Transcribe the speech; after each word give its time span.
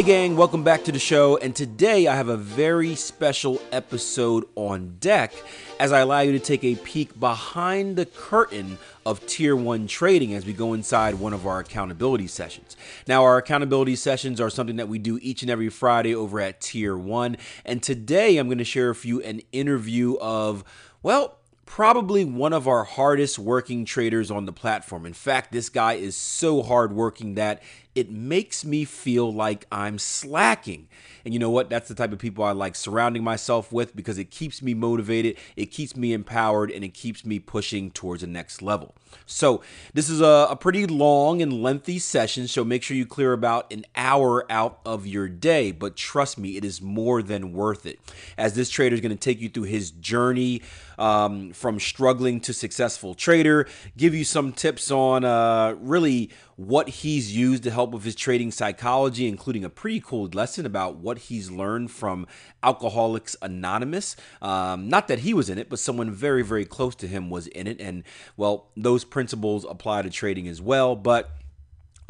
Hey, 0.00 0.06
gang, 0.06 0.34
welcome 0.34 0.64
back 0.64 0.84
to 0.84 0.92
the 0.92 0.98
show. 0.98 1.36
And 1.36 1.54
today 1.54 2.06
I 2.06 2.16
have 2.16 2.30
a 2.30 2.36
very 2.38 2.94
special 2.94 3.60
episode 3.70 4.46
on 4.56 4.96
deck 4.98 5.34
as 5.78 5.92
I 5.92 5.98
allow 5.98 6.20
you 6.20 6.32
to 6.32 6.38
take 6.38 6.64
a 6.64 6.76
peek 6.76 7.20
behind 7.20 7.96
the 7.96 8.06
curtain 8.06 8.78
of 9.04 9.26
Tier 9.26 9.54
1 9.54 9.86
trading 9.88 10.32
as 10.32 10.46
we 10.46 10.54
go 10.54 10.72
inside 10.72 11.16
one 11.16 11.34
of 11.34 11.46
our 11.46 11.58
accountability 11.58 12.28
sessions. 12.28 12.78
Now, 13.06 13.24
our 13.24 13.36
accountability 13.36 13.94
sessions 13.94 14.40
are 14.40 14.48
something 14.48 14.76
that 14.76 14.88
we 14.88 14.98
do 14.98 15.18
each 15.20 15.42
and 15.42 15.50
every 15.50 15.68
Friday 15.68 16.14
over 16.14 16.40
at 16.40 16.62
Tier 16.62 16.96
1. 16.96 17.36
And 17.66 17.82
today 17.82 18.38
I'm 18.38 18.48
going 18.48 18.56
to 18.56 18.64
share 18.64 18.88
with 18.88 19.04
you 19.04 19.20
an 19.20 19.42
interview 19.52 20.16
of, 20.18 20.64
well, 21.02 21.40
probably 21.66 22.24
one 22.24 22.52
of 22.52 22.66
our 22.66 22.82
hardest 22.82 23.38
working 23.38 23.84
traders 23.84 24.28
on 24.28 24.44
the 24.44 24.52
platform. 24.52 25.06
In 25.06 25.12
fact, 25.12 25.52
this 25.52 25.68
guy 25.68 25.92
is 25.92 26.16
so 26.16 26.64
hardworking 26.64 27.36
that 27.36 27.62
it 28.00 28.10
makes 28.10 28.64
me 28.64 28.86
feel 28.86 29.30
like 29.30 29.66
I'm 29.70 29.98
slacking. 29.98 30.88
And 31.22 31.34
you 31.34 31.38
know 31.38 31.50
what? 31.50 31.68
That's 31.68 31.86
the 31.86 31.94
type 31.94 32.14
of 32.14 32.18
people 32.18 32.42
I 32.42 32.52
like 32.52 32.74
surrounding 32.74 33.22
myself 33.22 33.70
with 33.70 33.94
because 33.94 34.16
it 34.16 34.30
keeps 34.30 34.62
me 34.62 34.72
motivated, 34.72 35.36
it 35.54 35.66
keeps 35.66 35.94
me 35.94 36.14
empowered, 36.14 36.70
and 36.70 36.82
it 36.82 36.94
keeps 36.94 37.26
me 37.26 37.38
pushing 37.38 37.90
towards 37.90 38.22
the 38.22 38.26
next 38.26 38.62
level. 38.62 38.94
So, 39.26 39.60
this 39.92 40.08
is 40.08 40.22
a, 40.22 40.46
a 40.50 40.56
pretty 40.56 40.86
long 40.86 41.42
and 41.42 41.62
lengthy 41.62 41.98
session, 41.98 42.48
so 42.48 42.64
make 42.64 42.82
sure 42.82 42.96
you 42.96 43.04
clear 43.04 43.34
about 43.34 43.70
an 43.70 43.84
hour 43.94 44.50
out 44.50 44.80
of 44.86 45.06
your 45.06 45.28
day. 45.28 45.72
But 45.72 45.94
trust 45.94 46.38
me, 46.38 46.56
it 46.56 46.64
is 46.64 46.80
more 46.80 47.22
than 47.22 47.52
worth 47.52 47.84
it. 47.84 47.98
As 48.38 48.54
this 48.54 48.70
trader 48.70 48.94
is 48.94 49.02
going 49.02 49.10
to 49.10 49.16
take 49.16 49.42
you 49.42 49.50
through 49.50 49.64
his 49.64 49.90
journey 49.90 50.62
um, 50.98 51.52
from 51.52 51.78
struggling 51.78 52.40
to 52.40 52.54
successful 52.54 53.14
trader, 53.14 53.68
give 53.94 54.14
you 54.14 54.24
some 54.24 54.52
tips 54.52 54.90
on 54.90 55.24
uh, 55.24 55.74
really 55.80 56.30
what 56.60 56.90
he's 56.90 57.34
used 57.34 57.62
to 57.62 57.70
help 57.70 57.90
with 57.90 58.04
his 58.04 58.14
trading 58.14 58.50
psychology, 58.50 59.26
including 59.26 59.64
a 59.64 59.70
pretty 59.70 59.98
cool 59.98 60.28
lesson 60.34 60.66
about 60.66 60.96
what 60.96 61.16
he's 61.16 61.50
learned 61.50 61.90
from 61.90 62.26
Alcoholics 62.62 63.34
Anonymous. 63.40 64.14
Um, 64.42 64.86
not 64.86 65.08
that 65.08 65.20
he 65.20 65.32
was 65.32 65.48
in 65.48 65.56
it, 65.56 65.70
but 65.70 65.78
someone 65.78 66.10
very, 66.10 66.42
very 66.42 66.66
close 66.66 66.94
to 66.96 67.06
him 67.06 67.30
was 67.30 67.46
in 67.46 67.66
it. 67.66 67.80
And, 67.80 68.04
well, 68.36 68.68
those 68.76 69.06
principles 69.06 69.64
apply 69.64 70.02
to 70.02 70.10
trading 70.10 70.48
as 70.48 70.60
well. 70.60 70.96
But 70.96 71.30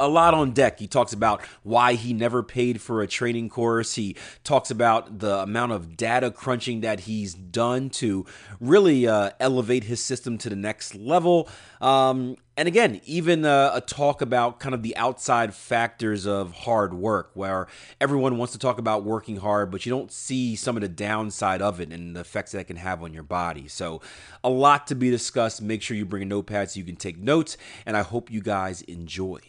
a 0.01 0.09
lot 0.09 0.33
on 0.33 0.51
deck. 0.51 0.79
He 0.79 0.87
talks 0.87 1.13
about 1.13 1.41
why 1.63 1.93
he 1.93 2.11
never 2.11 2.43
paid 2.43 2.81
for 2.81 3.01
a 3.01 3.07
training 3.07 3.49
course. 3.49 3.93
He 3.93 4.17
talks 4.43 4.71
about 4.71 5.19
the 5.19 5.37
amount 5.43 5.71
of 5.71 5.95
data 5.95 6.31
crunching 6.31 6.81
that 6.81 7.01
he's 7.01 7.33
done 7.33 7.89
to 7.91 8.25
really 8.59 9.07
uh, 9.07 9.29
elevate 9.39 9.85
his 9.85 10.03
system 10.03 10.37
to 10.39 10.49
the 10.49 10.55
next 10.55 10.95
level. 10.95 11.47
Um, 11.79 12.35
and 12.61 12.67
again, 12.67 13.01
even 13.05 13.43
uh, 13.43 13.71
a 13.73 13.81
talk 13.81 14.21
about 14.21 14.59
kind 14.59 14.75
of 14.75 14.83
the 14.83 14.95
outside 14.95 15.51
factors 15.51 16.27
of 16.27 16.53
hard 16.53 16.93
work, 16.93 17.31
where 17.33 17.65
everyone 17.99 18.37
wants 18.37 18.53
to 18.53 18.59
talk 18.59 18.77
about 18.77 19.03
working 19.03 19.37
hard, 19.37 19.71
but 19.71 19.83
you 19.83 19.89
don't 19.89 20.11
see 20.11 20.55
some 20.55 20.77
of 20.77 20.81
the 20.81 20.87
downside 20.87 21.59
of 21.59 21.81
it 21.81 21.91
and 21.91 22.15
the 22.15 22.19
effects 22.19 22.51
that 22.51 22.59
it 22.59 22.63
can 22.65 22.75
have 22.75 23.01
on 23.01 23.15
your 23.15 23.23
body. 23.23 23.67
So, 23.67 23.99
a 24.43 24.49
lot 24.51 24.85
to 24.87 24.95
be 24.95 25.09
discussed. 25.09 25.59
Make 25.59 25.81
sure 25.81 25.97
you 25.97 26.05
bring 26.05 26.21
a 26.21 26.25
notepad 26.27 26.69
so 26.69 26.77
you 26.77 26.85
can 26.85 26.97
take 26.97 27.17
notes, 27.17 27.57
and 27.87 27.97
I 27.97 28.03
hope 28.03 28.29
you 28.29 28.41
guys 28.41 28.83
enjoy. 28.83 29.39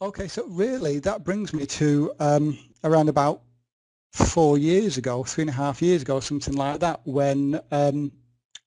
Okay, 0.00 0.28
so 0.28 0.46
really 0.46 1.00
that 1.00 1.24
brings 1.24 1.52
me 1.52 1.66
to 1.66 2.12
um, 2.20 2.56
around 2.84 3.08
about 3.08 3.42
four 4.12 4.56
years 4.56 4.98
ago, 4.98 5.24
three 5.24 5.42
and 5.42 5.50
a 5.50 5.54
half 5.54 5.82
years 5.82 6.02
ago, 6.02 6.20
something 6.20 6.54
like 6.54 6.78
that, 6.78 7.00
when 7.02 7.60
um, 7.72 8.12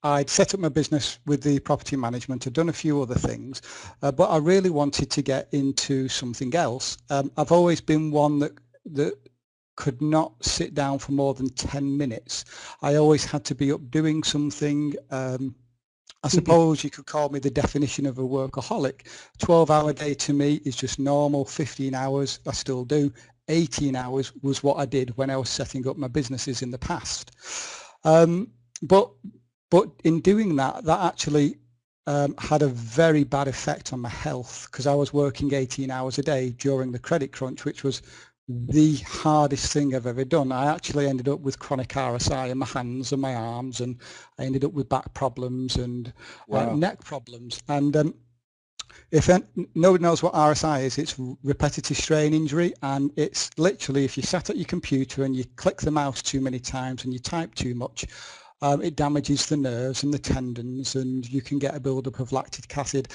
I'd 0.04 0.30
set 0.30 0.54
up 0.54 0.60
my 0.60 0.70
business 0.70 1.20
with 1.26 1.44
the 1.44 1.60
property 1.60 1.96
management. 1.96 2.48
I'd 2.48 2.54
done 2.54 2.70
a 2.70 2.74
few 2.74 3.02
other 3.02 3.16
things, 3.16 3.62
uh, 4.02 4.12
but 4.12 4.30
I 4.30 4.38
really 4.38 4.70
wanted 4.70 5.12
to 5.12 5.22
get 5.22 5.50
into 5.52 6.08
something 6.08 6.56
else. 6.56 6.98
Um, 7.10 7.32
I've 7.36 7.52
always 7.52 7.82
been 7.82 8.12
one 8.12 8.40
that 8.40 8.54
that 8.92 9.14
could 9.80 10.02
not 10.02 10.34
sit 10.44 10.74
down 10.74 11.00
for 11.00 11.14
more 11.14 11.34
than 11.34 11.50
10 11.50 11.98
minutes. 11.98 12.44
I 12.82 12.96
always 12.96 13.24
had 13.24 13.46
to 13.46 13.56
be 13.56 13.72
up 13.72 13.90
doing 13.90 14.24
something. 14.24 14.94
Um, 15.10 15.56
I 16.22 16.28
mm-hmm. 16.28 16.36
suppose 16.36 16.84
you 16.84 16.90
could 16.90 17.06
call 17.06 17.30
me 17.30 17.40
the 17.40 17.50
definition 17.50 18.06
of 18.06 18.20
a 18.20 18.22
workaholic. 18.22 19.08
12 19.38 19.72
hour 19.72 19.94
day 19.94 20.14
to 20.16 20.34
me 20.34 20.56
is 20.66 20.76
just 20.76 21.00
normal. 21.00 21.46
15 21.46 21.96
hours 21.96 22.42
I 22.46 22.52
still 22.52 22.84
do. 22.84 23.12
18 23.48 23.96
hours 23.96 24.34
was 24.42 24.62
what 24.62 24.78
I 24.78 24.86
did 24.86 25.16
when 25.18 25.30
I 25.30 25.38
was 25.38 25.50
setting 25.50 25.88
up 25.88 25.96
my 25.96 26.10
businesses 26.10 26.62
in 26.62 26.72
the 26.72 26.78
past. 26.78 27.32
Um, 28.04 28.50
but 28.82 29.10
but 29.70 29.90
in 30.04 30.20
doing 30.22 30.56
that, 30.58 30.84
that 30.86 31.00
actually 31.00 31.58
um, 32.08 32.34
had 32.40 32.62
a 32.62 32.68
very 32.68 33.24
bad 33.24 33.48
effect 33.48 33.94
on 33.94 34.00
my 34.00 34.10
health 34.10 34.68
because 34.72 34.88
I 34.88 34.96
was 34.96 35.14
working 35.14 35.54
18 35.54 35.92
hours 35.92 36.18
a 36.18 36.24
day 36.24 36.52
during 36.52 36.92
the 36.92 37.00
credit 37.00 37.32
crunch, 37.32 37.66
which 37.66 37.84
was 37.84 38.02
the 38.48 38.96
hardest 39.08 39.72
thing 39.72 39.94
I've 39.94 40.08
ever 40.08 40.26
done. 40.26 40.52
I 40.52 40.74
actually 40.74 41.08
ended 41.08 41.30
up 41.30 41.40
with 41.42 41.60
chronic 41.60 41.90
RSI 41.90 42.50
in 42.50 42.58
my 42.58 42.66
hands 42.66 43.12
and 43.12 43.22
my 43.22 43.36
arms, 43.36 43.80
and 43.80 43.98
I 44.40 44.46
ended 44.46 44.66
up 44.66 44.74
with 44.74 44.90
back 44.90 45.14
problems 45.14 45.76
and 45.76 46.08
uh, 46.08 46.12
wow. 46.48 46.72
uh, 46.72 46.76
neck 46.76 47.04
problems. 47.04 47.62
And 47.68 47.96
um, 47.96 48.16
if 49.12 49.30
nobody 49.76 50.02
knows 50.02 50.24
what 50.24 50.34
RSI 50.34 50.86
is, 50.86 50.98
it's 50.98 51.16
repetitive 51.44 51.98
strain 51.98 52.34
injury, 52.34 52.74
and 52.82 53.12
it's 53.18 53.52
literally 53.60 54.04
if 54.04 54.18
you 54.18 54.24
sat 54.24 54.50
at 54.50 54.58
your 54.58 54.66
computer 54.66 55.24
and 55.24 55.36
you 55.36 55.46
click 55.56 55.82
the 55.82 55.92
mouse 55.92 56.24
too 56.24 56.42
many 56.42 56.60
times 56.60 57.04
and 57.04 57.14
you 57.14 57.20
type 57.20 57.54
too 57.54 57.76
much, 57.76 58.06
um, 58.62 58.82
it 58.82 58.96
damages 58.96 59.46
the 59.46 59.58
nerves 59.58 60.04
and 60.04 60.14
the 60.14 60.20
tendons 60.20 60.96
and 60.96 61.30
you 61.30 61.42
can 61.42 61.60
get 61.60 61.76
a 61.76 61.80
buildup 61.80 62.20
of 62.20 62.32
lactic 62.32 62.78
acid. 62.78 63.08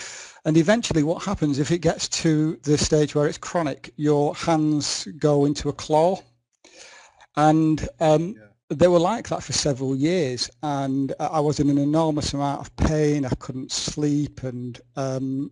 And 0.45 0.57
eventually 0.57 1.03
what 1.03 1.23
happens 1.23 1.59
if 1.59 1.71
it 1.71 1.79
gets 1.79 2.09
to 2.11 2.59
the 2.63 2.79
stage 2.79 3.15
where 3.15 3.27
it's 3.27 3.39
chronic, 3.39 3.93
your 3.97 4.35
hands 4.35 5.07
go 5.19 5.45
into 5.45 5.69
a 5.69 5.73
claw. 5.73 6.21
And 7.37 7.87
um, 8.01 8.37
yeah. 8.37 8.45
they 8.71 8.89
were 8.89 8.99
like 8.99 9.29
that 9.29 9.43
for 9.43 9.53
several 9.53 9.95
years. 9.95 10.51
And 10.63 11.13
I 11.21 11.41
was 11.41 11.61
in 11.61 11.69
an 11.69 11.79
enormous 11.79 12.33
amount 12.33 12.61
of 12.61 12.75
pain. 12.77 13.27
I 13.27 13.35
couldn't 13.39 13.73
sleep 13.73 14.43
and 14.45 14.81
um, 14.97 15.51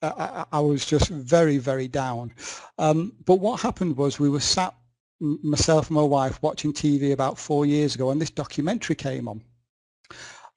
I, 0.00 0.44
I, 0.52 0.60
was 0.60 0.84
just 0.84 1.08
very, 1.08 1.58
very 1.58 1.88
down. 1.88 2.32
Um, 2.78 3.12
but 3.24 3.36
what 3.36 3.60
happened 3.60 3.96
was 3.96 4.20
we 4.20 4.28
were 4.28 4.40
sat 4.40 4.74
myself 5.20 5.88
and 5.88 5.96
my 5.96 6.02
wife 6.02 6.42
watching 6.42 6.72
TV 6.72 7.12
about 7.12 7.38
four 7.38 7.66
years 7.66 7.94
ago 7.94 8.10
and 8.10 8.20
this 8.20 8.30
documentary 8.30 8.96
came 8.96 9.28
on. 9.28 9.42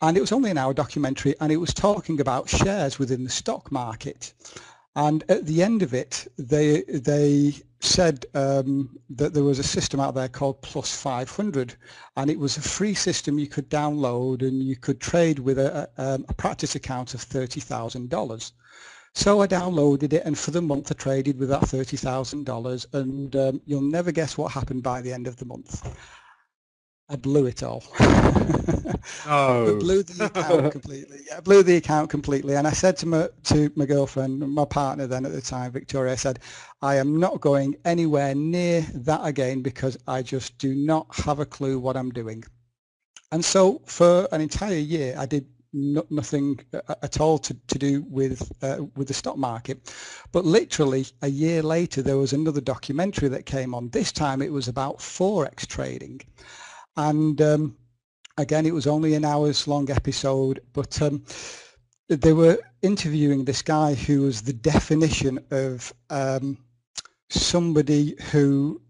And 0.01 0.15
it 0.15 0.21
was 0.21 0.31
only 0.31 0.51
an 0.51 0.57
hour 0.57 0.73
documentary 0.73 1.35
and 1.39 1.51
it 1.51 1.57
was 1.57 1.73
talking 1.73 2.19
about 2.19 2.49
shares 2.49 2.99
within 2.99 3.23
the 3.23 3.29
stock 3.29 3.71
market. 3.71 4.33
And 4.95 5.23
at 5.29 5.45
the 5.45 5.61
end 5.61 5.83
of 5.83 5.93
it, 5.93 6.27
they 6.39 6.81
they 6.81 7.53
said 7.79 8.25
um, 8.33 8.97
that 9.11 9.35
there 9.35 9.43
was 9.43 9.59
a 9.59 9.63
system 9.63 9.99
out 9.99 10.15
there 10.15 10.27
called 10.27 10.59
Plus 10.63 10.95
500, 10.99 11.75
and 12.15 12.31
it 12.31 12.39
was 12.39 12.57
a 12.57 12.61
free 12.61 12.95
system 12.95 13.37
you 13.37 13.45
could 13.45 13.69
download, 13.69 14.41
and 14.41 14.63
you 14.63 14.75
could 14.75 14.99
trade 14.99 15.37
with 15.37 15.59
a, 15.59 15.87
a, 15.99 16.15
um, 16.15 16.25
a 16.29 16.33
practice 16.33 16.73
account 16.73 17.13
of 17.13 17.21
thirty 17.21 17.59
thousand 17.59 18.09
dollars. 18.09 18.53
So 19.17 19.41
I 19.41 19.47
downloaded 19.47 20.13
it 20.13 20.21
and 20.25 20.37
for 20.37 20.51
the 20.51 20.61
month 20.61 20.91
I 20.91 20.93
traded 20.93 21.39
with 21.39 21.49
that 21.49 21.63
$30,000 21.63 22.93
and 22.93 23.35
um, 23.35 23.61
you'll 23.65 23.81
never 23.81 24.11
guess 24.11 24.37
what 24.37 24.51
happened 24.51 24.83
by 24.83 25.01
the 25.01 25.11
end 25.11 25.25
of 25.25 25.37
the 25.37 25.45
month. 25.45 25.81
I 27.09 27.15
blew 27.15 27.47
it 27.47 27.63
all. 27.63 27.83
oh. 29.25 29.75
I 29.75 29.79
blew 29.79 30.03
the 30.03 30.25
account 30.25 30.71
completely. 30.71 31.17
Yeah, 31.25 31.37
I 31.37 31.39
blew 31.39 31.63
the 31.63 31.77
account 31.77 32.11
completely. 32.11 32.55
And 32.55 32.67
I 32.67 32.71
said 32.71 32.95
to 32.97 33.07
my, 33.07 33.27
to 33.45 33.71
my 33.75 33.87
girlfriend, 33.87 34.39
my 34.39 34.65
partner 34.65 35.07
then 35.07 35.25
at 35.25 35.31
the 35.31 35.41
time, 35.41 35.71
Victoria, 35.71 36.13
I 36.13 36.15
said, 36.15 36.37
I 36.83 36.97
am 36.97 37.19
not 37.19 37.41
going 37.41 37.75
anywhere 37.85 38.35
near 38.35 38.81
that 38.93 39.21
again 39.25 39.63
because 39.63 39.97
I 40.07 40.21
just 40.21 40.59
do 40.59 40.75
not 40.75 41.07
have 41.25 41.39
a 41.39 41.45
clue 41.45 41.79
what 41.79 41.97
I'm 41.97 42.11
doing. 42.11 42.43
And 43.31 43.43
so 43.43 43.81
for 43.87 44.27
an 44.31 44.41
entire 44.41 44.77
year, 44.77 45.15
I 45.17 45.25
did 45.25 45.47
no, 45.77 46.05
nothing 46.09 46.59
uh, 46.73 46.95
at 47.03 47.19
all 47.19 47.37
to, 47.37 47.53
to 47.53 47.77
do 47.77 48.03
with 48.09 48.51
uh, 48.63 48.85
with 48.95 49.07
the 49.07 49.13
stock 49.13 49.37
market. 49.37 49.93
But 50.31 50.45
literally 50.45 51.05
a 51.21 51.27
year 51.29 51.61
later, 51.61 52.01
there 52.01 52.17
was 52.17 52.33
another 52.33 52.61
documentary 52.61 53.29
that 53.29 53.45
came 53.45 53.75
on. 53.75 53.89
This 53.89 54.11
time 54.11 54.41
it 54.41 54.51
was 54.51 54.67
about 54.67 54.99
forex 54.99 55.67
trading, 55.67 56.21
and 56.95 57.41
um, 57.41 57.77
again 58.37 58.65
it 58.65 58.73
was 58.73 58.87
only 58.87 59.13
an 59.13 59.25
hours 59.25 59.67
long 59.67 59.89
episode, 59.91 60.61
but. 60.73 61.01
Um, 61.01 61.23
they 62.09 62.31
were 62.31 62.57
interviewing 62.83 63.43
this 63.43 63.61
guy 63.61 63.93
who 63.93 64.21
was 64.21 64.41
the 64.41 64.53
definition 64.53 65.37
of 65.51 65.93
um, 66.09 66.57
somebody 67.29 68.15
who 68.31 68.81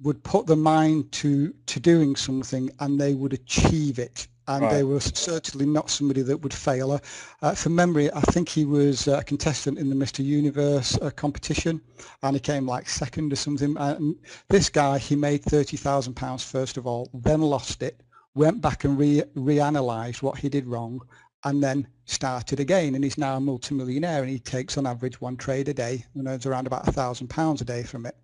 would 0.00 0.22
put 0.24 0.46
the 0.46 0.56
mind 0.56 1.10
to 1.12 1.54
to 1.66 1.80
doing 1.80 2.16
something 2.16 2.70
and 2.80 3.00
they 3.00 3.14
would 3.14 3.32
achieve 3.32 3.98
it 3.98 4.26
and 4.48 4.62
right. 4.62 4.72
they 4.72 4.84
were 4.84 5.00
certainly 5.00 5.66
not 5.66 5.90
somebody 5.90 6.22
that 6.22 6.38
would 6.38 6.54
fail. 6.54 7.00
Uh, 7.42 7.54
from 7.54 7.74
memory, 7.74 8.12
I 8.12 8.20
think 8.20 8.48
he 8.48 8.64
was 8.64 9.08
a 9.08 9.22
contestant 9.24 9.78
in 9.78 9.90
the 9.90 9.96
Mr. 9.96 10.24
Universe 10.24 10.98
uh, 11.02 11.10
competition, 11.10 11.80
and 12.22 12.36
he 12.36 12.40
came 12.40 12.66
like 12.66 12.88
second 12.88 13.32
or 13.32 13.36
something. 13.36 13.76
And 13.78 14.16
this 14.48 14.68
guy, 14.68 14.98
he 14.98 15.16
made 15.16 15.42
thirty 15.44 15.76
thousand 15.76 16.14
pounds 16.14 16.44
first 16.44 16.76
of 16.76 16.86
all, 16.86 17.10
then 17.12 17.40
lost 17.40 17.82
it, 17.82 18.02
went 18.34 18.60
back 18.60 18.84
and 18.84 18.98
re 18.98 19.22
reanalyzed 19.36 20.22
what 20.22 20.38
he 20.38 20.48
did 20.48 20.66
wrong, 20.66 21.00
and 21.44 21.62
then 21.62 21.86
started 22.06 22.60
again 22.60 22.94
and 22.94 23.02
he's 23.02 23.18
now 23.18 23.36
a 23.36 23.40
multimillionaire 23.40 24.22
and 24.22 24.30
he 24.30 24.38
takes 24.38 24.78
on 24.78 24.86
average 24.86 25.20
one 25.20 25.36
trade 25.36 25.68
a 25.68 25.74
day 25.74 26.04
and 26.14 26.26
earns 26.28 26.46
around 26.46 26.66
about 26.66 26.86
a 26.86 26.92
thousand 26.92 27.28
pounds 27.28 27.60
a 27.60 27.64
day 27.64 27.82
from 27.82 28.06
it. 28.06 28.16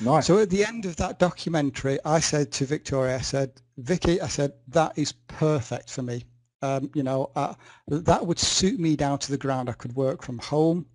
Nice. 0.00 0.26
So 0.26 0.38
at 0.38 0.50
the 0.50 0.64
end 0.64 0.86
of 0.86 0.96
that 0.96 1.18
documentary, 1.18 1.98
I 2.04 2.20
said 2.20 2.50
to 2.52 2.64
Victoria, 2.64 3.16
I 3.16 3.20
said, 3.20 3.60
Vicky, 3.78 4.20
I 4.20 4.28
said, 4.28 4.54
that 4.68 4.96
is 4.96 5.12
perfect 5.12 5.90
for 5.90 6.02
me. 6.02 6.24
Um, 6.62 6.90
you 6.94 7.02
know, 7.02 7.30
uh, 7.36 7.54
that 7.88 8.26
would 8.26 8.38
suit 8.38 8.80
me 8.80 8.96
down 8.96 9.18
to 9.20 9.30
the 9.30 9.36
ground. 9.36 9.68
I 9.68 9.74
could 9.74 9.94
work 9.94 10.22
from 10.22 10.38
home. 10.38 10.86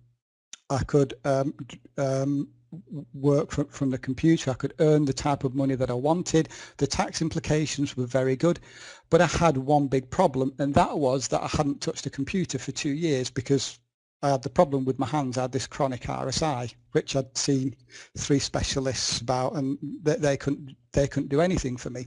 I 0.68 0.82
could 0.82 1.14
um, 1.24 1.54
um, 1.96 2.48
work 3.12 3.52
from, 3.52 3.68
from 3.68 3.90
the 3.90 3.98
computer. 3.98 4.50
I 4.50 4.54
could 4.54 4.74
earn 4.80 5.04
the 5.04 5.12
type 5.12 5.44
of 5.44 5.54
money 5.54 5.74
that 5.76 5.90
I 5.90 5.94
wanted. 5.94 6.48
The 6.78 6.86
tax 6.86 7.22
implications 7.22 7.96
were 7.96 8.06
very 8.06 8.34
good. 8.34 8.58
But 9.10 9.20
I 9.20 9.26
had 9.26 9.58
one 9.58 9.86
big 9.86 10.10
problem, 10.10 10.52
and 10.58 10.74
that 10.74 10.98
was 10.98 11.28
that 11.28 11.42
I 11.42 11.48
hadn't 11.48 11.82
touched 11.82 12.06
a 12.06 12.10
computer 12.10 12.58
for 12.58 12.72
two 12.72 12.90
years 12.90 13.30
because 13.30 13.78
I 14.22 14.30
had 14.30 14.42
the 14.42 14.50
problem 14.50 14.84
with 14.84 14.98
my 14.98 15.06
hands. 15.06 15.36
I 15.36 15.42
had 15.42 15.52
this 15.52 15.66
chronic 15.66 16.02
RSI, 16.02 16.74
which 16.92 17.14
I'd 17.14 17.36
seen 17.36 17.76
three 18.16 18.38
specialists 18.38 19.20
about, 19.20 19.54
and 19.54 19.78
they, 20.02 20.16
they 20.16 20.36
couldn't 20.36 20.76
they 20.92 21.08
couldn't 21.08 21.28
do 21.28 21.40
anything 21.40 21.76
for 21.76 21.90
me. 21.90 22.06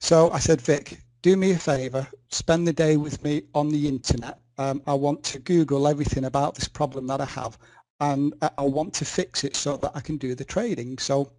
So 0.00 0.30
I 0.30 0.38
said, 0.38 0.60
Vic, 0.62 0.98
do 1.22 1.36
me 1.36 1.52
a 1.52 1.58
favour, 1.58 2.08
spend 2.30 2.66
the 2.66 2.72
day 2.72 2.96
with 2.96 3.22
me 3.22 3.42
on 3.54 3.68
the 3.68 3.86
internet. 3.86 4.40
Um, 4.56 4.82
I 4.86 4.94
want 4.94 5.22
to 5.24 5.38
Google 5.38 5.86
everything 5.86 6.24
about 6.24 6.54
this 6.54 6.68
problem 6.68 7.06
that 7.08 7.20
I 7.20 7.26
have 7.26 7.58
and 8.00 8.32
I 8.56 8.62
want 8.62 8.94
to 8.94 9.04
fix 9.04 9.44
it 9.44 9.54
so 9.54 9.76
that 9.76 9.92
I 9.94 10.00
can 10.00 10.16
do 10.16 10.34
the 10.34 10.44
trading. 10.44 10.96
So 10.98 11.30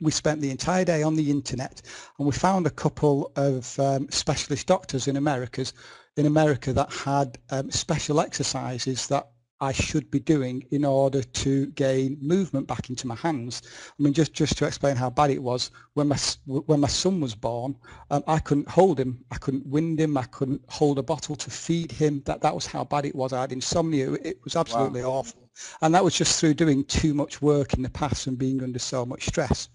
we 0.00 0.12
spent 0.12 0.40
the 0.40 0.50
entire 0.50 0.84
day 0.84 1.02
on 1.02 1.16
the 1.16 1.30
internet 1.30 1.82
and 2.18 2.26
we 2.26 2.32
found 2.32 2.66
a 2.66 2.70
couple 2.70 3.32
of 3.34 3.78
um, 3.80 4.08
specialist 4.10 4.68
doctors 4.68 5.08
in 5.08 5.16
America's 5.16 5.72
in 6.16 6.26
America 6.26 6.72
that 6.72 6.92
had 6.92 7.38
um, 7.50 7.70
special 7.70 8.20
exercises 8.20 9.08
that 9.08 9.28
I 9.60 9.72
should 9.72 10.10
be 10.10 10.20
doing 10.20 10.66
in 10.70 10.84
order 10.84 11.22
to 11.22 11.66
gain 11.68 12.18
movement 12.20 12.66
back 12.66 12.90
into 12.90 13.06
my 13.06 13.14
hands. 13.14 13.62
I 13.88 14.02
mean, 14.02 14.12
just, 14.12 14.34
just 14.34 14.58
to 14.58 14.66
explain 14.66 14.96
how 14.96 15.08
bad 15.08 15.30
it 15.30 15.42
was, 15.42 15.70
when 15.94 16.08
my, 16.08 16.18
when 16.46 16.80
my 16.80 16.88
son 16.88 17.20
was 17.20 17.34
born, 17.34 17.76
um, 18.10 18.22
I 18.26 18.38
couldn't 18.38 18.68
hold 18.68 19.00
him, 19.00 19.24
I 19.30 19.38
couldn't 19.38 19.66
wind 19.66 19.98
him, 19.98 20.16
I 20.18 20.24
couldn't 20.24 20.62
hold 20.68 20.98
a 20.98 21.02
bottle 21.02 21.36
to 21.36 21.50
feed 21.50 21.90
him. 21.90 22.22
That, 22.26 22.42
that 22.42 22.54
was 22.54 22.66
how 22.66 22.84
bad 22.84 23.06
it 23.06 23.14
was. 23.14 23.32
I 23.32 23.40
had 23.40 23.52
insomnia. 23.52 24.12
It 24.14 24.38
was 24.44 24.56
absolutely 24.56 25.02
wow. 25.02 25.10
awful. 25.10 25.48
And 25.80 25.94
that 25.94 26.04
was 26.04 26.14
just 26.14 26.38
through 26.38 26.54
doing 26.54 26.84
too 26.84 27.14
much 27.14 27.40
work 27.40 27.74
in 27.74 27.82
the 27.82 27.90
past 27.90 28.26
and 28.26 28.36
being 28.36 28.62
under 28.62 28.78
so 28.78 29.06
much 29.06 29.26
stress. 29.26 29.68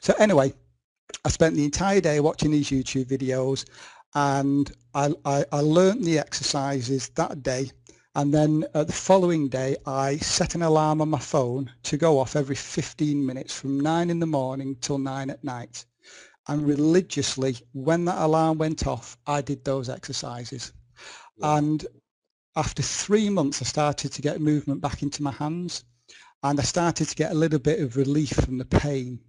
So 0.00 0.14
anyway, 0.18 0.54
I 1.24 1.28
spent 1.28 1.54
the 1.54 1.64
entire 1.64 2.00
day 2.00 2.20
watching 2.20 2.50
these 2.50 2.70
YouTube 2.70 3.06
videos 3.06 3.66
and 4.14 4.72
I, 4.94 5.12
I, 5.24 5.44
I 5.52 5.60
learned 5.60 6.04
the 6.04 6.18
exercises 6.18 7.10
that 7.10 7.42
day 7.42 7.70
and 8.18 8.34
then 8.34 8.64
uh, 8.74 8.84
the 8.84 8.92
following 8.92 9.48
day 9.48 9.76
I 9.86 10.16
set 10.18 10.54
an 10.54 10.62
alarm 10.62 11.00
on 11.00 11.08
my 11.08 11.18
phone 11.18 11.70
to 11.84 11.96
go 11.96 12.18
off 12.18 12.36
every 12.36 12.56
15 12.56 13.24
minutes 13.24 13.54
from 13.54 13.80
9 13.80 14.10
in 14.10 14.18
the 14.18 14.26
morning 14.26 14.76
till 14.80 14.98
9 14.98 15.30
at 15.30 15.42
night 15.42 15.86
and 16.48 16.66
religiously 16.66 17.56
when 17.72 18.04
that 18.04 18.20
alarm 18.22 18.58
went 18.58 18.86
off 18.86 19.16
I 19.26 19.40
did 19.40 19.64
those 19.64 19.88
exercises 19.88 20.72
yeah. 21.38 21.56
and 21.56 21.86
after 22.58 22.82
three 22.82 23.30
months, 23.30 23.62
I 23.62 23.66
started 23.66 24.12
to 24.12 24.22
get 24.22 24.40
movement 24.40 24.80
back 24.80 25.02
into 25.04 25.22
my 25.22 25.30
hands 25.30 25.84
and 26.42 26.58
I 26.58 26.64
started 26.64 27.08
to 27.08 27.14
get 27.14 27.30
a 27.30 27.34
little 27.42 27.60
bit 27.60 27.78
of 27.78 27.96
relief 27.96 28.30
from 28.30 28.58
the 28.58 28.64
pain. 28.64 29.20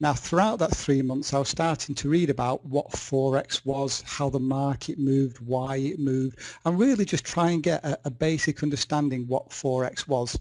Now, 0.00 0.12
throughout 0.12 0.58
that 0.60 0.76
three 0.76 1.02
months, 1.02 1.34
I 1.34 1.38
was 1.38 1.48
starting 1.48 1.94
to 1.96 2.08
read 2.08 2.30
about 2.30 2.64
what 2.64 2.90
Forex 2.90 3.64
was, 3.64 4.02
how 4.06 4.28
the 4.28 4.38
market 4.38 4.98
moved, 4.98 5.38
why 5.40 5.76
it 5.76 5.98
moved, 5.98 6.38
and 6.64 6.78
really 6.78 7.04
just 7.04 7.24
try 7.24 7.50
and 7.50 7.62
get 7.62 7.84
a, 7.84 7.98
a 8.04 8.10
basic 8.10 8.62
understanding 8.62 9.26
what 9.26 9.50
Forex 9.50 10.06
was. 10.06 10.38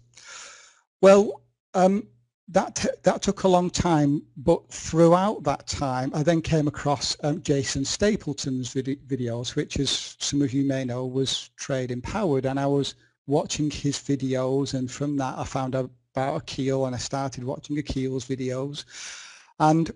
Well, 1.01 1.41
um, 1.73 2.07
that 2.49 2.85
that 3.03 3.21
took 3.21 3.43
a 3.43 3.47
long 3.47 3.69
time, 3.69 4.21
but 4.37 4.69
throughout 4.69 5.43
that 5.43 5.67
time, 5.67 6.11
I 6.13 6.23
then 6.23 6.41
came 6.41 6.67
across 6.67 7.17
um, 7.23 7.41
Jason 7.41 7.83
Stapleton's 7.83 8.71
vid 8.71 8.85
videos, 9.07 9.55
which, 9.55 9.79
as 9.79 10.15
some 10.19 10.41
of 10.41 10.53
you 10.53 10.63
may 10.63 10.85
know, 10.85 11.05
was 11.05 11.49
Trade 11.57 11.91
Empowered, 11.91 12.45
and 12.45 12.59
I 12.59 12.67
was 12.67 12.95
watching 13.25 13.69
his 13.69 13.97
videos, 13.97 14.73
and 14.73 14.89
from 14.89 15.17
that 15.17 15.37
I 15.37 15.43
found 15.43 15.75
out 15.75 15.89
about 16.13 16.43
Akil, 16.43 16.85
and 16.85 16.95
I 16.95 16.99
started 16.99 17.43
watching 17.43 17.77
Akil's 17.77 18.25
videos, 18.25 18.85
and 19.59 19.92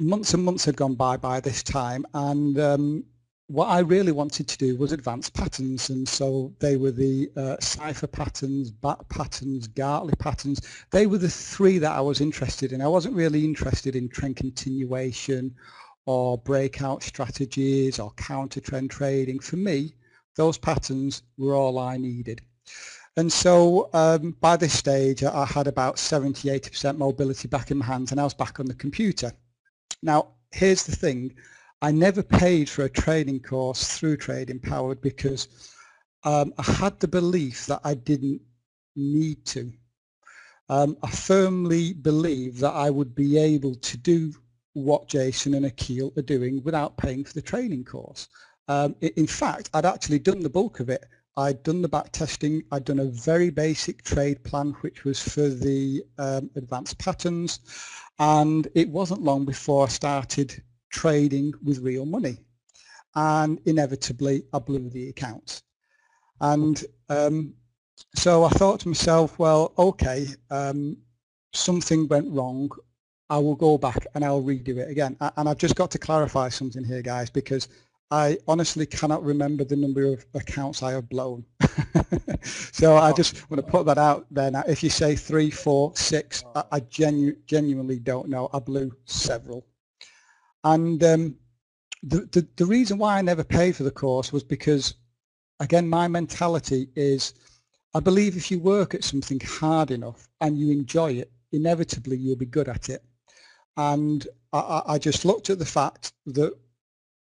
months 0.00 0.34
and 0.34 0.44
months 0.44 0.64
had 0.64 0.76
gone 0.76 0.94
by 0.94 1.16
by 1.16 1.40
this 1.40 1.62
time, 1.62 2.06
and 2.14 2.58
um, 2.58 3.04
what 3.48 3.68
I 3.68 3.78
really 3.78 4.10
wanted 4.10 4.48
to 4.48 4.58
do 4.58 4.76
was 4.76 4.90
advanced 4.90 5.32
patterns 5.32 5.88
and 5.88 6.08
so 6.08 6.52
they 6.58 6.76
were 6.76 6.90
the 6.90 7.30
uh, 7.36 7.56
cipher 7.60 8.08
patterns, 8.08 8.72
bat 8.72 9.08
patterns, 9.08 9.68
Gartley 9.68 10.18
patterns. 10.18 10.60
They 10.90 11.06
were 11.06 11.18
the 11.18 11.28
three 11.28 11.78
that 11.78 11.92
I 11.92 12.00
was 12.00 12.20
interested 12.20 12.72
in. 12.72 12.82
I 12.82 12.88
wasn't 12.88 13.14
really 13.14 13.44
interested 13.44 13.94
in 13.94 14.08
trend 14.08 14.36
continuation 14.36 15.54
or 16.06 16.38
breakout 16.38 17.04
strategies 17.04 18.00
or 18.00 18.10
counter 18.12 18.60
trend 18.60 18.90
trading. 18.90 19.38
For 19.38 19.56
me, 19.56 19.94
those 20.34 20.58
patterns 20.58 21.22
were 21.38 21.54
all 21.54 21.78
I 21.78 21.98
needed. 21.98 22.40
And 23.16 23.32
so 23.32 23.88
um, 23.94 24.36
by 24.40 24.56
this 24.56 24.74
stage, 24.74 25.24
I 25.24 25.46
had 25.46 25.66
about 25.66 25.98
70, 25.98 26.48
80% 26.48 26.98
mobility 26.98 27.48
back 27.48 27.70
in 27.70 27.78
my 27.78 27.86
hands 27.86 28.12
and 28.12 28.20
I 28.20 28.24
was 28.24 28.34
back 28.34 28.60
on 28.60 28.66
the 28.66 28.74
computer. 28.74 29.32
Now, 30.02 30.34
here's 30.52 30.84
the 30.84 30.94
thing. 30.94 31.34
I 31.80 31.92
never 31.92 32.22
paid 32.22 32.68
for 32.68 32.84
a 32.84 32.90
training 32.90 33.40
course 33.40 33.96
through 33.98 34.18
Trade 34.18 34.50
Empowered 34.50 35.00
because 35.00 35.48
um, 36.24 36.52
I 36.58 36.62
had 36.62 36.98
the 37.00 37.08
belief 37.08 37.66
that 37.66 37.80
I 37.84 37.94
didn't 37.94 38.40
need 38.96 39.44
to. 39.46 39.72
Um, 40.68 40.96
I 41.02 41.10
firmly 41.10 41.92
believe 41.92 42.58
that 42.58 42.72
I 42.72 42.90
would 42.90 43.14
be 43.14 43.38
able 43.38 43.76
to 43.76 43.96
do 43.96 44.32
what 44.72 45.08
Jason 45.08 45.54
and 45.54 45.64
Akil 45.64 46.12
are 46.18 46.22
doing 46.22 46.62
without 46.64 46.96
paying 46.96 47.24
for 47.24 47.32
the 47.32 47.42
training 47.42 47.84
course. 47.84 48.28
Um, 48.68 48.94
in 49.00 49.26
fact, 49.26 49.70
I'd 49.72 49.86
actually 49.86 50.18
done 50.18 50.40
the 50.40 50.50
bulk 50.50 50.80
of 50.80 50.90
it. 50.90 51.04
I'd 51.36 51.62
done 51.62 51.82
the 51.82 51.88
back 51.88 52.12
testing. 52.12 52.62
I'd 52.72 52.84
done 52.84 52.98
a 52.98 53.04
very 53.04 53.50
basic 53.50 54.02
trade 54.02 54.42
plan, 54.42 54.74
which 54.80 55.04
was 55.04 55.20
for 55.20 55.48
the 55.48 56.02
um, 56.18 56.50
advanced 56.56 56.98
patterns. 56.98 57.60
And 58.18 58.66
it 58.74 58.88
wasn't 58.88 59.22
long 59.22 59.44
before 59.44 59.84
I 59.84 59.88
started 59.88 60.62
trading 60.90 61.52
with 61.62 61.80
real 61.80 62.06
money. 62.06 62.38
And 63.14 63.60
inevitably, 63.66 64.44
I 64.52 64.58
blew 64.58 64.88
the 64.88 65.10
account. 65.10 65.62
And 66.40 66.82
um, 67.08 67.54
so 68.14 68.44
I 68.44 68.48
thought 68.50 68.80
to 68.80 68.88
myself, 68.88 69.38
well, 69.38 69.72
okay, 69.78 70.26
um, 70.50 70.96
something 71.52 72.08
went 72.08 72.30
wrong. 72.30 72.70
I 73.28 73.38
will 73.38 73.56
go 73.56 73.76
back 73.76 74.06
and 74.14 74.24
I'll 74.24 74.42
redo 74.42 74.78
it 74.78 74.90
again. 74.90 75.16
And 75.36 75.48
I've 75.48 75.58
just 75.58 75.76
got 75.76 75.90
to 75.92 75.98
clarify 75.98 76.48
something 76.48 76.84
here, 76.84 77.02
guys, 77.02 77.28
because 77.28 77.68
I 78.10 78.38
honestly 78.46 78.86
cannot 78.86 79.24
remember 79.24 79.64
the 79.64 79.76
number 79.76 80.04
of 80.04 80.24
accounts 80.34 80.82
I 80.82 80.92
have 80.92 81.08
blown. 81.08 81.44
so 82.42 82.96
I 82.96 83.12
just 83.12 83.50
want 83.50 83.64
to 83.64 83.70
put 83.70 83.86
that 83.86 83.98
out 83.98 84.26
there. 84.30 84.50
Now, 84.50 84.62
if 84.68 84.82
you 84.82 84.90
say 84.90 85.16
three, 85.16 85.50
four, 85.50 85.92
six, 85.96 86.44
I, 86.54 86.62
I 86.72 86.80
genu 86.80 87.34
genuinely 87.46 87.98
don't 87.98 88.28
know. 88.28 88.48
I 88.52 88.60
blew 88.60 88.92
several. 89.06 89.66
And 90.62 91.02
um, 91.02 91.36
the, 92.04 92.28
the, 92.32 92.46
the 92.56 92.66
reason 92.66 92.98
why 92.98 93.18
I 93.18 93.22
never 93.22 93.42
paid 93.42 93.74
for 93.74 93.82
the 93.82 93.90
course 93.90 94.32
was 94.32 94.44
because, 94.44 94.94
again, 95.58 95.88
my 95.88 96.06
mentality 96.06 96.88
is 96.94 97.34
I 97.96 98.00
believe 98.00 98.36
if 98.36 98.50
you 98.50 98.60
work 98.60 98.94
at 98.94 99.04
something 99.04 99.40
hard 99.40 99.90
enough 99.90 100.28
and 100.40 100.58
you 100.58 100.70
enjoy 100.70 101.12
it, 101.12 101.32
inevitably 101.52 102.18
you'll 102.18 102.36
be 102.36 102.44
good 102.44 102.68
at 102.68 102.88
it. 102.88 103.02
And 103.76 104.26
I, 104.52 104.82
I 104.86 104.98
just 104.98 105.24
looked 105.24 105.50
at 105.50 105.58
the 105.58 105.64
fact 105.64 106.12
that 106.26 106.54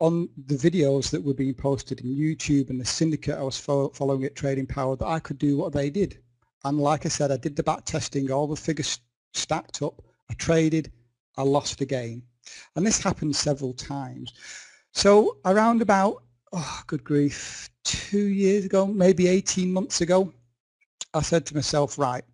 on 0.03 0.29
the 0.49 0.57
videos 0.57 1.11
that 1.11 1.23
were 1.23 1.33
being 1.33 1.55
posted 1.55 2.01
in 2.01 2.17
YouTube 2.17 2.71
and 2.71 2.81
the 2.81 2.85
syndicate 2.85 3.39
I 3.39 3.43
was 3.43 3.57
fo 3.57 3.89
following 3.91 4.25
at 4.25 4.35
Trade 4.35 4.59
Empowered 4.59 4.99
that 4.99 5.07
I 5.07 5.21
could 5.21 5.39
do 5.39 5.57
what 5.57 5.73
they 5.73 5.91
did. 5.91 6.19
And 6.65 6.81
like 6.81 7.07
I 7.07 7.09
said, 7.09 7.31
I 7.31 7.37
did 7.37 7.55
the 7.55 7.63
back 7.63 7.85
testing, 7.85 8.29
all 8.29 8.49
the 8.49 8.57
figures 8.57 8.99
stacked 9.33 9.81
up, 9.81 10.03
I 10.29 10.35
traded, 10.35 10.91
I 11.37 11.43
lost 11.43 11.81
again. 11.81 12.25
And 12.75 12.85
this 12.85 13.01
happened 13.01 13.37
several 13.37 13.75
times. 13.75 14.33
So 14.91 15.39
around 15.45 15.83
about, 15.83 16.25
oh, 16.53 16.83
good 16.89 17.05
grief, 17.05 17.71
two 17.85 18.27
years 18.27 18.65
ago, 18.65 18.89
maybe 18.89 19.29
18 19.29 19.73
months 19.73 20.01
ago, 20.01 20.33
I 21.15 21.23
said 21.23 21.47
to 21.47 21.55
myself, 21.55 21.97
right, 21.97 22.25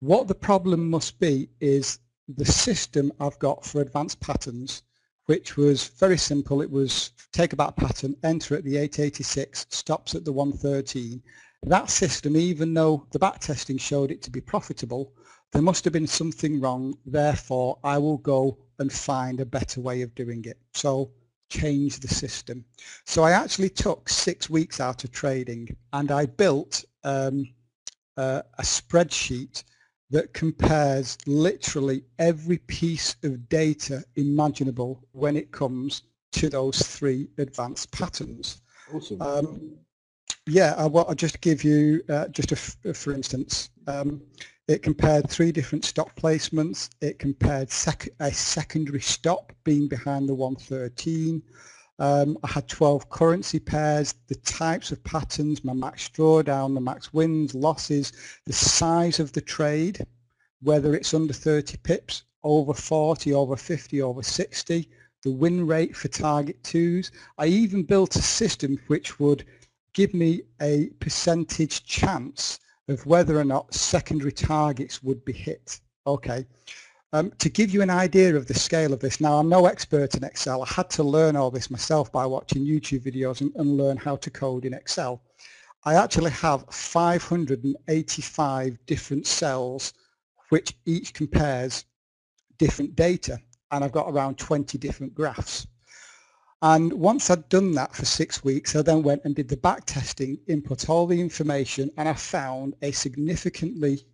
what 0.00 0.28
the 0.28 0.34
problem 0.34 0.90
must 0.90 1.18
be 1.18 1.48
is 1.58 2.00
the 2.28 2.44
system 2.44 3.10
I've 3.18 3.38
got 3.38 3.64
for 3.64 3.80
advanced 3.80 4.20
patterns, 4.20 4.82
which 5.28 5.58
was 5.58 5.88
very 5.88 6.16
simple. 6.16 6.62
It 6.62 6.70
was 6.70 7.10
take 7.32 7.52
a 7.52 7.56
bat 7.56 7.76
pattern, 7.76 8.16
enter 8.24 8.54
at 8.54 8.64
the 8.64 8.78
886, 8.78 9.66
stops 9.68 10.14
at 10.14 10.24
the 10.24 10.32
113. 10.32 11.22
That 11.64 11.90
system, 11.90 12.34
even 12.34 12.72
though 12.72 13.06
the 13.12 13.18
back 13.18 13.38
testing 13.38 13.76
showed 13.76 14.10
it 14.10 14.22
to 14.22 14.30
be 14.30 14.40
profitable, 14.40 15.12
there 15.52 15.60
must 15.60 15.84
have 15.84 15.92
been 15.92 16.06
something 16.06 16.62
wrong. 16.62 16.96
Therefore, 17.04 17.78
I 17.84 17.98
will 17.98 18.16
go 18.16 18.56
and 18.78 18.90
find 18.90 19.38
a 19.40 19.44
better 19.44 19.82
way 19.82 20.00
of 20.00 20.14
doing 20.14 20.46
it. 20.46 20.56
So 20.72 21.10
change 21.50 22.00
the 22.00 22.08
system. 22.08 22.64
So 23.04 23.22
I 23.22 23.32
actually 23.32 23.68
took 23.68 24.08
six 24.08 24.48
weeks 24.48 24.80
out 24.80 25.04
of 25.04 25.12
trading 25.12 25.76
and 25.92 26.10
I 26.10 26.24
built 26.24 26.86
um, 27.04 27.44
uh, 28.16 28.42
a 28.56 28.62
spreadsheet 28.62 29.62
that 30.10 30.32
compares 30.32 31.18
literally 31.26 32.04
every 32.18 32.58
piece 32.58 33.16
of 33.24 33.48
data 33.48 34.04
imaginable 34.16 35.04
when 35.12 35.36
it 35.36 35.52
comes 35.52 36.02
to 36.32 36.48
those 36.48 36.80
three 36.82 37.28
advanced 37.38 37.92
patterns. 37.92 38.62
Awesome. 38.92 39.20
Um, 39.20 39.78
yeah, 40.46 40.74
I, 40.78 40.86
well, 40.86 41.04
I'll 41.08 41.14
just 41.14 41.40
give 41.40 41.62
you 41.62 42.02
uh, 42.08 42.28
just 42.28 42.52
a, 42.52 42.94
for 42.94 43.12
instance. 43.12 43.70
Um, 43.86 44.22
it 44.66 44.82
compared 44.82 45.28
three 45.28 45.52
different 45.52 45.84
stop 45.84 46.14
placements. 46.16 46.90
It 47.00 47.18
compared 47.18 47.70
sec 47.70 48.08
a 48.20 48.32
secondary 48.32 49.00
stop 49.00 49.52
being 49.64 49.88
behind 49.88 50.28
the 50.28 50.34
113. 50.34 51.42
Um, 51.98 52.38
I 52.44 52.48
had 52.48 52.68
12 52.68 53.10
currency 53.10 53.58
pairs, 53.58 54.14
the 54.28 54.36
types 54.36 54.92
of 54.92 55.02
patterns, 55.02 55.64
my 55.64 55.72
max 55.72 56.08
drawdown, 56.08 56.74
the 56.74 56.80
max 56.80 57.12
wins, 57.12 57.54
losses, 57.54 58.12
the 58.44 58.52
size 58.52 59.18
of 59.18 59.32
the 59.32 59.40
trade, 59.40 60.06
whether 60.62 60.94
it's 60.94 61.12
under 61.12 61.32
30 61.32 61.76
pips, 61.78 62.22
over 62.44 62.72
40, 62.72 63.34
over 63.34 63.56
50, 63.56 64.00
over 64.00 64.22
60, 64.22 64.88
the 65.24 65.32
win 65.32 65.66
rate 65.66 65.96
for 65.96 66.08
target 66.08 66.62
twos. 66.62 67.10
I 67.36 67.46
even 67.46 67.82
built 67.82 68.14
a 68.14 68.22
system 68.22 68.78
which 68.86 69.18
would 69.18 69.44
give 69.92 70.14
me 70.14 70.42
a 70.62 70.90
percentage 71.00 71.84
chance 71.84 72.60
of 72.86 73.04
whether 73.06 73.38
or 73.38 73.44
not 73.44 73.74
secondary 73.74 74.32
targets 74.32 75.02
would 75.02 75.24
be 75.24 75.32
hit. 75.32 75.80
Okay. 76.06 76.46
Um, 77.14 77.32
to 77.38 77.48
give 77.48 77.70
you 77.70 77.80
an 77.80 77.88
idea 77.88 78.36
of 78.36 78.46
the 78.46 78.54
scale 78.54 78.92
of 78.92 79.00
this, 79.00 79.18
now 79.18 79.38
I'm 79.38 79.48
no 79.48 79.64
expert 79.64 80.14
in 80.14 80.24
Excel. 80.24 80.62
I 80.62 80.66
had 80.66 80.90
to 80.90 81.02
learn 81.02 81.36
all 81.36 81.50
this 81.50 81.70
myself 81.70 82.12
by 82.12 82.26
watching 82.26 82.66
YouTube 82.66 83.00
videos 83.00 83.40
and, 83.40 83.50
and 83.56 83.78
learn 83.78 83.96
how 83.96 84.16
to 84.16 84.30
code 84.30 84.66
in 84.66 84.74
Excel. 84.74 85.22
I 85.84 85.94
actually 85.94 86.32
have 86.32 86.66
585 86.70 88.78
different 88.84 89.26
cells 89.26 89.94
which 90.50 90.74
each 90.84 91.14
compares 91.14 91.86
different 92.58 92.94
data 92.94 93.38
and 93.70 93.82
I've 93.82 93.92
got 93.92 94.10
around 94.10 94.36
20 94.36 94.76
different 94.76 95.14
graphs. 95.14 95.66
And 96.60 96.92
once 96.92 97.30
I'd 97.30 97.48
done 97.48 97.72
that 97.72 97.94
for 97.94 98.04
six 98.04 98.44
weeks, 98.44 98.76
I 98.76 98.82
then 98.82 99.02
went 99.02 99.24
and 99.24 99.34
did 99.34 99.48
the 99.48 99.56
back 99.56 99.86
testing, 99.86 100.36
input 100.46 100.90
all 100.90 101.06
the 101.06 101.20
information, 101.20 101.90
and 101.96 102.06
I 102.08 102.14
found 102.14 102.74
a 102.82 102.90
significantly 102.90 104.04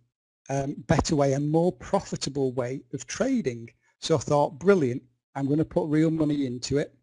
um, 0.49 0.75
better 0.87 1.15
way, 1.15 1.33
a 1.33 1.39
more 1.39 1.71
profitable 1.71 2.51
way 2.53 2.81
of 2.93 3.07
trading. 3.07 3.69
So 3.99 4.15
I 4.15 4.19
thought, 4.19 4.59
brilliant, 4.59 5.01
I'm 5.35 5.45
going 5.47 5.59
to 5.59 5.65
put 5.65 5.87
real 5.87 6.11
money 6.11 6.45
into 6.45 6.77
it. 6.77 6.93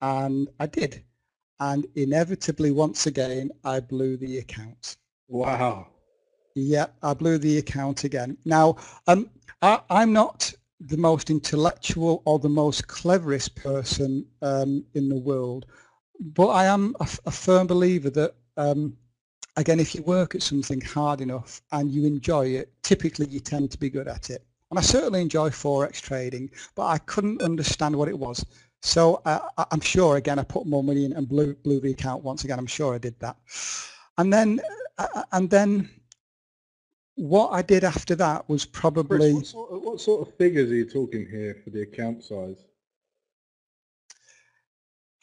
And 0.00 0.48
I 0.60 0.66
did. 0.66 1.02
And 1.60 1.86
inevitably, 1.94 2.70
once 2.70 3.06
again, 3.06 3.50
I 3.64 3.80
blew 3.80 4.16
the 4.16 4.38
account. 4.38 4.96
Wow. 5.28 5.88
Yeah, 6.54 6.86
I 7.02 7.14
blew 7.14 7.38
the 7.38 7.58
account 7.58 8.04
again. 8.04 8.36
Now, 8.44 8.76
um, 9.06 9.30
I, 9.62 9.80
I'm 9.90 10.12
not 10.12 10.52
the 10.80 10.96
most 10.96 11.30
intellectual 11.30 12.22
or 12.26 12.38
the 12.38 12.48
most 12.48 12.86
cleverest 12.86 13.54
person 13.56 14.26
um, 14.42 14.84
in 14.94 15.08
the 15.08 15.18
world. 15.18 15.66
But 16.20 16.48
I 16.48 16.66
am 16.66 16.94
a, 17.00 17.08
a 17.26 17.30
firm 17.30 17.66
believer 17.66 18.10
that, 18.10 18.34
um, 18.56 18.96
again, 19.56 19.80
if 19.80 19.94
you 19.94 20.02
work 20.02 20.34
at 20.34 20.42
something 20.42 20.80
hard 20.80 21.20
enough 21.20 21.62
and 21.72 21.90
you 21.90 22.04
enjoy 22.04 22.46
it, 22.46 22.72
typically 22.82 23.26
you 23.26 23.40
tend 23.40 23.70
to 23.70 23.78
be 23.78 23.90
good 23.90 24.08
at 24.08 24.30
it. 24.30 24.44
And 24.70 24.78
I 24.78 24.82
certainly 24.82 25.20
enjoy 25.20 25.50
Forex 25.50 26.00
trading, 26.00 26.50
but 26.74 26.86
I 26.86 26.98
couldn't 26.98 27.42
understand 27.42 27.94
what 27.94 28.08
it 28.08 28.18
was. 28.18 28.44
So 28.82 29.22
uh, 29.24 29.40
I'm 29.70 29.80
sure, 29.80 30.16
again, 30.16 30.38
I 30.38 30.42
put 30.42 30.66
more 30.66 30.82
money 30.82 31.04
in 31.04 31.12
and 31.12 31.28
blew, 31.28 31.54
blew 31.54 31.80
the 31.80 31.92
account 31.92 32.24
once 32.24 32.44
again. 32.44 32.58
I'm 32.58 32.66
sure 32.66 32.94
I 32.94 32.98
did 32.98 33.18
that. 33.20 33.36
And 34.18 34.32
then, 34.32 34.60
uh, 34.98 35.22
and 35.32 35.48
then 35.48 35.88
what 37.14 37.50
I 37.50 37.62
did 37.62 37.84
after 37.84 38.14
that 38.16 38.48
was 38.48 38.64
probably... 38.66 39.34
Chris, 39.34 39.34
what, 39.34 39.46
sort 39.46 39.70
of, 39.70 39.82
what 39.82 40.00
sort 40.00 40.28
of 40.28 40.34
figures 40.34 40.70
are 40.70 40.74
you 40.74 40.88
talking 40.88 41.26
here 41.30 41.56
for 41.62 41.70
the 41.70 41.82
account 41.82 42.24
size? 42.24 42.64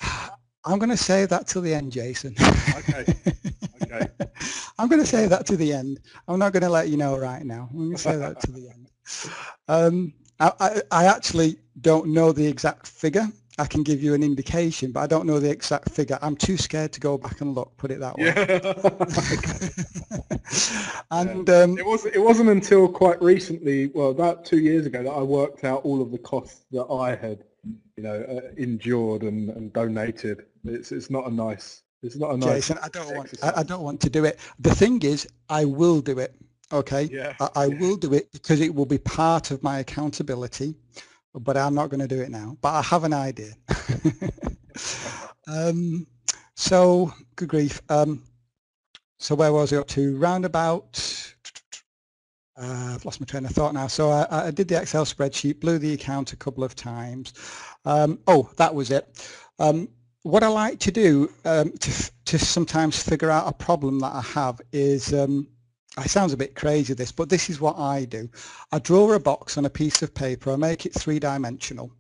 I'm 0.64 0.80
going 0.80 0.90
to 0.90 0.98
say 0.98 1.26
that 1.26 1.48
till 1.48 1.62
the 1.62 1.74
end, 1.74 1.92
Jason. 1.92 2.36
Okay. 2.78 3.14
Okay. 3.84 4.08
I'm 4.80 4.88
going 4.88 5.02
to 5.02 5.08
say 5.08 5.28
that 5.28 5.46
to 5.48 5.58
the 5.58 5.74
end. 5.74 6.00
I'm 6.28 6.40
not 6.40 6.54
going 6.54 6.64
to 6.64 6.70
let 6.70 6.90
you 6.90 6.98
know 6.98 7.18
right 7.18 7.44
now. 7.44 7.70
I'm 7.72 7.78
going 7.78 7.92
to 7.92 7.98
say 7.98 8.18
that 8.18 8.40
to 8.42 8.52
the 8.52 8.70
end. 8.70 8.90
Um, 9.68 10.14
I, 10.40 10.52
I, 10.60 10.82
I 10.92 11.06
actually 11.06 11.58
don't 11.82 12.08
know 12.08 12.32
the 12.32 12.48
exact 12.48 12.88
figure. 12.88 13.28
I 13.60 13.66
can 13.66 13.84
give 13.84 14.02
you 14.02 14.14
an 14.14 14.24
indication, 14.24 14.92
but 14.92 15.02
I 15.02 15.08
don't 15.08 15.28
know 15.28 15.40
the 15.40 15.52
exact 15.52 15.92
figure. 15.92 16.18
I'm 16.22 16.36
too 16.36 16.58
scared 16.58 16.94
to 16.94 17.00
go 17.00 17.18
back 17.18 17.42
and 17.42 17.54
look. 17.54 17.76
Put 17.78 17.92
it 17.92 18.00
that 18.00 18.18
way. 18.18 18.34
Yeah. 18.34 18.74
and 21.12 21.50
um, 21.50 21.78
it 21.78 21.86
was 21.86 22.06
it 22.06 22.20
wasn't 22.20 22.50
until 22.50 22.88
quite 22.88 23.22
recently, 23.22 23.88
well, 23.88 24.10
about 24.10 24.46
two 24.46 24.60
years 24.60 24.86
ago, 24.86 25.04
that 25.04 25.12
I 25.12 25.22
worked 25.22 25.64
out 25.64 25.84
all 25.84 26.02
of 26.02 26.12
the 26.12 26.18
costs 26.18 26.64
that 26.72 26.86
I 26.86 27.16
had, 27.16 27.44
you 27.98 28.04
know, 28.04 28.22
uh, 28.22 28.52
endured 28.58 29.24
and, 29.24 29.50
and 29.50 29.72
donated. 29.74 30.46
It's 30.66 30.92
it's 30.92 31.10
not 31.10 31.28
a 31.28 31.32
nice. 31.32 31.84
It's 32.04 32.16
not 32.16 32.34
a 32.34 32.38
nice. 32.38 32.68
Jason, 32.68 32.80
I 32.82 32.90
don't 32.90 33.16
want. 33.16 33.34
I, 33.44 33.54
I 33.58 33.64
don't 33.64 33.84
want 33.84 34.02
to 34.02 34.10
do 34.10 34.26
it. 34.26 34.40
The 34.60 34.74
thing 34.74 35.02
is, 35.04 35.28
I 35.50 35.66
will 35.66 36.02
do 36.02 36.20
it. 36.20 36.36
Okay. 36.72 37.04
Yeah. 37.04 37.34
I, 37.40 37.50
I 37.56 37.68
will 37.68 37.98
do 37.98 38.14
it 38.14 38.32
because 38.32 38.62
it 38.62 38.74
will 38.74 38.86
be 38.86 38.98
part 38.98 39.52
of 39.52 39.62
my 39.62 39.80
accountability 39.80 40.76
but 41.34 41.58
I'm 41.58 41.74
not 41.74 41.90
going 41.90 42.00
to 42.00 42.08
do 42.08 42.22
it 42.22 42.30
now. 42.30 42.58
But 42.62 42.74
I 42.74 42.82
have 42.82 43.04
an 43.04 43.14
idea. 43.14 43.54
um, 45.48 46.06
so, 46.56 47.14
good 47.36 47.50
grief. 47.50 47.82
Um, 47.90 48.24
so 49.20 49.36
where 49.36 49.54
was 49.54 49.72
I 49.72 49.78
up 49.78 49.88
to? 49.90 50.18
Roundabout, 50.18 51.34
uh, 52.58 52.94
I've 52.96 53.06
lost 53.06 53.22
my 53.22 53.26
train 53.26 53.46
of 53.46 53.52
thought 53.52 53.74
now. 53.74 53.88
So 53.88 54.10
I, 54.10 54.48
I, 54.48 54.52
did 54.52 54.68
the 54.68 54.82
Excel 54.82 55.06
spreadsheet, 55.06 55.60
blew 55.60 55.78
the 55.78 55.94
account 55.94 56.34
a 56.34 56.36
couple 56.36 56.64
of 56.64 56.76
times. 56.76 57.34
Um, 57.86 58.20
oh, 58.28 58.50
that 58.58 58.74
was 58.74 58.92
it. 58.92 59.30
Um, 59.60 59.88
what 60.24 60.44
I 60.44 60.48
like 60.48 60.80
to 60.80 60.92
do 60.92 61.32
um, 61.46 61.72
to, 61.72 62.12
to 62.26 62.40
sometimes 62.40 63.02
figure 63.02 63.32
out 63.32 63.48
a 63.48 63.54
problem 63.54 64.00
that 64.00 64.14
I 64.14 64.22
have 64.22 64.62
is 64.72 65.14
um, 65.14 65.48
it 65.98 66.10
sounds 66.10 66.34
a 66.34 66.38
bit 66.38 66.56
crazy 66.56 66.94
this, 66.94 67.12
but 67.12 67.30
this 67.30 67.50
is 67.50 67.60
what 67.60 67.78
I 67.78 68.06
do. 68.06 68.30
I 68.72 68.80
draw 68.80 69.12
a 69.14 69.20
box 69.20 69.58
on 69.58 69.66
a 69.66 69.70
piece 69.70 70.02
of 70.02 70.14
paper, 70.14 70.52
I 70.52 70.56
make 70.56 70.86
it 70.86 70.94
three-dimensional, 70.94 71.92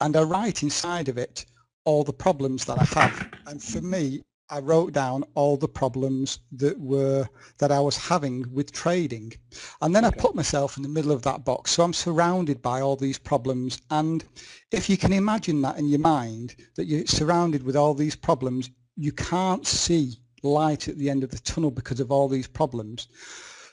and 0.00 0.16
I 0.16 0.22
write 0.22 0.62
inside 0.62 1.08
of 1.08 1.18
it 1.18 1.44
all 1.84 2.04
the 2.04 2.12
problems 2.12 2.64
that 2.66 2.78
I 2.78 2.84
have. 3.00 3.28
And 3.46 3.62
for 3.62 3.80
me, 3.80 4.22
I 4.52 4.58
wrote 4.58 4.92
down 4.92 5.24
all 5.34 5.56
the 5.56 5.68
problems 5.68 6.40
that 6.52 6.78
were 6.80 7.28
that 7.58 7.70
I 7.70 7.78
was 7.78 7.96
having 7.96 8.52
with 8.52 8.72
trading. 8.72 9.32
And 9.80 9.94
then 9.94 10.04
okay. 10.04 10.18
I 10.18 10.20
put 10.20 10.34
myself 10.34 10.76
in 10.76 10.82
the 10.82 10.88
middle 10.88 11.12
of 11.12 11.22
that 11.22 11.44
box. 11.44 11.70
So 11.70 11.84
I'm 11.84 11.92
surrounded 11.92 12.60
by 12.60 12.80
all 12.80 12.96
these 12.96 13.18
problems. 13.18 13.80
And 13.90 14.24
if 14.72 14.90
you 14.90 14.96
can 14.96 15.12
imagine 15.12 15.62
that 15.62 15.78
in 15.78 15.88
your 15.88 16.00
mind, 16.00 16.56
that 16.74 16.86
you're 16.86 17.06
surrounded 17.06 17.62
with 17.62 17.76
all 17.76 17.94
these 17.94 18.16
problems, 18.16 18.70
you 18.96 19.12
can't 19.12 19.66
see 19.66 20.16
light 20.42 20.88
at 20.88 20.98
the 20.98 21.10
end 21.10 21.22
of 21.22 21.30
the 21.30 21.38
tunnel 21.38 21.70
because 21.70 22.00
of 22.00 22.10
all 22.10 22.28
these 22.28 22.48
problems. 22.48 23.08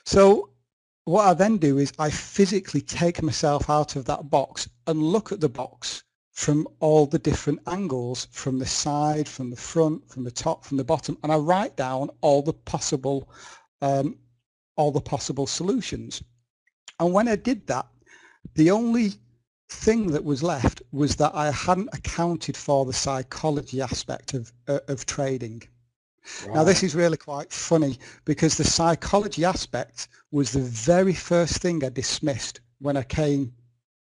So 0.04 0.50
what 1.04 1.26
I 1.26 1.34
then 1.34 1.56
do 1.56 1.78
is 1.78 1.92
I 1.98 2.10
physically 2.10 2.82
take 2.82 3.22
myself 3.22 3.68
out 3.68 3.96
of 3.96 4.04
that 4.04 4.30
box 4.30 4.68
and 4.86 5.02
look 5.02 5.32
at 5.32 5.40
the 5.40 5.48
box 5.48 6.04
from 6.38 6.68
all 6.78 7.04
the 7.04 7.18
different 7.18 7.58
angles, 7.66 8.28
from 8.30 8.60
the 8.60 8.66
side, 8.84 9.26
from 9.26 9.50
the 9.50 9.56
front, 9.56 10.08
from 10.08 10.22
the 10.22 10.30
top, 10.30 10.64
from 10.64 10.76
the 10.76 10.84
bottom, 10.84 11.18
and 11.24 11.32
I 11.32 11.36
write 11.36 11.74
down 11.76 12.10
all 12.20 12.42
the 12.42 12.52
possible, 12.52 13.28
um, 13.82 14.16
all 14.76 14.92
the 14.92 15.00
possible 15.00 15.48
solutions. 15.48 16.22
And 17.00 17.12
when 17.12 17.26
I 17.26 17.34
did 17.34 17.66
that, 17.66 17.88
the 18.54 18.70
only 18.70 19.14
thing 19.68 20.12
that 20.12 20.22
was 20.22 20.40
left 20.40 20.80
was 20.92 21.16
that 21.16 21.34
I 21.34 21.50
hadn't 21.50 21.90
accounted 21.92 22.56
for 22.56 22.84
the 22.84 22.92
psychology 22.92 23.82
aspect 23.82 24.34
of, 24.34 24.52
uh, 24.68 24.78
of 24.86 25.06
trading. 25.06 25.64
Wow. 26.46 26.54
Now 26.54 26.64
this 26.64 26.84
is 26.84 26.94
really 26.94 27.16
quite 27.16 27.52
funny 27.52 27.98
because 28.24 28.56
the 28.56 28.62
psychology 28.62 29.44
aspect 29.44 30.06
was 30.30 30.52
the 30.52 30.60
very 30.60 31.14
first 31.14 31.60
thing 31.60 31.82
I 31.82 31.88
dismissed 31.88 32.60
when 32.78 32.96
I 32.96 33.02
came 33.02 33.54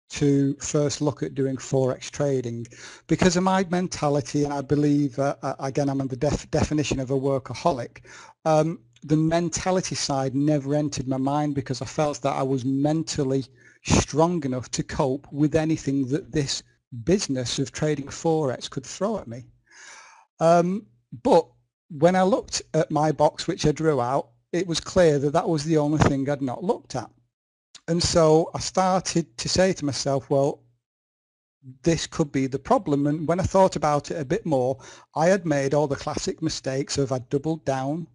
to 0.09 0.55
first 0.55 1.01
look 1.01 1.21
at 1.23 1.35
doing 1.35 1.57
forex 1.57 2.09
trading 2.09 2.65
because 3.07 3.37
of 3.37 3.43
my 3.43 3.63
mentality 3.69 4.43
and 4.43 4.53
I 4.53 4.61
believe 4.61 5.19
uh, 5.19 5.35
uh 5.41 5.55
again 5.59 5.89
I'm 5.89 6.01
on 6.01 6.07
the 6.07 6.15
def 6.15 6.49
definition 6.51 6.99
of 6.99 7.11
a 7.11 7.19
workaholic 7.19 8.03
um, 8.45 8.79
the 9.03 9.17
mentality 9.17 9.95
side 9.95 10.35
never 10.35 10.75
entered 10.75 11.07
my 11.07 11.17
mind 11.17 11.55
because 11.55 11.81
I 11.81 11.85
felt 11.85 12.21
that 12.21 12.35
I 12.35 12.43
was 12.43 12.65
mentally 12.65 13.45
strong 13.83 14.43
enough 14.43 14.69
to 14.71 14.83
cope 14.83 15.27
with 15.31 15.55
anything 15.55 16.07
that 16.07 16.31
this 16.31 16.63
business 17.03 17.59
of 17.59 17.71
trading 17.71 18.07
forex 18.07 18.69
could 18.69 18.85
throw 18.85 19.19
at 19.19 19.27
me 19.27 19.45
um, 20.39 20.85
but 21.23 21.47
when 21.89 22.15
I 22.15 22.23
looked 22.23 22.61
at 22.73 22.91
my 22.91 23.11
box, 23.11 23.47
which 23.47 23.65
I 23.65 23.71
drew 23.71 23.99
out, 23.99 24.29
it 24.51 24.67
was 24.67 24.79
clear 24.79 25.19
that 25.19 25.33
that 25.33 25.49
was 25.49 25.63
the 25.63 25.77
only 25.77 25.99
thing 25.99 26.29
I'd 26.29 26.41
not 26.41 26.63
looked 26.63 26.95
at. 26.95 27.09
And 27.89 28.03
so 28.03 28.51
I 28.53 28.59
started 28.59 29.35
to 29.39 29.49
say 29.49 29.73
to 29.73 29.83
myself, 29.83 30.29
well, 30.29 30.61
this 31.81 32.05
could 32.05 32.31
be 32.31 32.45
the 32.45 32.59
problem. 32.59 33.07
And 33.07 33.27
when 33.27 33.39
I 33.39 33.43
thought 33.43 33.75
about 33.75 34.11
it 34.11 34.21
a 34.21 34.25
bit 34.25 34.45
more, 34.45 34.77
I 35.15 35.25
had 35.25 35.43
made 35.43 35.73
all 35.73 35.87
the 35.87 35.95
classic 35.95 36.39
mistakes 36.43 36.99
of 36.99 37.11
I'd 37.11 37.27
doubled 37.29 37.65
down, 37.65 38.05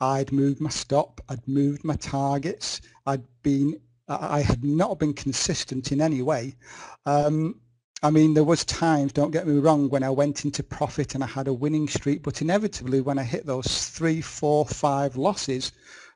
I'd 0.00 0.32
moved 0.32 0.62
my 0.62 0.70
stop, 0.70 1.20
I'd 1.28 1.46
moved 1.46 1.84
my 1.84 1.96
targets, 1.96 2.80
I'd 3.04 3.22
been, 3.42 3.78
I 4.08 4.40
had 4.40 4.64
not 4.64 4.98
been 4.98 5.12
consistent 5.12 5.92
in 5.92 6.00
any 6.00 6.22
way. 6.22 6.56
Um, 7.04 7.60
I 8.02 8.08
mean, 8.08 8.32
there 8.32 8.44
was 8.44 8.64
times, 8.64 9.12
don't 9.12 9.30
get 9.30 9.46
me 9.46 9.58
wrong, 9.58 9.90
when 9.90 10.04
I 10.04 10.10
went 10.10 10.46
into 10.46 10.62
profit 10.62 11.14
and 11.14 11.22
I 11.22 11.26
had 11.26 11.48
a 11.48 11.52
winning 11.52 11.86
streak, 11.86 12.22
but 12.22 12.40
inevitably 12.40 13.02
when 13.02 13.18
I 13.18 13.24
hit 13.24 13.44
those 13.44 13.90
three, 13.90 14.22
four, 14.22 14.64
five 14.64 15.16
losses, 15.16 15.72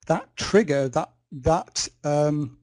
that 0.07 0.35
trigger, 0.37 0.89
that 0.89 1.11
that 1.33 1.89
um, 2.05 2.59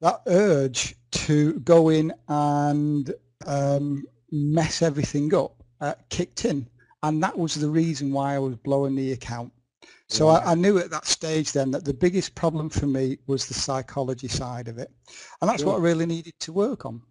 that 0.00 0.22
urge 0.26 0.94
to 1.10 1.54
go 1.60 1.88
in 1.88 2.12
and 2.28 3.12
um, 3.46 4.04
mess 4.30 4.82
everything 4.82 5.34
up 5.34 5.62
uh, 5.80 5.94
kicked 6.10 6.44
in, 6.44 6.68
and 7.02 7.22
that 7.22 7.36
was 7.36 7.54
the 7.54 7.68
reason 7.68 8.12
why 8.12 8.34
I 8.34 8.38
was 8.38 8.56
blowing 8.56 8.94
the 8.94 9.12
account. 9.12 9.52
So 10.10 10.28
I, 10.28 10.52
I, 10.52 10.54
knew 10.54 10.78
at 10.78 10.90
that 10.90 11.06
stage 11.06 11.52
then 11.52 11.70
that 11.72 11.84
the 11.84 11.92
biggest 11.92 12.34
problem 12.34 12.70
for 12.70 12.86
me 12.86 13.18
was 13.26 13.46
the 13.46 13.52
psychology 13.52 14.28
side 14.28 14.68
of 14.68 14.78
it, 14.78 14.90
and 15.40 15.50
that's 15.50 15.62
sure. 15.62 15.72
what 15.72 15.80
I 15.80 15.82
really 15.82 16.06
needed 16.06 16.32
to 16.40 16.52
work 16.52 16.86
on. 16.86 17.02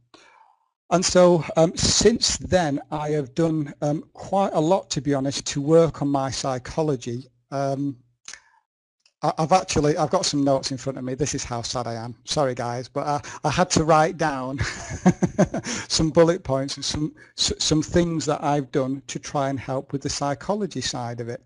And 0.89 1.05
so 1.05 1.43
um, 1.57 1.75
since 1.75 2.37
then, 2.37 2.79
I 2.91 3.09
have 3.09 3.35
done 3.35 3.73
um, 3.81 4.03
quite 4.13 4.53
a 4.53 4.59
lot, 4.59 4.89
to 4.91 5.01
be 5.01 5.13
honest, 5.13 5.45
to 5.47 5.61
work 5.61 6.01
on 6.01 6.07
my 6.07 6.31
psychology. 6.31 7.25
Um, 7.51 7.97
I, 9.23 9.33
have 9.39 9.51
actually, 9.51 9.97
I've 9.97 10.11
got 10.11 10.25
some 10.25 10.43
notes 10.43 10.71
in 10.71 10.77
front 10.77 10.97
of 10.97 11.03
me. 11.03 11.15
This 11.15 11.33
is 11.33 11.43
how 11.43 11.63
sad 11.63 11.87
I 11.87 11.95
am. 11.95 12.15
Sorry, 12.25 12.53
guys, 12.53 12.87
but 12.87 13.07
I, 13.07 13.21
I 13.43 13.49
had 13.49 13.69
to 13.71 13.83
write 13.83 14.17
down 14.17 14.59
some 15.87 16.11
bullet 16.11 16.43
points 16.43 16.75
and 16.75 16.85
some 16.85 17.15
some 17.35 17.81
things 17.81 18.25
that 18.25 18.43
I've 18.43 18.71
done 18.71 19.01
to 19.07 19.17
try 19.17 19.49
and 19.49 19.59
help 19.59 19.91
with 19.91 20.03
the 20.03 20.09
psychology 20.09 20.81
side 20.81 21.19
of 21.19 21.29
it. 21.29 21.41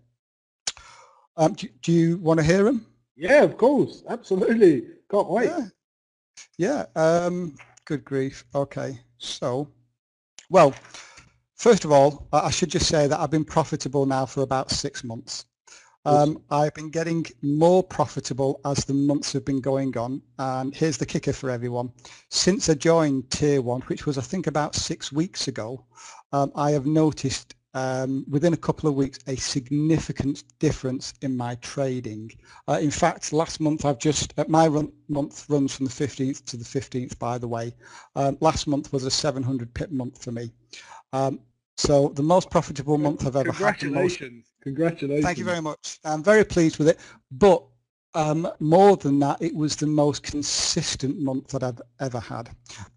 Um, 1.38 1.54
do, 1.54 1.68
do, 1.80 1.92
you 1.92 2.18
want 2.18 2.40
to 2.40 2.44
hear 2.44 2.62
them? 2.62 2.86
Yeah, 3.16 3.42
of 3.42 3.56
course, 3.56 4.02
absolutely. 4.06 4.82
Can't 5.10 5.30
wait. 5.30 5.50
Yeah. 6.58 6.84
yeah 6.94 7.24
um, 7.24 7.56
good 7.86 8.04
grief. 8.04 8.44
Okay. 8.54 9.00
So, 9.16 9.66
well, 10.50 10.74
first 11.56 11.86
of 11.86 11.92
all, 11.92 12.28
I 12.34 12.50
should 12.50 12.70
just 12.70 12.86
say 12.86 13.06
that 13.06 13.18
I've 13.18 13.30
been 13.30 13.46
profitable 13.46 14.04
now 14.04 14.26
for 14.26 14.42
about 14.42 14.70
six 14.70 15.02
months. 15.04 15.46
Um, 16.04 16.42
I've 16.50 16.74
been 16.74 16.90
getting 16.90 17.26
more 17.42 17.82
profitable 17.82 18.60
as 18.64 18.84
the 18.84 18.94
months 18.94 19.32
have 19.32 19.44
been 19.44 19.60
going 19.60 19.96
on. 19.96 20.22
And 20.38 20.74
here's 20.74 20.98
the 20.98 21.06
kicker 21.06 21.32
for 21.32 21.50
everyone. 21.50 21.92
Since 22.28 22.68
I 22.68 22.74
joined 22.74 23.30
Tier 23.30 23.62
1, 23.62 23.82
which 23.82 24.04
was 24.06 24.18
I 24.18 24.22
think 24.22 24.46
about 24.46 24.74
six 24.74 25.12
weeks 25.12 25.48
ago, 25.48 25.84
um, 26.32 26.50
I 26.56 26.72
have 26.72 26.86
noticed 26.86 27.54
um, 27.74 28.24
within 28.28 28.52
a 28.52 28.56
couple 28.58 28.88
of 28.88 28.96
weeks 28.96 29.18
a 29.26 29.36
significant 29.36 30.44
difference 30.58 31.14
in 31.22 31.36
my 31.36 31.54
trading. 31.56 32.30
Uh, 32.68 32.78
in 32.82 32.90
fact, 32.90 33.32
last 33.32 33.60
month 33.60 33.84
I've 33.84 33.98
just, 33.98 34.34
uh, 34.38 34.44
my 34.48 34.66
run, 34.66 34.92
month 35.08 35.46
runs 35.48 35.74
from 35.74 35.86
the 35.86 35.92
15th 35.92 36.44
to 36.46 36.56
the 36.56 36.64
15th 36.64 37.18
by 37.18 37.38
the 37.38 37.48
way. 37.48 37.74
Um, 38.16 38.36
last 38.40 38.66
month 38.66 38.92
was 38.92 39.04
a 39.04 39.10
700 39.10 39.72
pip 39.72 39.90
month 39.90 40.22
for 40.22 40.32
me. 40.32 40.52
Um, 41.12 41.40
so 41.76 42.08
the 42.14 42.22
most 42.22 42.50
profitable 42.50 42.98
month 42.98 43.26
I've 43.26 43.36
ever 43.36 43.52
had. 43.52 43.78
Congratulations. 43.78 44.51
Congratulations. 44.62 45.24
Thank 45.24 45.38
you 45.38 45.44
very 45.44 45.60
much. 45.60 45.98
I'm 46.04 46.22
very 46.22 46.44
pleased 46.44 46.78
with 46.78 46.88
it. 46.88 46.98
But 47.32 47.64
um, 48.14 48.48
more 48.60 48.96
than 48.96 49.18
that, 49.20 49.42
it 49.42 49.54
was 49.54 49.76
the 49.76 49.86
most 49.86 50.22
consistent 50.22 51.18
month 51.18 51.48
that 51.48 51.62
I've 51.62 51.80
ever 52.00 52.20
had. 52.20 52.50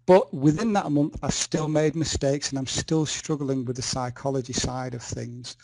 But 0.06 0.32
within 0.32 0.72
that 0.74 0.90
month, 0.92 1.18
I've 1.22 1.34
still 1.34 1.68
made 1.68 1.96
mistakes 1.96 2.50
and 2.50 2.58
I'm 2.58 2.66
still 2.66 3.06
struggling 3.06 3.64
with 3.64 3.76
the 3.76 3.82
psychology 3.82 4.52
side 4.52 4.94
of 4.94 5.02
things. 5.02 5.56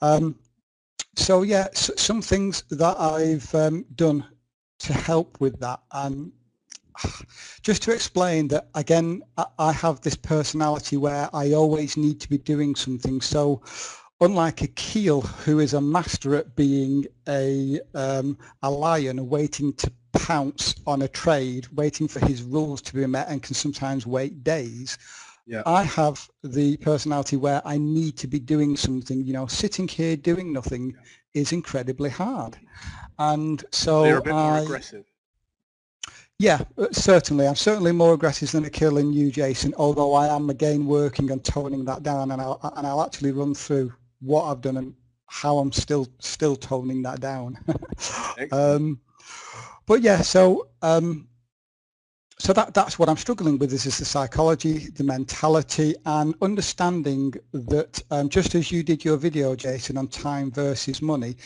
Um, 0.00 0.36
so 1.16 1.42
yeah, 1.42 1.68
so, 1.74 1.94
some 1.96 2.22
things 2.22 2.62
that 2.70 2.98
I've 2.98 3.54
um, 3.54 3.84
done 3.94 4.24
to 4.80 4.92
help 4.92 5.40
with 5.40 5.60
that. 5.60 5.80
And 5.92 6.32
just 7.62 7.82
to 7.82 7.92
explain 7.92 8.48
that, 8.48 8.68
again, 8.74 9.22
I 9.58 9.72
have 9.72 10.00
this 10.00 10.16
personality 10.16 10.96
where 10.96 11.28
I 11.34 11.52
always 11.52 11.96
need 11.96 12.20
to 12.20 12.28
be 12.28 12.38
doing 12.38 12.74
something. 12.74 13.20
So 13.20 13.62
unlike 14.22 14.62
Akil 14.62 15.20
who 15.20 15.58
is 15.58 15.74
a 15.74 15.80
master 15.80 16.36
at 16.36 16.54
being 16.54 17.04
a, 17.28 17.80
um, 17.94 18.38
a 18.62 18.70
lion 18.70 19.28
waiting 19.28 19.72
to 19.74 19.92
pounce 20.12 20.76
on 20.86 21.02
a 21.02 21.08
trade, 21.08 21.66
waiting 21.72 22.06
for 22.06 22.24
his 22.24 22.42
rules 22.42 22.80
to 22.82 22.94
be 22.94 23.04
met 23.06 23.28
and 23.28 23.42
can 23.42 23.54
sometimes 23.54 24.06
wait 24.06 24.44
days, 24.44 24.96
yeah. 25.46 25.62
I 25.66 25.82
have 25.82 26.28
the 26.44 26.76
personality 26.78 27.36
where 27.36 27.60
I 27.64 27.76
need 27.76 28.16
to 28.18 28.28
be 28.28 28.38
doing 28.38 28.76
something. 28.76 29.24
You 29.24 29.32
know, 29.32 29.46
sitting 29.46 29.88
here 29.88 30.16
doing 30.16 30.52
nothing 30.52 30.94
is 31.34 31.52
incredibly 31.52 32.10
hard. 32.10 32.56
And 33.18 33.64
so 33.72 34.02
They're 34.02 34.18
a 34.18 34.22
bit 34.22 34.34
I, 34.34 34.50
more 34.50 34.58
aggressive. 34.62 35.04
Yeah, 36.38 36.60
uh, 36.78 36.86
certainly. 36.92 37.46
I'm 37.46 37.56
certainly 37.56 37.92
more 37.92 38.14
aggressive 38.14 38.52
than 38.52 38.64
a 38.64 38.68
Akil 38.68 38.98
and 38.98 39.14
you, 39.14 39.32
Jason, 39.32 39.74
although 39.76 40.14
I 40.14 40.34
am 40.34 40.48
again 40.48 40.86
working 40.86 41.30
on 41.32 41.40
toning 41.40 41.84
that 41.86 42.04
down 42.04 42.30
and 42.30 42.40
I'll, 42.40 42.60
and 42.76 42.86
I'll 42.86 43.02
actually 43.02 43.32
run 43.32 43.54
through 43.54 43.92
what 44.22 44.44
I've 44.44 44.60
done 44.60 44.76
and 44.76 44.94
how 45.26 45.58
I'm 45.58 45.72
still 45.72 46.06
still 46.20 46.56
toning 46.56 47.02
that 47.02 47.20
down. 47.20 47.58
um, 48.52 49.00
but 49.86 50.02
yeah, 50.02 50.20
so 50.20 50.68
um, 50.82 51.28
so 52.38 52.52
that 52.52 52.74
that's 52.74 52.98
what 52.98 53.08
I'm 53.08 53.16
struggling 53.16 53.58
with. 53.58 53.70
This 53.70 53.86
is 53.86 53.98
the 53.98 54.04
psychology, 54.04 54.90
the 54.90 55.04
mentality, 55.04 55.94
and 56.06 56.34
understanding 56.42 57.34
that 57.52 58.02
um, 58.10 58.28
just 58.28 58.54
as 58.54 58.70
you 58.70 58.82
did 58.82 59.04
your 59.04 59.16
video, 59.16 59.54
Jason, 59.54 59.96
on 59.96 60.08
time 60.08 60.50
versus 60.50 61.00
money, 61.02 61.36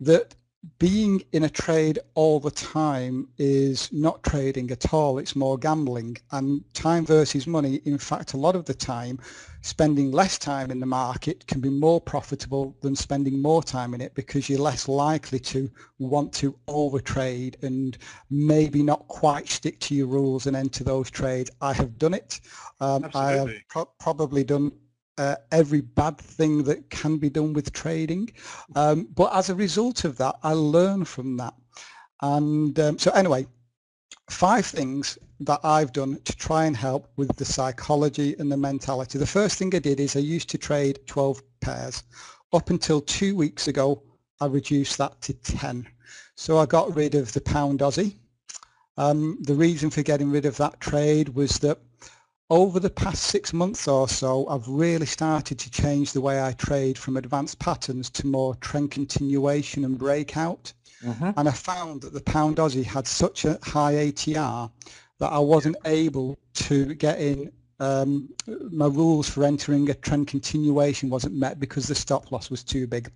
that 0.00 0.34
being 0.78 1.22
in 1.32 1.44
a 1.44 1.48
trade 1.48 1.98
all 2.14 2.38
the 2.38 2.50
time 2.50 3.28
is 3.38 3.90
not 3.92 4.22
trading 4.22 4.70
at 4.70 4.92
all. 4.92 5.18
It's 5.18 5.34
more 5.34 5.56
gambling 5.56 6.18
and 6.32 6.62
time 6.74 7.06
versus 7.06 7.46
money. 7.46 7.80
In 7.86 7.96
fact, 7.96 8.34
a 8.34 8.36
lot 8.36 8.56
of 8.56 8.66
the 8.66 8.74
time, 8.74 9.18
spending 9.62 10.10
less 10.10 10.38
time 10.38 10.70
in 10.70 10.78
the 10.80 10.86
market 10.86 11.46
can 11.46 11.60
be 11.60 11.70
more 11.70 12.00
profitable 12.00 12.76
than 12.82 12.94
spending 12.94 13.40
more 13.40 13.62
time 13.62 13.94
in 13.94 14.00
it 14.02 14.14
because 14.14 14.48
you're 14.48 14.58
less 14.58 14.86
likely 14.86 15.38
to 15.38 15.70
want 15.98 16.32
to 16.34 16.54
overtrade 16.68 17.62
and 17.62 17.96
maybe 18.30 18.82
not 18.82 19.06
quite 19.08 19.48
stick 19.48 19.80
to 19.80 19.94
your 19.94 20.06
rules 20.08 20.46
and 20.46 20.56
enter 20.56 20.84
those 20.84 21.10
trades. 21.10 21.50
I 21.62 21.72
have 21.72 21.98
done 21.98 22.14
it. 22.14 22.40
Um, 22.80 23.08
I 23.14 23.32
have 23.32 23.50
pro 23.68 23.86
probably 23.98 24.44
done 24.44 24.72
uh, 25.20 25.36
every 25.52 25.82
bad 25.82 26.16
thing 26.16 26.62
that 26.64 26.88
can 26.88 27.18
be 27.18 27.28
done 27.28 27.52
with 27.52 27.74
trading. 27.74 28.32
Um, 28.74 29.06
but 29.14 29.30
as 29.34 29.50
a 29.50 29.54
result 29.54 30.04
of 30.04 30.16
that, 30.16 30.36
I 30.42 30.54
learn 30.54 31.04
from 31.04 31.36
that. 31.36 31.52
And 32.22 32.78
um, 32.80 32.98
so 32.98 33.10
anyway, 33.10 33.46
five 34.30 34.64
things 34.64 35.18
that 35.40 35.60
I've 35.62 35.92
done 35.92 36.18
to 36.24 36.36
try 36.36 36.64
and 36.64 36.74
help 36.74 37.10
with 37.16 37.36
the 37.36 37.44
psychology 37.44 38.34
and 38.38 38.50
the 38.50 38.56
mentality. 38.56 39.18
The 39.18 39.26
first 39.26 39.58
thing 39.58 39.74
I 39.74 39.78
did 39.78 40.00
is 40.00 40.16
I 40.16 40.20
used 40.20 40.48
to 40.50 40.58
trade 40.58 41.00
12 41.06 41.42
pairs. 41.60 42.02
Up 42.54 42.70
until 42.70 43.02
two 43.02 43.36
weeks 43.36 43.68
ago, 43.68 44.02
I 44.40 44.46
reduced 44.46 44.96
that 44.98 45.20
to 45.22 45.34
10. 45.34 45.86
So 46.34 46.56
I 46.56 46.64
got 46.64 46.96
rid 46.96 47.14
of 47.14 47.32
the 47.34 47.42
pound 47.42 47.80
Aussie. 47.80 48.14
Um, 48.96 49.36
the 49.42 49.54
reason 49.54 49.90
for 49.90 50.02
getting 50.02 50.30
rid 50.30 50.46
of 50.46 50.56
that 50.56 50.80
trade 50.80 51.30
was 51.30 51.58
that 51.58 51.78
over 52.50 52.80
the 52.80 52.90
past 52.90 53.24
six 53.24 53.52
months 53.52 53.86
or 53.86 54.08
so, 54.08 54.46
I've 54.48 54.66
really 54.66 55.06
started 55.06 55.58
to 55.60 55.70
change 55.70 56.12
the 56.12 56.20
way 56.20 56.42
I 56.42 56.52
trade 56.52 56.98
from 56.98 57.16
advanced 57.16 57.60
patterns 57.60 58.10
to 58.10 58.26
more 58.26 58.56
trend 58.56 58.90
continuation 58.90 59.84
and 59.84 59.96
breakout. 59.96 60.72
Mm-hmm. 61.04 61.30
And 61.36 61.48
I 61.48 61.52
found 61.52 62.02
that 62.02 62.12
the 62.12 62.20
pound 62.20 62.56
Aussie 62.56 62.84
had 62.84 63.06
such 63.06 63.44
a 63.44 63.58
high 63.62 63.94
ATR 63.94 64.70
that 65.18 65.32
I 65.32 65.38
wasn't 65.38 65.76
able 65.84 66.38
to 66.54 66.94
get 66.94 67.20
in. 67.20 67.52
Um, 67.78 68.28
my 68.70 68.86
rules 68.86 69.28
for 69.30 69.44
entering 69.44 69.88
a 69.88 69.94
trend 69.94 70.26
continuation 70.26 71.08
wasn't 71.08 71.34
met 71.34 71.60
because 71.60 71.86
the 71.86 71.94
stop 71.94 72.32
loss 72.32 72.50
was 72.50 72.62
too 72.62 72.86
big. 72.86 73.10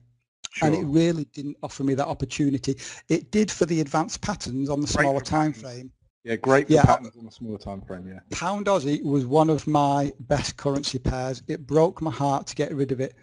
Sure. 0.53 0.69
And 0.69 0.77
it 0.77 0.85
really 0.85 1.25
didn't 1.25 1.57
offer 1.63 1.83
me 1.83 1.95
that 1.95 2.07
opportunity. 2.07 2.79
It 3.09 3.33
did 3.33 3.51
for 3.51 3.67
the 3.67 3.81
advanced 3.81 4.21
patterns 4.21 4.71
on 4.71 4.81
the 4.81 4.87
smaller 4.87 5.21
time 5.21 5.53
frame. 5.53 5.91
Yeah, 6.25 6.37
great 6.37 6.71
yeah, 6.71 6.85
patterns 6.85 7.17
on 7.19 7.27
a 7.27 7.31
smaller 7.31 7.59
time 7.59 7.83
frame, 7.83 8.09
yeah. 8.09 8.21
Pound 8.31 8.65
Aussie 8.67 9.05
was 9.05 9.27
one 9.27 9.51
of 9.51 9.67
my 9.67 10.11
best 10.21 10.57
currency 10.57 10.99
pairs. 10.99 11.43
It 11.49 11.67
broke 11.67 12.01
my 12.01 12.11
heart 12.11 12.47
to 12.47 12.55
get 12.55 12.75
rid 12.75 12.93
of 12.93 13.01
it. 13.01 13.15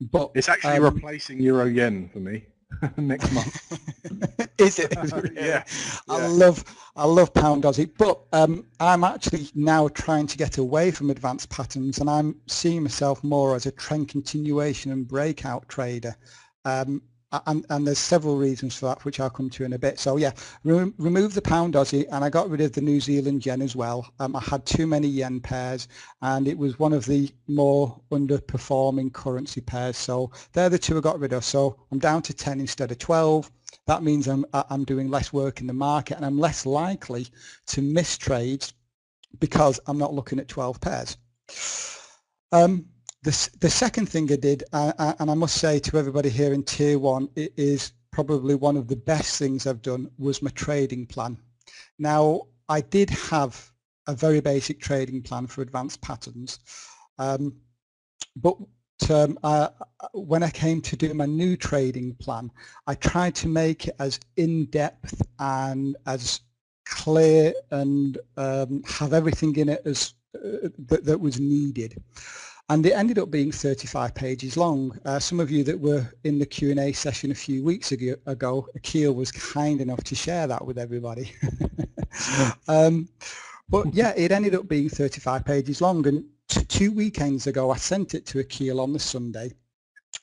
But 0.00 0.30
It's 0.34 0.48
actually 0.48 0.76
um, 0.76 0.94
replacing 0.94 1.40
Euro 1.40 1.64
Yen 1.64 2.10
for 2.12 2.18
me 2.18 2.44
next 2.98 3.32
month. 3.32 4.50
Is 4.58 4.78
it? 4.78 4.94
yeah. 5.34 5.42
yeah. 5.42 5.64
I 6.08 6.26
love 6.26 6.62
I 6.96 7.06
love 7.06 7.32
Pound 7.32 7.64
Aussie. 7.64 7.90
But 7.96 8.20
um, 8.34 8.66
I'm 8.78 9.04
actually 9.04 9.48
now 9.54 9.88
trying 9.88 10.26
to 10.26 10.36
get 10.36 10.58
away 10.58 10.90
from 10.90 11.08
advanced 11.08 11.48
patterns 11.48 11.98
and 11.98 12.10
I'm 12.10 12.36
seeing 12.46 12.82
myself 12.82 13.24
more 13.24 13.56
as 13.56 13.64
a 13.64 13.72
trend 13.72 14.08
continuation 14.08 14.92
and 14.92 15.08
breakout 15.08 15.66
trader. 15.68 16.14
Um, 16.66 17.02
and, 17.46 17.64
and 17.70 17.86
there's 17.86 17.98
several 17.98 18.36
reasons 18.36 18.76
for 18.76 18.86
that, 18.86 19.04
which 19.04 19.20
I'll 19.20 19.30
come 19.30 19.50
to 19.50 19.64
in 19.64 19.72
a 19.72 19.78
bit. 19.78 19.98
So 19.98 20.16
yeah, 20.16 20.32
re- 20.64 20.92
remove 20.98 21.34
the 21.34 21.42
pound 21.42 21.74
Aussie, 21.74 22.06
and 22.10 22.24
I 22.24 22.30
got 22.30 22.50
rid 22.50 22.60
of 22.60 22.72
the 22.72 22.80
New 22.80 23.00
Zealand 23.00 23.46
yen 23.46 23.62
as 23.62 23.76
well. 23.76 24.12
Um, 24.18 24.34
I 24.34 24.40
had 24.40 24.66
too 24.66 24.86
many 24.86 25.08
yen 25.08 25.40
pairs, 25.40 25.88
and 26.22 26.48
it 26.48 26.58
was 26.58 26.78
one 26.78 26.92
of 26.92 27.06
the 27.06 27.30
more 27.46 28.00
underperforming 28.10 29.12
currency 29.12 29.60
pairs. 29.60 29.96
So 29.96 30.30
they're 30.52 30.68
the 30.68 30.78
two 30.78 30.98
I 30.98 31.00
got 31.00 31.20
rid 31.20 31.32
of. 31.32 31.44
So 31.44 31.76
I'm 31.92 31.98
down 31.98 32.22
to 32.22 32.34
10 32.34 32.60
instead 32.60 32.90
of 32.90 32.98
12. 32.98 33.50
That 33.86 34.02
means 34.02 34.26
I'm 34.26 34.44
I'm 34.52 34.84
doing 34.84 35.10
less 35.10 35.32
work 35.32 35.60
in 35.60 35.66
the 35.66 35.72
market, 35.72 36.16
and 36.16 36.26
I'm 36.26 36.38
less 36.38 36.66
likely 36.66 37.28
to 37.66 37.82
miss 37.82 38.18
trades 38.18 38.72
because 39.38 39.78
I'm 39.86 39.98
not 39.98 40.12
looking 40.12 40.40
at 40.40 40.48
12 40.48 40.80
pairs. 40.80 41.16
Um, 42.52 42.86
the, 43.22 43.50
the 43.60 43.70
second 43.70 44.08
thing 44.08 44.32
I 44.32 44.36
did, 44.36 44.64
uh, 44.72 45.14
and 45.18 45.30
I 45.30 45.34
must 45.34 45.58
say 45.58 45.78
to 45.80 45.98
everybody 45.98 46.30
here 46.30 46.54
in 46.54 46.62
Tier 46.62 46.98
1, 46.98 47.28
it 47.36 47.52
is 47.56 47.92
probably 48.10 48.54
one 48.54 48.76
of 48.76 48.88
the 48.88 48.96
best 48.96 49.38
things 49.38 49.66
I've 49.66 49.82
done 49.82 50.10
was 50.18 50.42
my 50.42 50.50
trading 50.50 51.06
plan. 51.06 51.36
Now, 51.98 52.42
I 52.68 52.80
did 52.80 53.10
have 53.10 53.70
a 54.06 54.14
very 54.14 54.40
basic 54.40 54.80
trading 54.80 55.22
plan 55.22 55.46
for 55.46 55.60
advanced 55.60 56.00
patterns, 56.00 56.60
um, 57.18 57.54
but 58.36 58.56
um, 59.10 59.38
uh, 59.42 59.68
when 60.12 60.42
I 60.42 60.50
came 60.50 60.80
to 60.80 60.96
do 60.96 61.12
my 61.12 61.26
new 61.26 61.56
trading 61.56 62.14
plan, 62.14 62.50
I 62.86 62.94
tried 62.94 63.34
to 63.36 63.48
make 63.48 63.88
it 63.88 63.96
as 63.98 64.18
in-depth 64.36 65.22
and 65.38 65.96
as 66.06 66.40
clear 66.86 67.52
and 67.70 68.16
um, 68.36 68.82
have 68.86 69.12
everything 69.12 69.56
in 69.56 69.68
it 69.68 69.82
as 69.84 70.14
uh, 70.34 70.68
that, 70.88 71.04
that 71.04 71.20
was 71.20 71.38
needed 71.38 72.02
and 72.70 72.86
it 72.86 72.92
ended 72.92 73.18
up 73.18 73.32
being 73.32 73.50
35 73.50 74.14
pages 74.14 74.56
long. 74.56 74.96
Uh, 75.04 75.18
some 75.18 75.40
of 75.40 75.50
you 75.50 75.64
that 75.64 75.78
were 75.78 76.06
in 76.22 76.38
the 76.38 76.46
Q&A 76.46 76.92
session 76.92 77.32
a 77.32 77.34
few 77.34 77.64
weeks 77.64 77.90
ago, 77.90 78.14
ago 78.26 78.68
Akil 78.76 79.12
was 79.12 79.32
kind 79.32 79.80
enough 79.80 80.04
to 80.04 80.14
share 80.14 80.46
that 80.46 80.64
with 80.64 80.78
everybody. 80.78 81.32
um, 82.68 83.08
but 83.68 83.92
yeah, 83.92 84.14
it 84.16 84.30
ended 84.30 84.54
up 84.54 84.68
being 84.68 84.88
35 84.88 85.44
pages 85.44 85.80
long 85.80 86.06
and 86.06 86.24
two 86.68 86.92
weekends 86.92 87.48
ago 87.48 87.72
I 87.72 87.76
sent 87.76 88.14
it 88.14 88.24
to 88.26 88.38
Akil 88.38 88.80
on 88.80 88.92
the 88.92 89.00
Sunday 89.00 89.52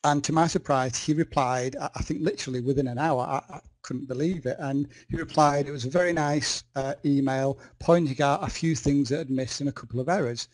and 0.06 0.24
to 0.24 0.32
my 0.32 0.48
surprise 0.48 0.98
he 0.98 1.14
replied, 1.14 1.76
I 1.80 2.02
think 2.02 2.22
literally 2.22 2.62
within 2.62 2.88
an 2.88 2.98
hour, 2.98 3.24
I, 3.24 3.56
I 3.56 3.60
couldn't 3.82 4.08
believe 4.08 4.46
it, 4.46 4.56
and 4.60 4.88
he 5.10 5.18
replied, 5.18 5.68
it 5.68 5.72
was 5.72 5.86
a 5.86 5.90
very 5.90 6.14
nice 6.14 6.64
uh, 6.78 6.94
email 7.04 7.60
pointing 7.80 8.22
out 8.22 8.42
a 8.42 8.50
few 8.50 8.74
things 8.74 9.10
that 9.10 9.18
had 9.18 9.30
missed 9.30 9.60
and 9.60 9.70
a 9.70 9.74
couple 9.74 10.00
of 10.00 10.08
errors. 10.08 10.48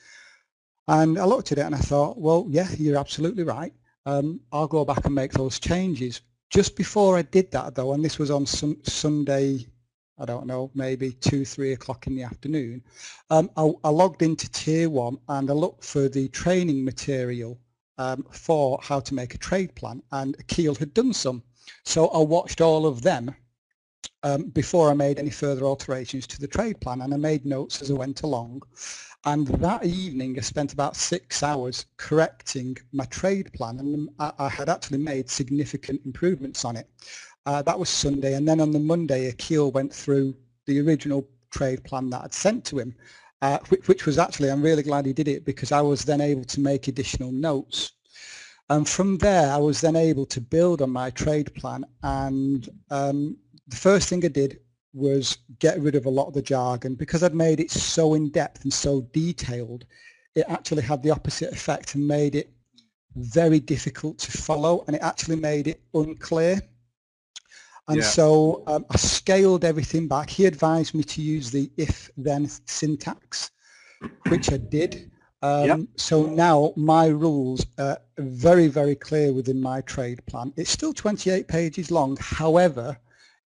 And 0.88 1.18
I 1.18 1.26
looked 1.26 1.52
at 1.52 1.58
it 1.58 1.66
and 1.66 1.76
I 1.76 1.80
thought, 1.80 2.18
well, 2.18 2.46
yeah, 2.50 2.68
you're 2.78 2.98
absolutely 2.98 3.44
right. 3.44 3.74
Um, 4.06 4.42
I'll 4.52 4.68
go 4.68 4.84
back 4.84 5.06
and 5.06 5.16
make 5.16 5.32
those 5.32 5.60
changes. 5.60 6.22
Just 6.50 6.76
before 6.76 7.18
I 7.18 7.22
did 7.22 7.52
that, 7.52 7.76
though, 7.76 7.94
and 7.94 8.04
this 8.04 8.20
was 8.20 8.30
on 8.30 8.46
some 8.46 8.78
Sunday, 8.84 9.66
I 10.20 10.26
don't 10.26 10.46
know, 10.46 10.72
maybe 10.76 11.12
two, 11.14 11.46
three 11.46 11.74
o'clock 11.74 12.06
in 12.06 12.16
the 12.16 12.24
afternoon, 12.24 12.84
um, 13.30 13.50
I, 13.56 13.72
I, 13.84 13.90
logged 13.90 14.22
into 14.22 14.52
Tier 14.52 14.90
1 14.90 15.18
and 15.30 15.50
I 15.50 15.54
looked 15.54 15.84
for 15.84 16.10
the 16.10 16.28
training 16.28 16.84
material 16.84 17.60
um, 17.98 18.26
for 18.32 18.80
how 18.84 19.00
to 19.00 19.14
make 19.14 19.34
a 19.34 19.38
trade 19.38 19.74
plan, 19.76 20.02
and 20.12 20.36
Akil 20.40 20.76
had 20.76 20.94
done 20.94 21.14
some. 21.14 21.44
So 21.86 22.08
I 22.10 22.20
watched 22.20 22.62
all 22.62 22.86
of 22.86 23.02
them 23.02 23.34
um, 24.24 24.46
before 24.50 24.90
I 24.90 24.94
made 24.94 25.20
any 25.20 25.30
further 25.30 25.64
alterations 25.64 26.28
to 26.28 26.40
the 26.40 26.48
trade 26.48 26.80
plan, 26.82 27.02
and 27.02 27.14
I 27.14 27.18
made 27.18 27.46
notes 27.46 27.82
as 27.82 27.90
I 27.90 27.94
went 27.94 28.24
along. 28.24 28.62
And 29.26 29.48
that 29.48 29.86
evening, 29.86 30.38
I 30.38 30.42
spent 30.42 30.74
about 30.74 30.98
six 30.98 31.44
hours 31.44 31.86
correcting 31.96 32.76
my 32.92 33.06
trade 33.06 33.54
plan, 33.54 33.80
and 33.80 34.10
I, 34.20 34.50
had 34.50 34.68
actually 34.68 34.98
made 34.98 35.30
significant 35.30 36.02
improvements 36.06 36.66
on 36.66 36.76
it. 36.76 36.90
Uh, 37.46 37.62
that 37.62 37.80
was 37.80 37.88
Sunday, 37.88 38.34
and 38.34 38.46
then 38.48 38.60
on 38.60 38.72
the 38.72 38.80
Monday, 38.80 39.30
Akil 39.30 39.72
went 39.72 39.94
through 39.94 40.36
the 40.66 40.82
original 40.82 41.26
trade 41.52 41.86
plan 41.86 42.10
that 42.10 42.24
I'd 42.24 42.34
sent 42.34 42.66
to 42.66 42.80
him, 42.80 42.96
uh, 43.42 43.60
which, 43.70 43.88
which, 43.88 44.06
was 44.06 44.18
actually, 44.18 44.52
I'm 44.52 44.62
really 44.62 44.84
glad 44.84 45.06
he 45.06 45.14
did 45.14 45.30
it 45.30 45.46
because 45.46 45.72
I 45.72 45.82
was 45.82 46.04
then 46.04 46.20
able 46.20 46.44
to 46.44 46.60
make 46.60 46.90
additional 46.90 47.32
notes. 47.32 47.94
And 48.70 48.88
from 48.88 49.20
there, 49.20 49.52
I 49.52 49.58
was 49.58 49.80
then 49.80 49.96
able 49.96 50.26
to 50.28 50.42
build 50.42 50.82
on 50.82 50.90
my 50.90 51.12
trade 51.12 51.54
plan. 51.56 51.86
And 52.02 52.68
um, 52.90 53.38
the 53.68 53.76
first 53.76 54.10
thing 54.10 54.26
I 54.26 54.30
did 54.30 54.60
was 54.94 55.38
get 55.60 55.80
rid 55.80 55.96
of 55.96 56.06
a 56.06 56.10
lot 56.10 56.28
of 56.28 56.34
the 56.34 56.42
jargon. 56.42 56.96
Because 56.96 57.24
I'd 57.24 57.36
made 57.36 57.60
it 57.60 57.72
so 57.72 58.14
in 58.14 58.30
depth 58.30 58.64
and 58.64 58.74
so 58.74 59.02
detailed 59.14 59.86
it 60.36 60.46
actually 60.50 60.82
had 60.82 61.04
the 61.04 61.12
opposite 61.12 61.52
effect 61.52 61.96
and 61.96 62.08
made 62.08 62.36
it 62.36 62.52
very 63.16 63.60
difficult 63.60 64.18
to 64.18 64.32
follow 64.32 64.84
and 64.88 64.96
it 64.96 65.02
actually 65.02 65.36
made 65.36 65.68
it 65.68 65.82
unclear. 65.94 66.62
And 67.88 67.98
yeah. 67.98 68.04
so 68.04 68.64
um, 68.68 68.86
I 68.90 68.98
scaled 68.98 69.66
everything 69.66 70.08
back. 70.08 70.30
He 70.30 70.46
advised 70.46 70.96
me 70.96 71.04
to 71.04 71.22
use 71.22 71.52
the 71.52 71.70
if 71.78 72.10
then 72.18 72.48
syntax 72.66 73.52
which 74.28 74.52
I 74.52 74.58
did. 74.58 75.12
Um, 75.42 75.68
yep. 75.68 75.80
so 75.98 76.26
now 76.26 76.74
my 76.78 77.08
rules 77.08 77.66
are 77.78 78.00
very 78.18 78.68
very 78.68 78.96
clear 78.96 79.34
within 79.34 79.62
my 79.62 79.82
trade 79.82 80.26
plan. 80.26 80.54
It's 80.56 80.70
still 80.70 80.94
28 80.94 81.48
pages 81.48 81.92
long. 81.92 82.18
However 82.20 82.98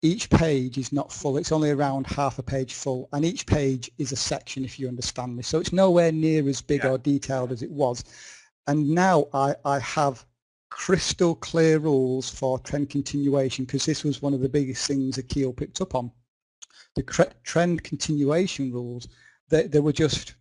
each 0.04 0.28
page 0.28 0.76
is 0.76 0.92
not 0.92 1.10
full. 1.10 1.38
It's 1.38 1.50
only 1.50 1.70
around 1.70 2.06
half 2.06 2.38
a 2.38 2.42
page 2.42 2.74
full, 2.74 3.08
and 3.14 3.24
each 3.24 3.46
page 3.46 3.90
is 3.96 4.12
a 4.12 4.16
section, 4.16 4.62
if 4.62 4.78
you 4.78 4.86
understand 4.86 5.34
me. 5.34 5.42
So 5.42 5.58
it's 5.58 5.72
nowhere 5.72 6.12
near 6.12 6.46
as 6.46 6.60
big 6.60 6.84
yeah. 6.84 6.90
or 6.90 6.98
detailed 6.98 7.52
as 7.52 7.62
it 7.62 7.70
was. 7.70 8.04
And 8.66 8.90
now 8.90 9.26
I, 9.32 9.54
I 9.64 9.78
have 9.78 10.26
crystal 10.68 11.34
clear 11.34 11.78
rules 11.78 12.28
for 12.28 12.58
trend 12.58 12.90
continuation 12.90 13.64
because 13.64 13.86
this 13.86 14.04
was 14.04 14.20
one 14.20 14.34
of 14.34 14.40
the 14.40 14.48
biggest 14.48 14.86
things 14.86 15.16
Akil 15.16 15.54
picked 15.54 15.80
up 15.80 15.94
on. 15.94 16.10
The 16.96 17.32
trend 17.42 17.82
continuation 17.82 18.72
rules, 18.72 19.08
they, 19.48 19.66
they 19.66 19.80
were 19.80 19.92
just, 19.92 20.34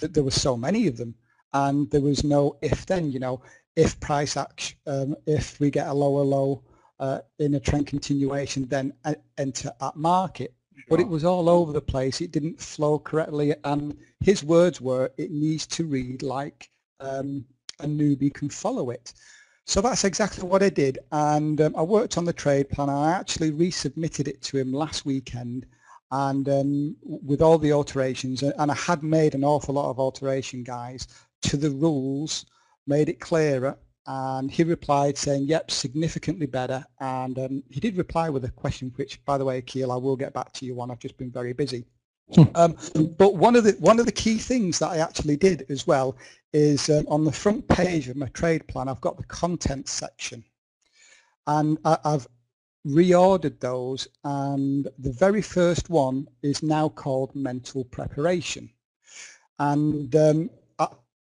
there 0.00 0.24
were 0.24 0.30
so 0.30 0.56
many 0.56 0.88
of 0.88 0.96
them 0.96 1.14
and 1.52 1.88
there 1.90 2.00
was 2.00 2.24
no 2.24 2.58
if 2.60 2.86
then, 2.86 3.12
you 3.12 3.20
know, 3.20 3.40
if 3.76 4.00
price 4.00 4.36
action, 4.36 4.78
um, 4.86 5.14
if 5.26 5.60
we 5.60 5.70
get 5.70 5.86
a 5.86 5.94
lower 5.94 6.22
low, 6.22 6.64
uh, 6.98 7.20
in 7.38 7.54
a 7.54 7.60
trend 7.60 7.86
continuation 7.86 8.66
then 8.66 8.92
enter 9.38 9.70
at 9.80 9.96
market. 9.96 10.54
Sure. 10.74 10.84
But 10.88 11.00
it 11.00 11.08
was 11.08 11.24
all 11.24 11.48
over 11.48 11.72
the 11.72 11.80
place. 11.80 12.20
It 12.20 12.32
didn't 12.32 12.60
flow 12.60 12.98
correctly. 12.98 13.54
And 13.64 13.96
his 14.20 14.44
words 14.44 14.80
were, 14.80 15.10
it 15.16 15.30
needs 15.30 15.66
to 15.68 15.86
read 15.86 16.22
like 16.22 16.70
um, 17.00 17.44
a 17.80 17.86
newbie 17.86 18.32
can 18.32 18.48
follow 18.48 18.90
it. 18.90 19.12
So 19.64 19.80
that's 19.80 20.04
exactly 20.04 20.44
what 20.44 20.62
I 20.62 20.68
did. 20.68 20.98
And 21.12 21.60
um, 21.60 21.74
I 21.76 21.82
worked 21.82 22.18
on 22.18 22.24
the 22.24 22.32
trade 22.32 22.68
plan. 22.68 22.88
I 22.88 23.10
actually 23.10 23.50
resubmitted 23.50 24.28
it 24.28 24.40
to 24.42 24.58
him 24.58 24.72
last 24.72 25.04
weekend 25.04 25.66
and 26.12 26.48
um, 26.48 26.96
with 27.02 27.42
all 27.42 27.58
the 27.58 27.72
alterations. 27.72 28.42
And 28.42 28.70
I 28.70 28.74
had 28.74 29.02
made 29.02 29.34
an 29.34 29.44
awful 29.44 29.74
lot 29.74 29.90
of 29.90 29.98
alteration, 29.98 30.62
guys, 30.62 31.08
to 31.42 31.56
the 31.56 31.70
rules, 31.70 32.46
made 32.86 33.08
it 33.08 33.18
clearer 33.18 33.76
and 34.06 34.50
he 34.50 34.62
replied 34.62 35.18
saying, 35.18 35.44
yep, 35.44 35.70
significantly 35.70 36.46
better. 36.46 36.84
And 37.00 37.38
um, 37.38 37.62
he 37.70 37.80
did 37.80 37.96
reply 37.96 38.30
with 38.30 38.44
a 38.44 38.50
question, 38.50 38.92
which, 38.96 39.24
by 39.24 39.36
the 39.36 39.44
way, 39.44 39.60
Keel, 39.62 39.90
I 39.90 39.96
will 39.96 40.16
get 40.16 40.32
back 40.32 40.52
to 40.52 40.64
you 40.64 40.80
on. 40.80 40.90
I've 40.90 41.00
just 41.00 41.16
been 41.16 41.30
very 41.30 41.52
busy. 41.52 41.84
Hmm. 42.34 42.42
Um, 42.54 42.76
but 43.18 43.36
one 43.36 43.54
of 43.54 43.64
the 43.64 43.72
one 43.78 44.00
of 44.00 44.06
the 44.06 44.12
key 44.12 44.38
things 44.38 44.80
that 44.80 44.88
I 44.88 44.98
actually 44.98 45.36
did 45.36 45.64
as 45.68 45.86
well 45.86 46.16
is 46.52 46.90
um, 46.90 47.06
on 47.08 47.24
the 47.24 47.32
front 47.32 47.68
page 47.68 48.08
of 48.08 48.16
my 48.16 48.26
trade 48.28 48.66
plan, 48.66 48.88
I've 48.88 49.00
got 49.00 49.16
the 49.16 49.24
content 49.24 49.88
section, 49.88 50.44
and 51.46 51.78
I, 51.84 51.98
have 52.04 52.26
reordered 52.86 53.60
those. 53.60 54.08
And 54.24 54.88
the 54.98 55.12
very 55.12 55.42
first 55.42 55.88
one 55.88 56.26
is 56.42 56.62
now 56.62 56.88
called 56.88 57.34
mental 57.34 57.84
preparation. 57.84 58.70
And 59.58 60.14
um, 60.16 60.50
I, 60.78 60.88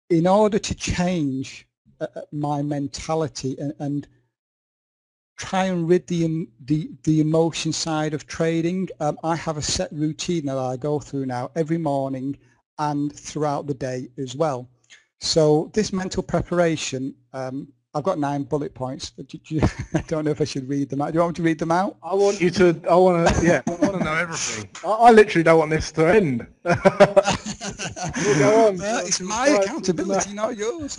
in 0.10 0.28
order 0.28 0.60
to 0.60 0.76
change 0.76 1.68
my 2.32 2.62
mentality 2.62 3.56
and, 3.60 3.74
and 3.80 4.08
try 5.38 5.66
and 5.66 5.90
rid 5.90 6.06
the, 6.08 6.48
the, 6.66 6.92
the 7.04 7.20
emotion 7.20 7.74
side 7.74 8.14
of 8.14 8.28
trading. 8.28 8.88
Um, 9.00 9.18
I 9.24 9.36
have 9.36 9.58
a 9.58 9.62
set 9.62 9.92
routine 9.92 10.46
that 10.46 10.58
I 10.58 10.78
go 10.78 11.00
through 11.00 11.26
now 11.26 11.52
every 11.56 11.78
morning 11.78 12.38
and 12.78 13.12
throughout 13.14 13.68
the 13.68 13.74
day 13.74 14.10
as 14.18 14.36
well. 14.36 14.70
So 15.20 15.70
this 15.74 15.94
mental 15.94 16.24
preparation 16.24 17.16
um, 17.34 17.68
I've 17.94 18.04
got 18.04 18.20
nine 18.20 18.44
bullet 18.44 18.74
points. 18.74 19.12
You, 19.48 19.62
I 19.94 20.02
don't 20.08 20.24
know 20.24 20.32
if 20.32 20.40
I 20.40 20.46
should 20.46 20.68
read 20.70 20.90
them 20.90 21.02
out. 21.02 21.12
Do 21.12 21.18
you 21.18 21.20
want 21.22 21.38
me 21.38 21.44
to 21.44 21.44
read 21.44 21.60
them 21.60 21.72
out? 21.72 21.98
I 22.02 22.16
want 22.16 22.40
you 22.40 22.50
to. 22.52 22.82
I 22.90 22.96
want 22.96 23.28
to. 23.28 23.46
Yeah, 23.46 23.62
I 23.68 23.72
want 23.72 23.98
to 23.98 24.04
know 24.04 24.16
everything. 24.16 24.70
I, 24.86 24.90
I, 24.90 25.12
literally 25.12 25.44
don't 25.44 25.60
want 25.60 25.72
this 25.72 25.92
to 25.94 26.06
end. 26.08 26.48
go 26.64 26.72
on. 28.68 28.82
Uh, 28.82 29.02
it's 29.04 29.20
my 29.20 29.48
accountability, 29.48 30.34
not 30.34 30.56
yours. 30.56 30.94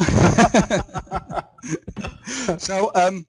so, 2.59 2.90
um, 2.94 3.26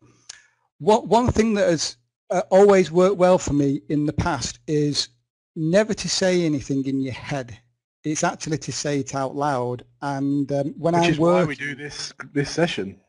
what 0.79 1.07
one 1.07 1.31
thing 1.31 1.53
that 1.53 1.69
has 1.69 1.95
uh, 2.31 2.41
always 2.49 2.91
worked 2.91 3.17
well 3.17 3.37
for 3.37 3.53
me 3.53 3.81
in 3.87 4.05
the 4.05 4.13
past 4.13 4.59
is 4.67 5.07
never 5.55 5.93
to 5.93 6.09
say 6.09 6.45
anything 6.45 6.85
in 6.85 6.99
your 6.99 7.13
head. 7.13 7.57
It's 8.03 8.25
actually 8.25 8.57
to 8.57 8.73
say 8.73 8.99
it 8.99 9.15
out 9.15 9.37
loud. 9.37 9.85
And 10.01 10.51
um, 10.51 10.73
when 10.77 10.95
Which 10.95 11.03
I 11.03 11.09
is 11.11 11.19
work, 11.19 11.43
why 11.43 11.45
we 11.45 11.55
do 11.55 11.75
this 11.75 12.13
this 12.33 12.49
session. 12.51 12.99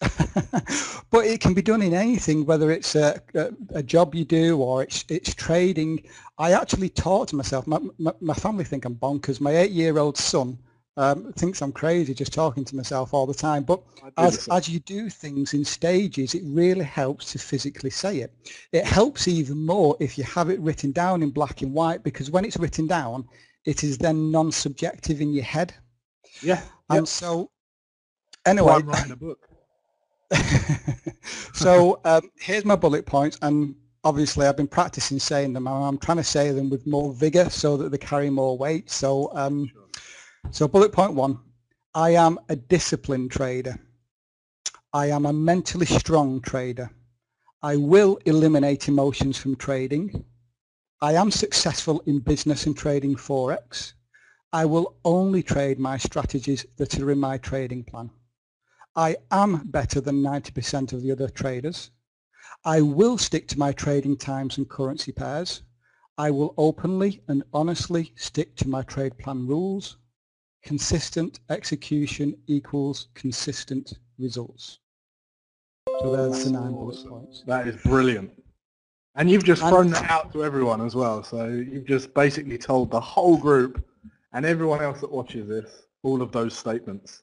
but 1.10 1.26
it 1.26 1.40
can 1.40 1.52
be 1.52 1.60
done 1.62 1.82
in 1.82 1.92
anything, 1.92 2.46
whether 2.46 2.70
it's 2.70 2.94
a, 2.94 3.20
a, 3.34 3.50
a, 3.74 3.82
job 3.82 4.14
you 4.14 4.24
do 4.24 4.58
or 4.58 4.82
it's, 4.82 5.04
it's 5.08 5.34
trading. 5.34 6.02
I 6.38 6.52
actually 6.52 6.88
talk 6.88 7.28
to 7.28 7.36
myself. 7.36 7.66
My, 7.66 7.78
my, 7.98 8.12
my 8.20 8.32
family 8.32 8.64
think 8.64 8.86
I'm 8.86 8.94
bonkers. 8.94 9.40
My 9.40 9.54
eight-year-old 9.54 10.16
son 10.16 10.58
um, 10.96 11.32
thinks 11.34 11.60
I'm 11.60 11.72
crazy 11.72 12.14
just 12.14 12.32
talking 12.32 12.64
to 12.64 12.76
myself 12.76 13.12
all 13.12 13.26
the 13.26 13.34
time. 13.34 13.62
But 13.62 13.82
as, 14.16 14.48
as 14.48 14.68
you 14.68 14.80
do 14.80 15.10
things 15.10 15.54
in 15.54 15.64
stages, 15.64 16.34
it 16.34 16.42
really 16.46 16.84
helps 16.84 17.32
to 17.32 17.38
physically 17.38 17.90
say 17.90 18.18
it. 18.18 18.32
It 18.72 18.84
helps 18.84 19.28
even 19.28 19.58
more 19.58 19.96
if 20.00 20.16
you 20.16 20.24
have 20.24 20.48
it 20.48 20.60
written 20.60 20.92
down 20.92 21.22
in 21.22 21.30
black 21.30 21.62
and 21.62 21.74
white 21.74 22.02
because 22.02 22.30
when 22.30 22.44
it's 22.44 22.56
written 22.56 22.86
down, 22.86 23.28
it 23.66 23.84
is 23.84 23.98
then 23.98 24.30
non-subjective 24.30 25.20
in 25.20 25.32
your 25.32 25.44
head. 25.44 25.74
Yeah. 26.42 26.62
And 26.88 27.00
yep. 27.00 27.08
so, 27.08 27.50
anyway. 28.46 28.72
I'm 28.72 28.86
writing 28.86 29.12
a 29.12 29.16
book. 29.16 29.49
so 31.52 32.00
um, 32.04 32.30
here's 32.38 32.64
my 32.64 32.76
bullet 32.76 33.06
points 33.06 33.38
and 33.42 33.74
obviously 34.04 34.46
I've 34.46 34.56
been 34.56 34.68
practicing 34.68 35.18
saying 35.18 35.52
them 35.52 35.66
I'm 35.66 35.98
trying 35.98 36.18
to 36.18 36.24
say 36.24 36.52
them 36.52 36.70
with 36.70 36.86
more 36.86 37.12
vigor 37.12 37.50
so 37.50 37.76
that 37.76 37.90
they 37.90 37.98
carry 37.98 38.30
more 38.30 38.56
weight. 38.56 38.90
So 38.90 39.30
um, 39.34 39.68
sure. 39.68 39.88
So 40.50 40.68
bullet 40.68 40.92
point 40.92 41.14
one, 41.14 41.38
I 41.94 42.10
am 42.10 42.38
a 42.48 42.56
disciplined 42.56 43.30
trader. 43.30 43.78
I 44.92 45.06
am 45.06 45.26
a 45.26 45.32
mentally 45.32 45.86
strong 45.86 46.40
trader. 46.40 46.90
I 47.62 47.76
will 47.76 48.18
eliminate 48.24 48.88
emotions 48.88 49.36
from 49.36 49.56
trading. 49.56 50.24
I 51.02 51.14
am 51.14 51.30
successful 51.30 52.02
in 52.06 52.20
business 52.20 52.66
and 52.66 52.76
trading 52.76 53.16
Forex. 53.16 53.92
I 54.52 54.64
will 54.64 54.96
only 55.04 55.42
trade 55.42 55.78
my 55.78 55.96
strategies 55.96 56.66
that 56.76 56.98
are 56.98 57.10
in 57.10 57.18
my 57.18 57.38
trading 57.38 57.84
plan. 57.84 58.10
I 59.00 59.16
am 59.30 59.62
better 59.64 59.98
than 59.98 60.22
90% 60.22 60.92
of 60.92 61.00
the 61.00 61.10
other 61.10 61.30
traders. 61.30 61.90
I 62.66 62.82
will 62.82 63.16
stick 63.16 63.48
to 63.48 63.58
my 63.58 63.72
trading 63.72 64.18
times 64.18 64.58
and 64.58 64.68
currency 64.68 65.10
pairs. 65.10 65.62
I 66.18 66.30
will 66.30 66.52
openly 66.58 67.22
and 67.26 67.42
honestly 67.54 68.12
stick 68.16 68.56
to 68.56 68.68
my 68.68 68.82
trade 68.82 69.16
plan 69.16 69.46
rules 69.46 69.96
consistent 70.62 71.40
execution 71.48 72.36
equals 72.46 73.08
consistent 73.14 73.94
results. 74.18 74.80
So 76.02 76.14
there's 76.14 76.44
the 76.44 76.50
nine 76.50 76.72
bullet 76.72 77.02
points. 77.08 77.42
That 77.46 77.68
is 77.68 77.76
brilliant. 77.76 78.30
And 79.14 79.30
you've 79.30 79.44
just 79.44 79.62
thrown 79.62 79.88
that 79.92 80.10
out 80.10 80.30
to 80.34 80.44
everyone 80.44 80.82
as 80.84 80.94
well. 80.94 81.22
So 81.22 81.46
you've 81.46 81.86
just 81.86 82.12
basically 82.12 82.58
told 82.58 82.90
the 82.90 83.00
whole 83.00 83.38
group 83.38 83.82
and 84.34 84.44
everyone 84.44 84.82
else 84.82 85.00
that 85.00 85.10
watches 85.10 85.48
this 85.48 85.86
all 86.02 86.20
of 86.20 86.32
those 86.32 86.52
statements. 86.54 87.22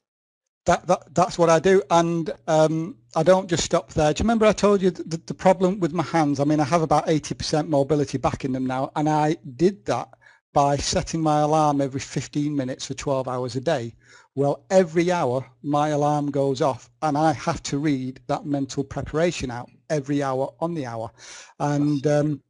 That, 0.68 0.86
that 0.86 1.14
that's 1.14 1.38
what 1.38 1.48
I 1.48 1.60
do, 1.60 1.82
and 1.90 2.30
um, 2.46 2.94
I 3.16 3.22
don't 3.22 3.48
just 3.48 3.64
stop 3.64 3.94
there. 3.94 4.12
Do 4.12 4.20
you 4.20 4.24
remember 4.24 4.44
I 4.44 4.52
told 4.52 4.82
you 4.82 4.90
the, 4.90 5.16
the 5.24 5.32
problem 5.32 5.80
with 5.80 5.94
my 5.94 6.02
hands? 6.02 6.40
I 6.40 6.44
mean, 6.44 6.60
I 6.60 6.64
have 6.64 6.82
about 6.82 7.06
80% 7.06 7.68
mobility 7.68 8.18
back 8.18 8.44
in 8.44 8.52
them 8.52 8.66
now, 8.66 8.90
and 8.94 9.08
I 9.08 9.36
did 9.56 9.86
that 9.86 10.10
by 10.52 10.76
setting 10.76 11.22
my 11.22 11.40
alarm 11.40 11.80
every 11.80 12.00
15 12.00 12.54
minutes 12.54 12.84
for 12.84 12.92
12 12.92 13.28
hours 13.28 13.56
a 13.56 13.62
day. 13.62 13.94
Well, 14.34 14.66
every 14.68 15.10
hour 15.10 15.46
my 15.62 15.88
alarm 15.88 16.30
goes 16.30 16.60
off 16.60 16.90
and 17.00 17.16
I 17.16 17.32
have 17.32 17.62
to 17.64 17.78
read 17.78 18.20
that 18.26 18.44
mental 18.44 18.84
preparation 18.84 19.50
out 19.50 19.70
every 19.88 20.22
hour 20.22 20.52
on 20.60 20.74
the 20.74 20.84
hour. 20.84 21.10
And 21.58 22.06
um, 22.06 22.42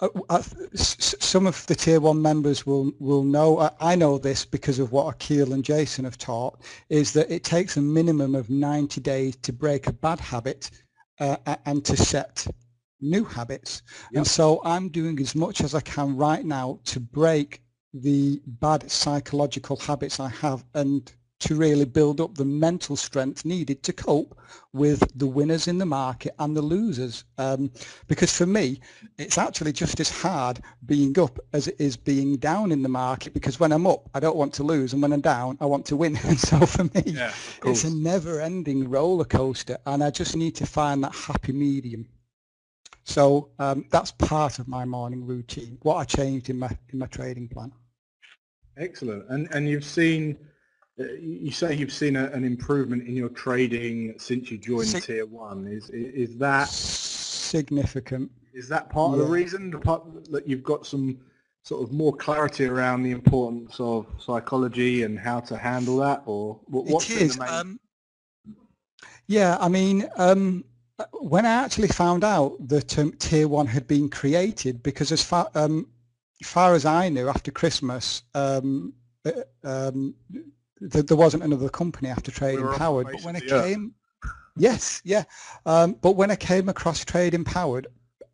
uh, 0.00 0.08
uh, 0.28 0.42
some 0.74 1.46
of 1.46 1.66
the 1.66 1.74
tier 1.74 2.00
one 2.00 2.20
members 2.22 2.66
will 2.66 2.92
will 2.98 3.22
know 3.22 3.70
I 3.80 3.94
know 3.94 4.18
this 4.18 4.44
because 4.44 4.78
of 4.78 4.92
what 4.92 5.14
Akil 5.14 5.52
and 5.52 5.64
Jason 5.64 6.04
have 6.04 6.18
taught 6.18 6.60
is 6.88 7.12
that 7.12 7.30
it 7.30 7.44
takes 7.44 7.76
a 7.76 7.82
minimum 7.82 8.34
of 8.34 8.50
90 8.50 9.00
days 9.00 9.36
to 9.36 9.52
break 9.52 9.86
a 9.86 9.92
bad 9.92 10.20
habit 10.20 10.70
uh, 11.18 11.36
and 11.66 11.84
to 11.84 11.96
set 11.96 12.46
new 13.00 13.24
habits. 13.24 13.82
Yep. 14.12 14.18
And 14.18 14.26
so 14.26 14.60
I'm 14.64 14.88
doing 14.88 15.18
as 15.20 15.34
much 15.34 15.60
as 15.60 15.74
I 15.74 15.80
can 15.80 16.16
right 16.16 16.44
now 16.44 16.80
to 16.86 17.00
break 17.00 17.62
the 17.92 18.40
bad 18.46 18.90
psychological 18.90 19.76
habits 19.76 20.20
I 20.20 20.28
have 20.28 20.64
and 20.74 21.12
to 21.40 21.54
really 21.54 21.84
build 21.84 22.20
up 22.20 22.34
the 22.34 22.44
mental 22.44 22.96
strength 22.96 23.44
needed 23.44 23.82
to 23.82 23.92
cope 23.92 24.38
with 24.72 25.02
the 25.18 25.26
winners 25.26 25.66
in 25.68 25.78
the 25.78 25.86
market 25.86 26.34
and 26.38 26.56
the 26.56 26.62
losers. 26.62 27.24
Um, 27.38 27.70
because 28.08 28.36
for 28.36 28.46
me, 28.46 28.80
it's 29.18 29.38
actually 29.38 29.72
just 29.72 29.98
as 30.00 30.10
hard 30.10 30.60
being 30.86 31.18
up 31.18 31.38
as 31.52 31.66
it 31.66 31.76
is 31.78 31.96
being 31.96 32.36
down 32.36 32.72
in 32.72 32.82
the 32.82 32.88
market 32.88 33.32
because 33.34 33.58
when 33.58 33.72
I'm 33.72 33.86
up, 33.86 34.08
I 34.14 34.20
don't 34.20 34.36
want 34.36 34.52
to 34.54 34.62
lose 34.62 34.92
and 34.92 35.02
when 35.02 35.12
I'm 35.12 35.22
down, 35.22 35.56
I 35.60 35.66
want 35.66 35.86
to 35.86 35.96
win. 35.96 36.18
And 36.24 36.38
so 36.50 36.64
for 36.66 36.84
me, 36.84 37.02
yeah, 37.06 37.32
it's 37.64 37.84
a 37.84 37.90
never 37.90 38.40
ending 38.40 38.88
roller 38.88 39.24
coaster 39.24 39.78
and 39.86 40.04
I 40.04 40.10
just 40.10 40.36
need 40.36 40.54
to 40.56 40.66
find 40.66 41.02
that 41.04 41.14
happy 41.14 41.52
medium. 41.52 42.06
So 43.04 43.48
um, 43.58 43.86
that's 43.90 44.12
part 44.12 44.58
of 44.58 44.68
my 44.68 44.84
morning 44.84 45.26
routine, 45.26 45.78
what 45.82 45.96
I 45.96 46.04
changed 46.04 46.50
in 46.50 46.58
my, 46.58 46.70
in 46.92 46.98
my 46.98 47.06
trading 47.06 47.48
plan. 47.48 47.72
Excellent. 48.76 49.24
And, 49.28 49.48
and 49.52 49.68
you've 49.68 49.84
seen, 49.84 50.38
you 51.20 51.50
say 51.50 51.74
you've 51.74 51.92
seen 51.92 52.16
a, 52.16 52.26
an 52.26 52.44
improvement 52.44 53.06
in 53.06 53.14
your 53.14 53.28
trading 53.30 54.14
since 54.18 54.50
you 54.50 54.58
joined 54.58 54.88
Sig- 54.88 55.04
Tier 55.04 55.26
1. 55.26 55.66
Is, 55.66 55.90
is 55.90 56.36
that... 56.38 56.68
Significant. 56.68 58.30
Is 58.52 58.68
that 58.68 58.90
part 58.90 59.10
yeah. 59.10 59.22
of 59.22 59.26
the 59.26 59.32
reason, 59.32 59.70
the 59.70 59.78
part 59.78 60.30
that 60.30 60.46
you've 60.48 60.62
got 60.62 60.86
some 60.86 61.18
sort 61.62 61.82
of 61.82 61.92
more 61.92 62.14
clarity 62.14 62.64
around 62.64 63.02
the 63.02 63.10
importance 63.10 63.78
of 63.80 64.06
psychology 64.18 65.02
and 65.02 65.18
how 65.18 65.40
to 65.40 65.56
handle 65.56 65.96
that 65.98 66.22
or 66.26 66.60
what, 66.66 66.86
what's 66.86 67.10
it 67.10 67.22
is. 67.22 67.38
Main... 67.38 67.48
Um, 67.48 67.80
yeah, 69.26 69.56
I 69.60 69.68
mean, 69.68 70.08
um, 70.16 70.64
when 71.12 71.46
I 71.46 71.64
actually 71.64 71.88
found 71.88 72.24
out 72.24 72.56
that 72.68 72.98
um, 72.98 73.12
Tier 73.12 73.46
1 73.46 73.66
had 73.66 73.86
been 73.86 74.08
created, 74.08 74.82
because 74.82 75.12
as 75.12 75.22
far, 75.22 75.48
um, 75.54 75.86
far 76.42 76.74
as 76.74 76.84
I 76.84 77.08
knew, 77.08 77.28
after 77.28 77.50
Christmas, 77.50 78.22
um, 78.34 78.92
uh, 79.24 79.32
um, 79.62 80.14
th- 80.92 81.06
there 81.06 81.16
wasn't 81.16 81.42
another 81.42 81.68
company 81.68 82.08
after 82.08 82.30
Trade 82.30 82.60
we 82.60 82.62
Empowered. 82.62 83.08
But 83.12 83.22
when 83.22 83.36
it 83.36 83.46
came, 83.46 83.94
yes, 84.56 85.00
yeah. 85.04 85.24
Um, 85.66 85.96
but 86.00 86.12
when 86.12 86.30
I 86.30 86.36
came 86.36 86.68
across 86.68 87.04
Trade 87.04 87.34
Empowered, 87.34 87.86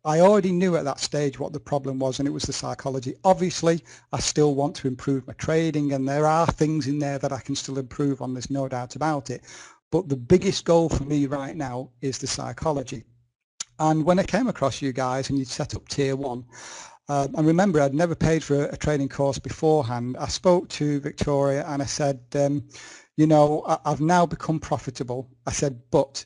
I 0.05 0.21
already 0.21 0.53
knew 0.53 0.77
at 0.77 0.85
that 0.85 1.01
stage 1.01 1.37
what 1.37 1.51
the 1.51 1.59
problem 1.59 1.99
was, 1.99 2.19
and 2.19 2.27
it 2.27 2.31
was 2.31 2.43
the 2.43 2.53
psychology. 2.53 3.15
Obviously, 3.25 3.83
I 4.13 4.19
still 4.19 4.55
want 4.55 4.75
to 4.77 4.87
improve 4.87 5.27
my 5.27 5.33
trading, 5.33 5.91
and 5.91 6.07
there 6.07 6.25
are 6.25 6.47
things 6.47 6.87
in 6.87 6.99
there 6.99 7.19
that 7.19 7.33
I 7.33 7.39
can 7.39 7.55
still 7.55 7.77
improve 7.77 8.21
on. 8.21 8.33
There's 8.33 8.49
no 8.49 8.69
doubt 8.69 8.95
about 8.95 9.29
it. 9.29 9.43
But 9.91 10.07
the 10.07 10.15
biggest 10.15 10.65
goal 10.65 10.89
for 10.89 11.03
me 11.03 11.25
right 11.25 11.55
now 11.55 11.91
is 12.01 12.17
the 12.17 12.27
psychology. 12.27 13.03
And 13.79 14.05
when 14.05 14.19
I 14.19 14.23
came 14.23 14.47
across 14.47 14.81
you 14.81 14.91
guys 14.91 15.29
and 15.29 15.37
you'd 15.37 15.47
set 15.47 15.75
up 15.75 15.87
tier 15.87 16.15
one, 16.15 16.45
uh, 17.09 17.27
and 17.35 17.47
remember 17.47 17.81
I'd 17.81 17.93
never 17.93 18.15
paid 18.15 18.43
for 18.43 18.65
a, 18.65 18.73
a, 18.73 18.77
training 18.77 19.09
course 19.09 19.39
beforehand, 19.39 20.17
I 20.17 20.27
spoke 20.27 20.67
to 20.69 20.99
Victoria 20.99 21.65
and 21.67 21.81
I 21.81 21.85
said, 21.85 22.19
um, 22.35 22.67
you 23.15 23.27
know, 23.27 23.63
I, 23.67 23.77
I've 23.85 24.01
now 24.01 24.25
become 24.25 24.59
profitable. 24.59 25.29
I 25.45 25.51
said, 25.51 25.81
but 25.91 26.25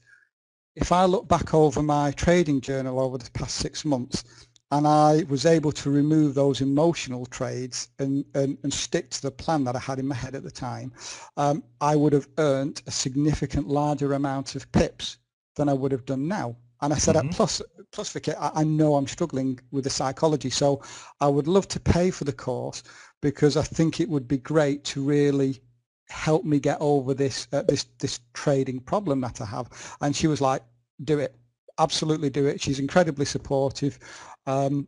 if 0.76 0.91
I 0.91 1.06
look 1.06 1.28
back 1.28 1.54
over 1.54 1.84
my 1.84 2.12
trading 2.12 2.62
journal 2.62 3.00
over 3.00 3.17
the 3.17 3.30
past 3.32 3.56
six 3.56 3.86
months, 3.86 4.24
and 4.72 4.88
I 4.88 5.24
was 5.28 5.46
able 5.46 5.74
to 5.74 5.91
remove 5.91 6.34
those 6.34 6.62
emotional 6.62 7.26
trades 7.26 7.89
and, 8.00 8.24
and, 8.34 8.58
and, 8.63 8.74
stick 8.74 9.10
to 9.10 9.22
the 9.22 9.32
plan 9.32 9.65
that 9.65 9.76
I 9.76 9.80
had 9.80 10.00
in 10.00 10.08
my 10.08 10.15
head 10.15 10.34
at 10.34 10.44
the 10.44 10.52
time, 10.52 10.94
um, 11.36 11.62
I 11.82 11.98
would 11.98 12.13
have 12.13 12.30
earned 12.38 12.82
a 12.88 12.91
significant 12.91 13.67
larger 13.67 14.13
amount 14.13 14.56
of 14.56 14.72
pips 14.72 15.17
than 15.58 15.67
I 15.67 15.74
would 15.74 15.91
have 15.91 16.06
done 16.06 16.28
now. 16.28 16.56
And 16.82 16.94
I 16.94 16.98
said, 16.98 17.15
mm-hmm. 17.15 17.30
plus, 17.30 17.62
plus 17.91 18.12
Vicky, 18.12 18.34
I, 18.34 18.62
I 18.62 18.63
know 18.63 18.96
I'm 18.96 19.08
struggling 19.08 19.60
with 19.72 19.84
the 19.84 19.89
psychology, 19.89 20.50
so 20.50 20.82
I 21.20 21.28
would 21.28 21.48
love 21.48 21.67
to 21.70 21.80
pay 21.80 22.12
for 22.12 22.24
the 22.24 22.34
course 22.34 22.84
because 23.22 23.56
I 23.58 23.63
think 23.63 24.00
it 24.00 24.10
would 24.10 24.28
be 24.28 24.38
great 24.38 24.84
to 24.86 25.04
really 25.04 25.62
help 26.10 26.44
me 26.44 26.60
get 26.60 26.78
over 26.82 27.13
this 27.13 27.48
uh, 27.54 27.62
this 27.62 27.86
this 28.00 28.20
trading 28.34 28.80
problem 28.80 29.22
that 29.22 29.39
I 29.41 29.46
have. 29.46 29.96
And 30.02 30.15
she 30.15 30.28
was 30.28 30.41
like, 30.41 30.63
do 31.04 31.20
it 31.20 31.36
absolutely 31.82 32.30
do 32.30 32.46
it. 32.46 32.62
She's 32.62 32.80
incredibly 32.80 33.26
supportive. 33.26 34.00
Um, 34.46 34.88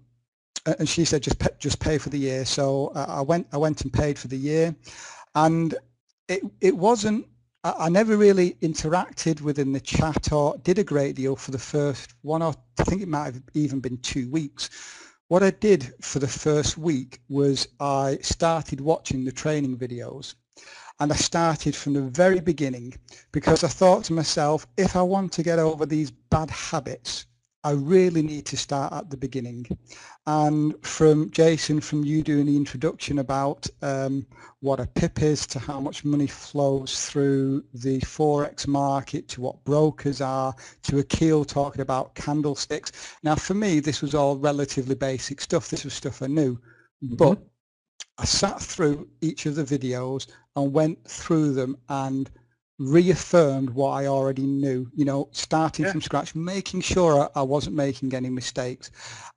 and 0.65 0.87
she 0.87 1.03
said, 1.03 1.23
just 1.23 1.39
pay, 1.39 1.49
just 1.59 1.79
pay 1.79 1.97
for 1.97 2.09
the 2.09 2.19
year. 2.19 2.45
So 2.45 2.87
uh, 2.95 3.05
I 3.09 3.21
went, 3.21 3.47
I 3.51 3.57
went 3.57 3.81
and 3.81 3.91
paid 3.91 4.17
for 4.17 4.27
the 4.27 4.37
year. 4.37 4.75
And 5.35 5.75
it, 6.29 6.41
it 6.61 6.77
wasn't, 6.77 7.27
I, 7.65 7.87
never 7.87 8.17
really 8.17 8.57
interacted 8.61 9.39
within 9.39 9.71
the 9.71 9.79
chat 9.79 10.33
or 10.33 10.57
did 10.57 10.79
a 10.79 10.83
great 10.83 11.15
deal 11.15 11.37
for 11.37 11.51
the 11.51 11.57
first 11.57 12.13
one 12.21 12.41
or 12.41 12.53
I 12.77 12.83
think 12.83 13.01
it 13.01 13.07
might 13.07 13.33
have 13.33 13.41
even 13.53 13.79
been 13.79 13.99
two 13.99 14.29
weeks. 14.29 14.69
What 15.29 15.43
I 15.43 15.51
did 15.51 15.93
for 16.01 16.19
the 16.19 16.27
first 16.27 16.77
week 16.77 17.21
was 17.29 17.69
I 17.79 18.17
started 18.21 18.81
watching 18.81 19.23
the 19.23 19.31
training 19.31 19.77
videos 19.77 20.35
and 20.99 21.11
I 21.11 21.15
started 21.15 21.73
from 21.73 21.93
the 21.93 22.01
very 22.01 22.41
beginning 22.41 22.95
because 23.31 23.63
I 23.63 23.69
thought 23.69 24.03
to 24.05 24.13
myself, 24.13 24.67
if 24.75 24.97
I 24.97 25.01
want 25.01 25.31
to 25.33 25.43
get 25.43 25.57
over 25.57 25.85
these 25.85 26.11
bad 26.11 26.49
habits, 26.49 27.27
I 27.63 27.71
really 27.71 28.21
need 28.21 28.45
to 28.47 28.57
start 28.57 28.91
at 28.91 29.09
the 29.09 29.17
beginning. 29.17 29.65
And 30.27 30.75
from 30.85 31.31
Jason, 31.31 31.79
from 31.79 32.03
you 32.03 32.21
doing 32.21 32.45
the 32.45 32.57
introduction 32.57 33.19
about 33.19 33.67
um, 33.81 34.25
what 34.59 34.79
a 34.79 34.87
PIP 34.87 35.21
is 35.21 35.47
to 35.47 35.59
how 35.59 35.79
much 35.79 36.03
money 36.03 36.27
flows 36.27 37.05
through 37.09 37.63
the 37.73 37.99
Forex 38.01 38.67
market 38.67 39.27
to 39.29 39.41
what 39.41 39.63
brokers 39.63 40.19
are, 40.19 40.53
to 40.83 40.99
Akil 40.99 41.45
talking 41.45 41.81
about 41.81 42.15
candlesticks. 42.15 42.91
Now 43.23 43.35
for 43.35 43.53
me, 43.53 43.79
this 43.79 44.01
was 44.01 44.13
all 44.13 44.37
relatively 44.37 44.95
basic 44.95 45.39
stuff. 45.39 45.69
This 45.69 45.85
was 45.85 45.93
stuff 45.93 46.21
I 46.21 46.27
knew. 46.27 46.55
Mm-hmm. 47.03 47.15
But 47.15 47.41
I 48.17 48.25
sat 48.25 48.61
through 48.61 49.07
each 49.21 49.45
of 49.45 49.55
the 49.55 49.63
videos 49.63 50.27
and 50.55 50.73
went 50.73 51.03
through 51.05 51.53
them 51.53 51.77
and 51.89 52.29
reaffirmed 52.79 53.69
what 53.69 53.91
I 53.91 54.07
already 54.07 54.45
knew, 54.45 54.89
you 54.95 55.05
know, 55.05 55.29
starting 55.31 55.85
yeah. 55.85 55.91
from 55.91 56.01
scratch, 56.01 56.35
making 56.35 56.81
sure 56.81 57.29
I, 57.35 57.41
wasn't 57.41 57.75
making 57.75 58.13
any 58.13 58.29
mistakes. 58.29 58.91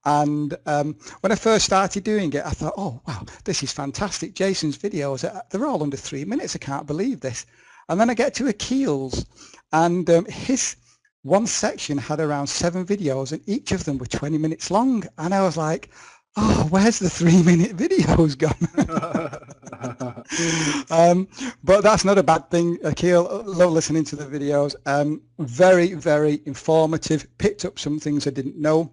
And 0.05 0.57
um, 0.67 0.97
when 1.21 1.33
I 1.33 1.37
first 1.37 1.67
started 1.67 2.05
doing 2.05 2.33
it, 2.33 2.45
I 2.45 2.51
thought, 2.51 2.75
oh, 2.77 3.01
wow, 3.07 3.25
this 3.45 3.63
is 3.63 3.73
fantastic. 3.73 4.35
Jason's 4.35 4.79
videos, 4.79 5.23
they're 5.51 5.67
all 5.67 5.83
under 5.83 5.97
three 5.97 6.25
minutes. 6.25 6.57
I 6.57 6.59
can't 6.59 6.87
believe 6.87 7.21
this. 7.21 7.47
And 7.89 8.01
then 8.01 8.11
I 8.11 8.15
get 8.15 8.35
to 8.35 8.49
Akil's 8.49 9.25
and 9.73 10.09
um, 10.11 10.25
his 10.27 10.77
one 11.23 11.47
section 11.47 11.99
had 11.99 12.21
around 12.21 12.47
seven 12.47 12.87
videos 12.87 13.33
and 13.33 13.43
each 13.47 13.73
of 13.73 13.85
them 13.85 13.99
were 13.99 14.07
20 14.07 14.39
minutes 14.39 14.71
long. 14.71 15.05
And 15.19 15.35
I 15.35 15.43
was 15.43 15.57
like, 15.57 15.91
oh, 16.37 16.67
where's 16.71 16.99
the 16.99 17.11
three 17.11 17.43
minute 17.43 17.77
videos 17.77 18.37
gone? 18.37 19.43
um, 20.91 21.29
but 21.65 21.83
that's 21.83 22.05
not 22.05 22.19
a 22.19 22.23
bad 22.23 22.51
thing. 22.51 22.79
Akil, 22.85 23.43
love 23.45 23.73
listening 23.73 24.05
to 24.05 24.17
the 24.17 24.25
videos. 24.25 24.75
Um, 24.87 25.23
very, 25.39 25.95
very 25.95 26.41
informative. 26.47 27.27
Picked 27.39 27.65
up 27.65 27.79
some 27.79 27.99
things 27.99 28.27
I 28.27 28.31
didn't 28.31 28.57
know, 28.57 28.93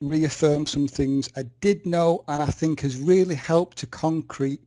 reaffirmed 0.00 0.68
some 0.68 0.88
things 0.88 1.28
I 1.36 1.44
did 1.60 1.86
know, 1.86 2.24
and 2.28 2.42
I 2.42 2.46
think 2.46 2.80
has 2.80 2.96
really 2.96 3.34
helped 3.34 3.78
to 3.78 3.86
concrete 3.86 4.60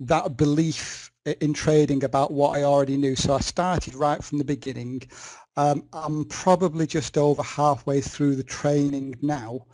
that 0.00 0.36
belief 0.36 1.10
in 1.40 1.52
trading 1.52 2.04
about 2.04 2.32
what 2.32 2.56
I 2.58 2.62
already 2.62 2.96
knew. 2.96 3.16
So 3.16 3.34
I 3.34 3.40
started 3.40 3.94
right 3.94 4.22
from 4.22 4.38
the 4.38 4.44
beginning. 4.44 5.02
Um, 5.56 5.84
I'm 5.92 6.24
probably 6.26 6.86
just 6.86 7.18
over 7.18 7.42
halfway 7.42 8.00
through 8.00 8.36
the 8.36 8.44
training 8.44 9.16
now. 9.22 9.66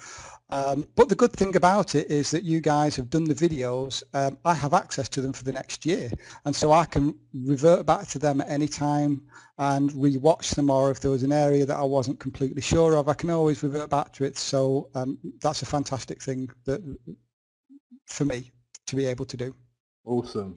Um, 0.55 0.87
but 0.95 1.09
the 1.09 1.17
good 1.17 1.33
thing 1.33 1.57
about 1.57 1.97
it 1.97 2.09
is 2.09 2.31
that 2.31 2.45
you 2.45 2.61
guys 2.61 2.95
have 2.95 3.11
done 3.11 3.25
the 3.25 3.35
videos. 3.35 4.05
Um, 4.15 4.39
I 4.45 4.55
have 4.55 4.73
access 4.73 5.09
to 5.09 5.21
them 5.21 5.33
for 5.33 5.43
the 5.43 5.53
next 5.53 5.85
year. 5.85 6.09
And 6.45 6.55
so 6.55 6.71
I 6.71 6.85
can 6.85 7.13
revert 7.33 7.87
back 7.87 8.07
to 8.11 8.21
them 8.21 8.41
at 8.41 8.49
any 8.49 8.69
time 8.69 9.23
and 9.59 9.91
rewatch 9.91 10.55
them 10.55 10.71
or 10.71 10.93
if 10.93 11.01
there 11.01 11.11
was 11.11 11.25
an 11.25 11.33
area 11.33 11.67
that 11.67 11.77
I 11.77 11.83
wasn't 11.83 12.21
completely 12.21 12.63
sure 12.63 12.97
of, 12.97 13.09
I 13.09 13.15
can 13.15 13.31
always 13.31 13.65
revert 13.65 13.91
back 13.91 14.13
to 14.13 14.25
it. 14.25 14.39
So 14.39 14.91
um, 14.95 15.19
that's 15.43 15.63
a 15.63 15.67
fantastic 15.67 16.23
thing 16.23 16.49
that 16.67 16.81
for 18.07 18.25
me 18.25 18.53
to 18.87 18.95
be 18.95 19.07
able 19.07 19.25
to 19.25 19.37
do. 19.37 19.57
Awesome. 20.05 20.55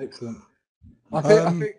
Excellent. 0.00 0.38
I 1.12 1.20
think, 1.20 1.40
I 1.40 1.44
um, 1.44 1.60
think 1.60 1.76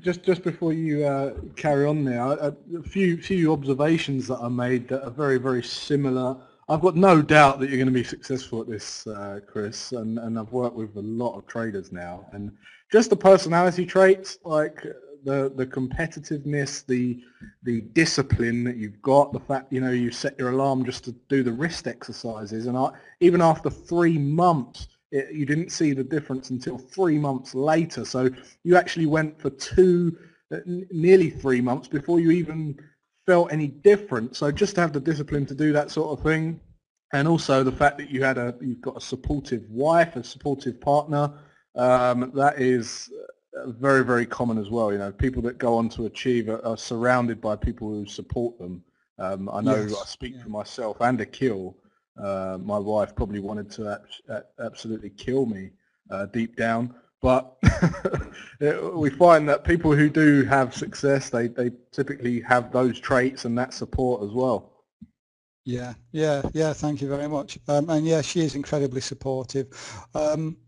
just 0.00 0.22
just 0.22 0.44
before 0.44 0.72
you 0.72 1.04
uh, 1.04 1.34
carry 1.56 1.86
on 1.86 2.04
there, 2.04 2.22
a, 2.22 2.54
a 2.78 2.82
few 2.84 3.20
few 3.20 3.52
observations 3.52 4.28
that 4.28 4.38
I 4.38 4.48
made 4.48 4.86
that 4.88 5.04
are 5.04 5.10
very 5.10 5.38
very 5.38 5.62
similar 5.62 6.36
I've 6.68 6.80
got 6.80 6.96
no 6.96 7.20
doubt 7.20 7.60
that 7.60 7.68
you're 7.68 7.76
going 7.76 7.86
to 7.86 7.92
be 7.92 8.04
successful 8.04 8.62
at 8.62 8.68
this, 8.68 9.06
uh, 9.06 9.40
Chris, 9.46 9.92
and, 9.92 10.18
and 10.18 10.38
I've 10.38 10.52
worked 10.52 10.76
with 10.76 10.96
a 10.96 11.02
lot 11.02 11.36
of 11.36 11.46
traders 11.46 11.92
now, 11.92 12.26
and 12.32 12.50
just 12.90 13.10
the 13.10 13.16
personality 13.16 13.84
traits, 13.84 14.38
like 14.44 14.82
the 15.24 15.52
the 15.56 15.66
competitiveness, 15.66 16.86
the 16.86 17.22
the 17.64 17.82
discipline 17.92 18.64
that 18.64 18.76
you've 18.76 19.00
got, 19.02 19.32
the 19.32 19.40
fact 19.40 19.72
you 19.72 19.80
know 19.80 19.90
you 19.90 20.10
set 20.10 20.38
your 20.38 20.50
alarm 20.50 20.84
just 20.84 21.04
to 21.04 21.12
do 21.28 21.42
the 21.42 21.52
wrist 21.52 21.86
exercises, 21.86 22.66
and 22.66 22.76
I, 22.78 22.90
even 23.20 23.42
after 23.42 23.68
three 23.68 24.18
months, 24.18 24.88
it, 25.10 25.34
you 25.34 25.44
didn't 25.44 25.70
see 25.70 25.92
the 25.92 26.04
difference 26.04 26.50
until 26.50 26.78
three 26.78 27.18
months 27.18 27.54
later. 27.54 28.04
So 28.04 28.30
you 28.62 28.76
actually 28.76 29.06
went 29.06 29.40
for 29.40 29.50
two, 29.50 30.16
uh, 30.52 30.58
nearly 30.66 31.30
three 31.30 31.60
months 31.60 31.88
before 31.88 32.20
you 32.20 32.30
even 32.30 32.78
felt 33.26 33.52
any 33.52 33.68
different. 33.68 34.36
So 34.36 34.50
just 34.50 34.74
to 34.76 34.80
have 34.80 34.92
the 34.92 35.00
discipline 35.00 35.46
to 35.46 35.54
do 35.54 35.72
that 35.72 35.90
sort 35.90 36.18
of 36.18 36.24
thing, 36.24 36.60
and 37.12 37.28
also 37.28 37.62
the 37.62 37.72
fact 37.72 37.98
that 37.98 38.10
you 38.10 38.22
had 38.22 38.38
a 38.38 38.54
you've 38.60 38.80
got 38.80 38.96
a 38.96 39.00
supportive 39.00 39.62
wife, 39.70 40.16
a 40.16 40.24
supportive 40.24 40.80
partner, 40.80 41.32
um, 41.76 42.32
that 42.34 42.60
is 42.60 43.10
uh, 43.56 43.70
very 43.70 44.04
very 44.04 44.26
common 44.26 44.58
as 44.58 44.70
well. 44.70 44.92
You 44.92 44.98
know, 44.98 45.12
people 45.12 45.42
that 45.42 45.58
go 45.58 45.76
on 45.76 45.88
to 45.90 46.06
achieve 46.06 46.48
are, 46.48 46.64
are 46.64 46.76
surrounded 46.76 47.40
by 47.40 47.56
people 47.56 47.88
who 47.88 48.06
support 48.06 48.58
them. 48.58 48.82
Um, 49.18 49.48
I 49.52 49.60
know 49.60 49.76
yes. 49.76 49.94
I 50.02 50.06
speak 50.06 50.34
yeah. 50.34 50.42
for 50.42 50.48
myself 50.48 50.96
and 51.00 51.20
Akil. 51.20 51.76
Uh, 52.22 52.58
my 52.60 52.78
wife 52.78 53.14
probably 53.14 53.40
wanted 53.40 53.70
to 53.72 54.00
absolutely 54.60 55.10
kill 55.10 55.46
me 55.46 55.70
uh, 56.10 56.26
deep 56.26 56.56
down, 56.56 56.94
but 57.24 57.56
we 58.94 59.08
find 59.08 59.48
that 59.48 59.64
people 59.64 59.94
who 59.94 60.10
do 60.10 60.44
have 60.44 60.74
success, 60.74 61.30
they, 61.30 61.48
they 61.48 61.70
typically 61.90 62.42
have 62.42 62.70
those 62.70 63.00
traits 63.00 63.46
and 63.46 63.56
that 63.56 63.72
support 63.72 64.22
as 64.22 64.30
well. 64.32 64.84
Yeah, 65.64 65.94
yeah, 66.12 66.42
yeah. 66.52 66.74
Thank 66.74 67.00
you 67.00 67.08
very 67.08 67.26
much. 67.26 67.58
Um, 67.66 67.88
and 67.88 68.06
yeah, 68.06 68.20
she 68.20 68.40
is 68.40 68.54
incredibly 68.54 69.00
supportive. 69.00 69.68
Um, 70.14 70.58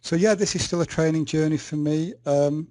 so 0.00 0.16
yeah, 0.16 0.34
this 0.34 0.56
is 0.56 0.64
still 0.64 0.80
a 0.80 0.86
training 0.86 1.26
journey 1.26 1.58
for 1.58 1.76
me. 1.76 2.14
Um, 2.24 2.68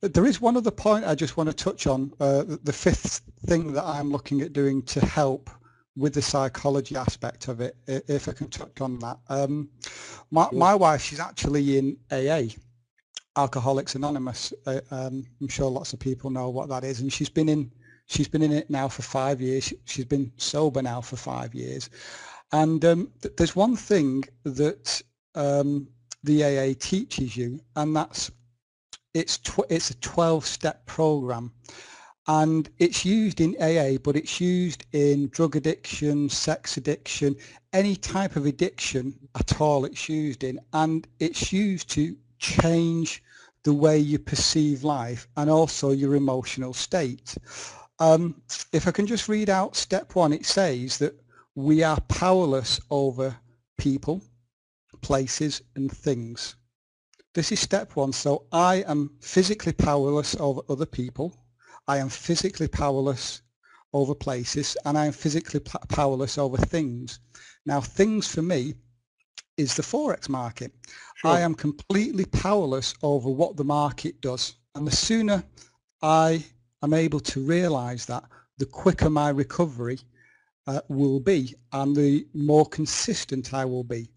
there 0.00 0.24
is 0.24 0.40
one 0.40 0.56
other 0.56 0.70
point 0.70 1.04
I 1.04 1.14
just 1.14 1.36
want 1.36 1.50
to 1.50 1.54
touch 1.54 1.86
on. 1.86 2.14
Uh, 2.18 2.44
the 2.62 2.72
fifth 2.72 3.20
thing 3.44 3.74
that 3.74 3.84
I'm 3.84 4.10
looking 4.10 4.40
at 4.40 4.54
doing 4.54 4.80
to 4.84 5.04
help 5.04 5.50
with 5.96 6.14
the 6.14 6.22
psychology 6.22 6.96
aspect 6.96 7.48
of 7.48 7.60
it, 7.60 7.76
if 7.86 8.26
I 8.26 8.32
can 8.32 8.48
touch 8.48 8.80
on 8.80 8.98
that. 9.00 9.18
Um, 9.28 9.68
my, 10.30 10.48
my 10.50 10.74
wife, 10.74 11.02
she's 11.02 11.20
actually 11.20 11.76
in 11.76 11.98
AA. 12.10 12.54
Alcoholics 13.36 13.94
Anonymous. 13.94 14.52
Uh, 14.66 14.80
um, 14.90 15.24
I'm 15.40 15.48
sure 15.48 15.70
lots 15.70 15.92
of 15.92 16.00
people 16.00 16.30
know 16.30 16.48
what 16.48 16.68
that 16.68 16.84
is, 16.84 17.00
and 17.00 17.12
she's 17.12 17.28
been 17.28 17.48
in 17.48 17.70
she's 18.06 18.28
been 18.28 18.42
in 18.42 18.52
it 18.52 18.70
now 18.70 18.88
for 18.88 19.02
five 19.02 19.40
years. 19.40 19.72
She's 19.84 20.04
been 20.04 20.32
sober 20.36 20.82
now 20.82 21.00
for 21.00 21.16
five 21.16 21.54
years, 21.54 21.90
and 22.52 22.84
um, 22.84 23.12
th- 23.22 23.36
there's 23.36 23.54
one 23.54 23.76
thing 23.76 24.24
that 24.44 25.00
um, 25.34 25.88
the 26.24 26.44
AA 26.44 26.74
teaches 26.78 27.36
you, 27.36 27.60
and 27.76 27.94
that's 27.94 28.30
it's 29.14 29.38
tw- 29.38 29.70
it's 29.70 29.90
a 29.90 29.94
12-step 29.94 30.86
program, 30.86 31.52
and 32.26 32.68
it's 32.78 33.04
used 33.04 33.40
in 33.40 33.56
AA, 33.60 33.98
but 33.98 34.16
it's 34.16 34.40
used 34.40 34.84
in 34.92 35.28
drug 35.28 35.56
addiction, 35.56 36.28
sex 36.28 36.76
addiction, 36.76 37.36
any 37.72 37.96
type 37.96 38.36
of 38.36 38.46
addiction 38.46 39.14
at 39.38 39.60
all. 39.60 39.84
It's 39.84 40.08
used 40.08 40.44
in, 40.44 40.58
and 40.72 41.06
it's 41.20 41.52
used 41.52 41.88
to 41.90 42.16
change 42.40 43.22
the 43.62 43.72
way 43.72 43.98
you 43.98 44.18
perceive 44.18 44.82
life 44.82 45.28
and 45.36 45.50
also 45.50 45.90
your 45.90 46.16
emotional 46.16 46.72
state. 46.72 47.36
Um, 47.98 48.42
if 48.72 48.88
I 48.88 48.90
can 48.90 49.06
just 49.06 49.28
read 49.28 49.50
out 49.50 49.76
step 49.76 50.14
one, 50.14 50.32
it 50.32 50.46
says 50.46 50.98
that 50.98 51.14
we 51.54 51.82
are 51.82 52.00
powerless 52.08 52.80
over 52.90 53.36
people, 53.76 54.22
places 55.02 55.60
and 55.76 55.92
things. 55.92 56.56
This 57.34 57.52
is 57.52 57.60
step 57.60 57.94
one. 57.96 58.12
So 58.12 58.46
I 58.50 58.76
am 58.88 59.10
physically 59.20 59.72
powerless 59.72 60.34
over 60.40 60.62
other 60.68 60.86
people. 60.86 61.36
I 61.86 61.98
am 61.98 62.08
physically 62.08 62.68
powerless 62.68 63.42
over 63.92 64.14
places 64.14 64.76
and 64.84 64.96
I 64.96 65.06
am 65.06 65.12
physically 65.12 65.60
powerless 65.60 66.38
over 66.38 66.56
things. 66.56 67.20
Now 67.66 67.80
things 67.80 68.26
for 68.28 68.42
me 68.42 68.74
is 69.60 69.74
the 69.74 69.82
Forex 69.82 70.28
market. 70.28 70.72
Sure. 71.16 71.30
I 71.30 71.40
am 71.40 71.54
completely 71.54 72.24
powerless 72.24 72.94
over 73.02 73.28
what 73.28 73.56
the 73.56 73.64
market 73.64 74.20
does. 74.20 74.56
And 74.74 74.86
the 74.86 74.96
sooner 74.96 75.44
I 76.02 76.44
am 76.82 76.94
able 76.94 77.20
to 77.20 77.40
realize 77.40 78.06
that, 78.06 78.24
the 78.58 78.66
quicker 78.66 79.10
my 79.10 79.28
recovery 79.28 80.00
uh, 80.66 80.80
will 80.88 81.20
be 81.20 81.54
and 81.72 81.94
the 81.94 82.26
more 82.34 82.66
consistent 82.66 83.52
I 83.54 83.64
will 83.64 83.84
be. 83.84 84.10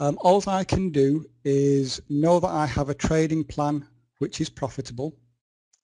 Um, 0.00 0.18
all 0.20 0.42
I 0.46 0.64
can 0.64 0.90
do 0.90 1.24
is 1.44 2.00
know 2.08 2.40
that 2.40 2.48
I 2.48 2.66
have 2.66 2.88
a 2.88 2.94
trading 2.94 3.44
plan 3.44 3.86
which 4.18 4.40
is 4.40 4.48
profitable. 4.48 5.16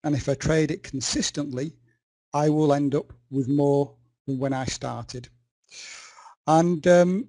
And 0.04 0.14
if 0.14 0.28
I 0.28 0.34
trade 0.34 0.70
it 0.70 0.82
consistently, 0.82 1.72
I 2.32 2.48
will 2.48 2.72
end 2.72 2.94
up 2.94 3.12
with 3.30 3.48
more 3.48 3.94
than 4.26 4.38
when 4.38 4.52
I 4.52 4.64
started. 4.64 5.28
And 6.46 6.86
um, 6.86 7.28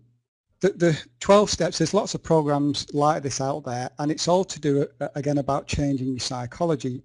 the, 0.62 0.70
the 0.70 1.04
12 1.20 1.50
steps, 1.50 1.78
there's 1.80 1.94
lots 1.94 2.14
of 2.14 2.24
programs 2.24 2.86
like 2.94 3.24
this 3.24 3.42
out 3.42 3.66
there, 3.66 3.90
and 4.00 4.12
it's 4.12 4.28
all 4.28 4.46
to 4.46 4.60
do, 4.60 4.88
uh, 5.00 5.08
again, 5.16 5.40
about 5.40 5.68
changing 5.68 6.10
your 6.10 6.20
psychology, 6.20 7.02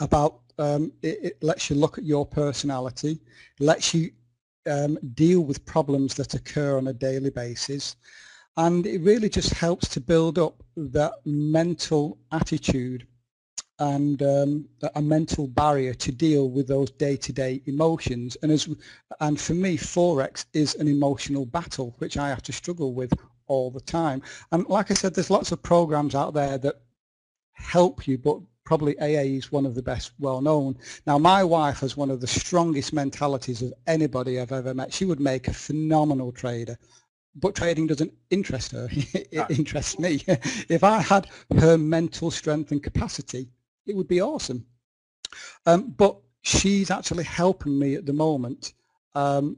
about 0.00 0.40
um, 0.58 0.90
it, 1.02 1.18
it, 1.22 1.42
lets 1.42 1.70
you 1.70 1.76
look 1.76 1.98
at 1.98 2.04
your 2.04 2.26
personality, 2.26 3.20
lets 3.60 3.94
you 3.94 4.10
um, 4.68 4.98
deal 5.14 5.42
with 5.42 5.64
problems 5.66 6.14
that 6.14 6.34
occur 6.34 6.78
on 6.78 6.88
a 6.88 6.92
daily 6.92 7.30
basis, 7.30 7.96
and 8.56 8.86
it 8.86 9.02
really 9.02 9.28
just 9.28 9.52
helps 9.52 9.86
to 9.88 10.00
build 10.00 10.38
up 10.38 10.62
that 10.76 11.12
mental 11.26 12.18
attitude 12.32 13.06
and 13.78 14.22
um, 14.22 14.68
a 14.94 15.02
mental 15.02 15.46
barrier 15.46 15.94
to 15.94 16.12
deal 16.12 16.50
with 16.50 16.66
those 16.66 16.90
day-to-day 16.90 17.62
emotions. 17.66 18.36
And 18.42 18.50
as 18.50 18.68
and 19.20 19.40
for 19.40 19.54
me, 19.54 19.76
forex 19.76 20.46
is 20.52 20.74
an 20.76 20.88
emotional 20.88 21.46
battle, 21.46 21.94
which 21.98 22.16
I 22.16 22.28
have 22.28 22.42
to 22.42 22.52
struggle 22.52 22.92
with 22.92 23.12
all 23.46 23.70
the 23.70 23.80
time. 23.80 24.22
And 24.52 24.66
like 24.68 24.90
I 24.90 24.94
said, 24.94 25.14
there's 25.14 25.30
lots 25.30 25.52
of 25.52 25.62
programs 25.62 26.14
out 26.14 26.34
there 26.34 26.58
that 26.58 26.80
help 27.52 28.06
you, 28.06 28.18
but 28.18 28.40
probably 28.64 28.98
AA 28.98 29.36
is 29.38 29.52
one 29.52 29.64
of 29.64 29.74
the 29.74 29.82
best 29.82 30.12
well 30.18 30.40
known. 30.40 30.76
Now, 31.06 31.18
my 31.18 31.42
wife 31.42 31.80
has 31.80 31.96
one 31.96 32.10
of 32.10 32.20
the 32.20 32.26
strongest 32.26 32.92
mentalities 32.92 33.62
of 33.62 33.72
anybody 33.86 34.40
I've 34.40 34.52
ever 34.52 34.74
met. 34.74 34.92
She 34.92 35.04
would 35.04 35.20
make 35.20 35.48
a 35.48 35.54
phenomenal 35.54 36.32
trader 36.32 36.76
but 37.40 37.54
trading 37.54 37.86
doesn't 37.86 38.12
interest 38.30 38.72
her. 38.72 38.88
it 38.92 39.28
ah. 39.38 39.46
interests 39.50 39.98
me. 39.98 40.22
if 40.68 40.82
I 40.84 41.00
had 41.00 41.28
her 41.58 41.78
mental 41.78 42.30
strength 42.30 42.72
and 42.72 42.82
capacity, 42.82 43.48
it 43.88 43.96
would 43.96 44.08
be 44.08 44.20
awesome. 44.20 44.66
Um, 45.66 45.94
but 45.96 46.16
she's 46.42 46.90
actually 46.90 47.24
helping 47.24 47.78
me 47.78 47.94
at 47.94 48.06
the 48.06 48.12
moment 48.12 48.72
um, 49.14 49.56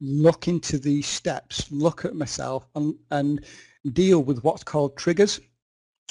look 0.00 0.48
into 0.48 0.78
these 0.78 1.06
steps, 1.06 1.70
look 1.70 2.04
at 2.04 2.14
myself 2.14 2.66
and, 2.74 2.94
and 3.10 3.44
deal 3.92 4.22
with 4.22 4.42
what's 4.44 4.64
called 4.64 4.96
triggers. 4.96 5.40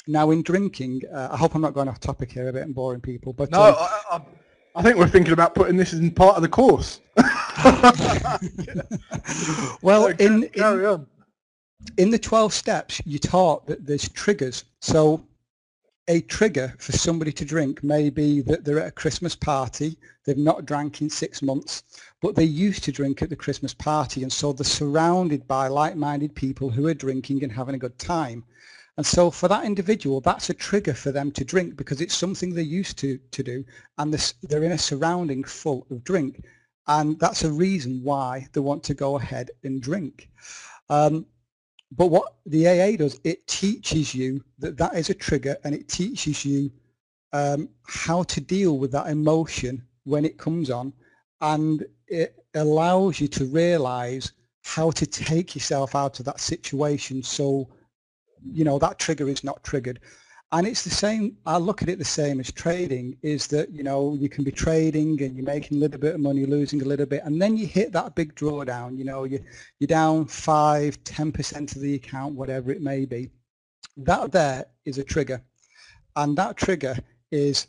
Now 0.06 0.30
in 0.30 0.42
drinking, 0.42 1.02
uh, 1.12 1.28
I 1.32 1.36
hope 1.36 1.54
I'm 1.54 1.62
not 1.62 1.74
going 1.74 1.88
off 1.88 2.00
topic 2.00 2.30
here 2.30 2.48
a 2.48 2.52
bit 2.52 2.62
and 2.62 2.74
boring 2.74 3.00
people, 3.00 3.32
but 3.32 3.50
no, 3.50 3.60
um, 3.60 3.74
I, 3.78 4.00
I, 4.12 4.20
I, 4.76 4.82
think 4.82 4.98
we're 4.98 5.08
thinking 5.08 5.32
about 5.32 5.54
putting 5.54 5.76
this 5.76 5.92
in 5.92 6.12
part 6.12 6.36
of 6.36 6.42
the 6.42 6.48
course. 6.48 7.00
well, 9.82 10.06
in, 10.06 10.44
in, 10.54 11.06
in 11.98 12.10
the 12.10 12.18
12 12.18 12.52
steps, 12.52 13.02
you 13.04 13.18
taught 13.18 13.66
that 13.66 13.84
there's 13.84 14.08
triggers. 14.10 14.64
So 14.80 15.26
a 16.08 16.20
trigger 16.22 16.72
for 16.78 16.92
somebody 16.92 17.32
to 17.32 17.44
drink 17.44 17.82
may 17.82 18.10
be 18.10 18.40
that 18.42 18.64
they're 18.64 18.80
at 18.80 18.88
a 18.88 18.92
Christmas 18.92 19.34
party, 19.34 19.98
they've 20.24 20.38
not 20.38 20.64
drank 20.64 21.02
in 21.02 21.10
six 21.10 21.42
months, 21.42 21.82
but 22.22 22.36
they 22.36 22.44
used 22.44 22.84
to 22.84 22.92
drink 22.92 23.22
at 23.22 23.30
the 23.30 23.36
Christmas 23.36 23.74
party 23.74 24.22
and 24.22 24.32
so 24.32 24.52
they're 24.52 24.64
surrounded 24.64 25.46
by 25.48 25.66
like-minded 25.66 26.34
people 26.34 26.70
who 26.70 26.86
are 26.86 26.94
drinking 26.94 27.42
and 27.42 27.52
having 27.52 27.74
a 27.74 27.78
good 27.78 27.98
time. 27.98 28.44
And 28.96 29.04
so 29.04 29.30
for 29.30 29.48
that 29.48 29.64
individual, 29.64 30.20
that's 30.20 30.48
a 30.48 30.54
trigger 30.54 30.94
for 30.94 31.12
them 31.12 31.30
to 31.32 31.44
drink 31.44 31.76
because 31.76 32.00
it's 32.00 32.14
something 32.14 32.54
they're 32.54 32.64
used 32.64 32.98
to, 32.98 33.18
to 33.32 33.42
do 33.42 33.64
and 33.98 34.14
they're 34.42 34.64
in 34.64 34.72
a 34.72 34.78
surrounding 34.78 35.42
full 35.44 35.86
of 35.90 36.04
drink. 36.04 36.44
And 36.86 37.18
that's 37.18 37.42
a 37.42 37.50
reason 37.50 38.00
why 38.04 38.46
they 38.52 38.60
want 38.60 38.84
to 38.84 38.94
go 38.94 39.16
ahead 39.18 39.50
and 39.64 39.82
drink. 39.82 40.30
Um, 40.88 41.26
but 41.92 42.08
what 42.08 42.34
the 42.46 42.66
AA 42.66 42.96
does, 42.96 43.20
it 43.24 43.46
teaches 43.46 44.14
you 44.14 44.42
that 44.58 44.76
that 44.76 44.94
is 44.94 45.10
a 45.10 45.14
trigger 45.14 45.56
and 45.64 45.74
it 45.74 45.88
teaches 45.88 46.44
you 46.44 46.70
um, 47.32 47.68
how 47.86 48.22
to 48.24 48.40
deal 48.40 48.78
with 48.78 48.90
that 48.92 49.08
emotion 49.08 49.82
when 50.04 50.24
it 50.24 50.38
comes 50.38 50.70
on. 50.70 50.92
And 51.40 51.84
it 52.08 52.44
allows 52.54 53.20
you 53.20 53.28
to 53.28 53.44
realize 53.46 54.32
how 54.64 54.90
to 54.90 55.06
take 55.06 55.54
yourself 55.54 55.94
out 55.94 56.18
of 56.18 56.24
that 56.24 56.40
situation 56.40 57.22
so 57.22 57.68
you 58.52 58.64
know 58.64 58.78
that 58.78 58.98
trigger 58.98 59.28
is 59.28 59.44
not 59.44 59.62
triggered 59.62 60.00
and 60.52 60.66
it's 60.66 60.84
the 60.84 60.90
same 60.90 61.36
i 61.46 61.56
look 61.56 61.82
at 61.82 61.88
it 61.88 61.98
the 61.98 62.04
same 62.04 62.38
as 62.38 62.52
trading 62.52 63.16
is 63.22 63.46
that 63.48 63.70
you 63.70 63.82
know 63.82 64.16
you 64.20 64.28
can 64.28 64.44
be 64.44 64.52
trading 64.52 65.20
and 65.22 65.36
you're 65.36 65.44
making 65.44 65.76
a 65.76 65.80
little 65.80 65.98
bit 65.98 66.14
of 66.14 66.20
money 66.20 66.46
losing 66.46 66.82
a 66.82 66.84
little 66.84 67.06
bit 67.06 67.22
and 67.24 67.40
then 67.40 67.56
you 67.56 67.66
hit 67.66 67.92
that 67.92 68.14
big 68.14 68.34
drawdown 68.34 68.96
you 68.96 69.04
know 69.04 69.24
you, 69.24 69.42
you're 69.80 69.88
down 69.88 70.24
five 70.24 71.02
ten 71.04 71.32
percent 71.32 71.74
of 71.74 71.82
the 71.82 71.94
account 71.94 72.34
whatever 72.34 72.70
it 72.70 72.80
may 72.80 73.04
be 73.04 73.28
that 73.96 74.30
there 74.32 74.66
is 74.84 74.98
a 74.98 75.04
trigger 75.04 75.42
and 76.16 76.36
that 76.36 76.56
trigger 76.56 76.96
is 77.30 77.66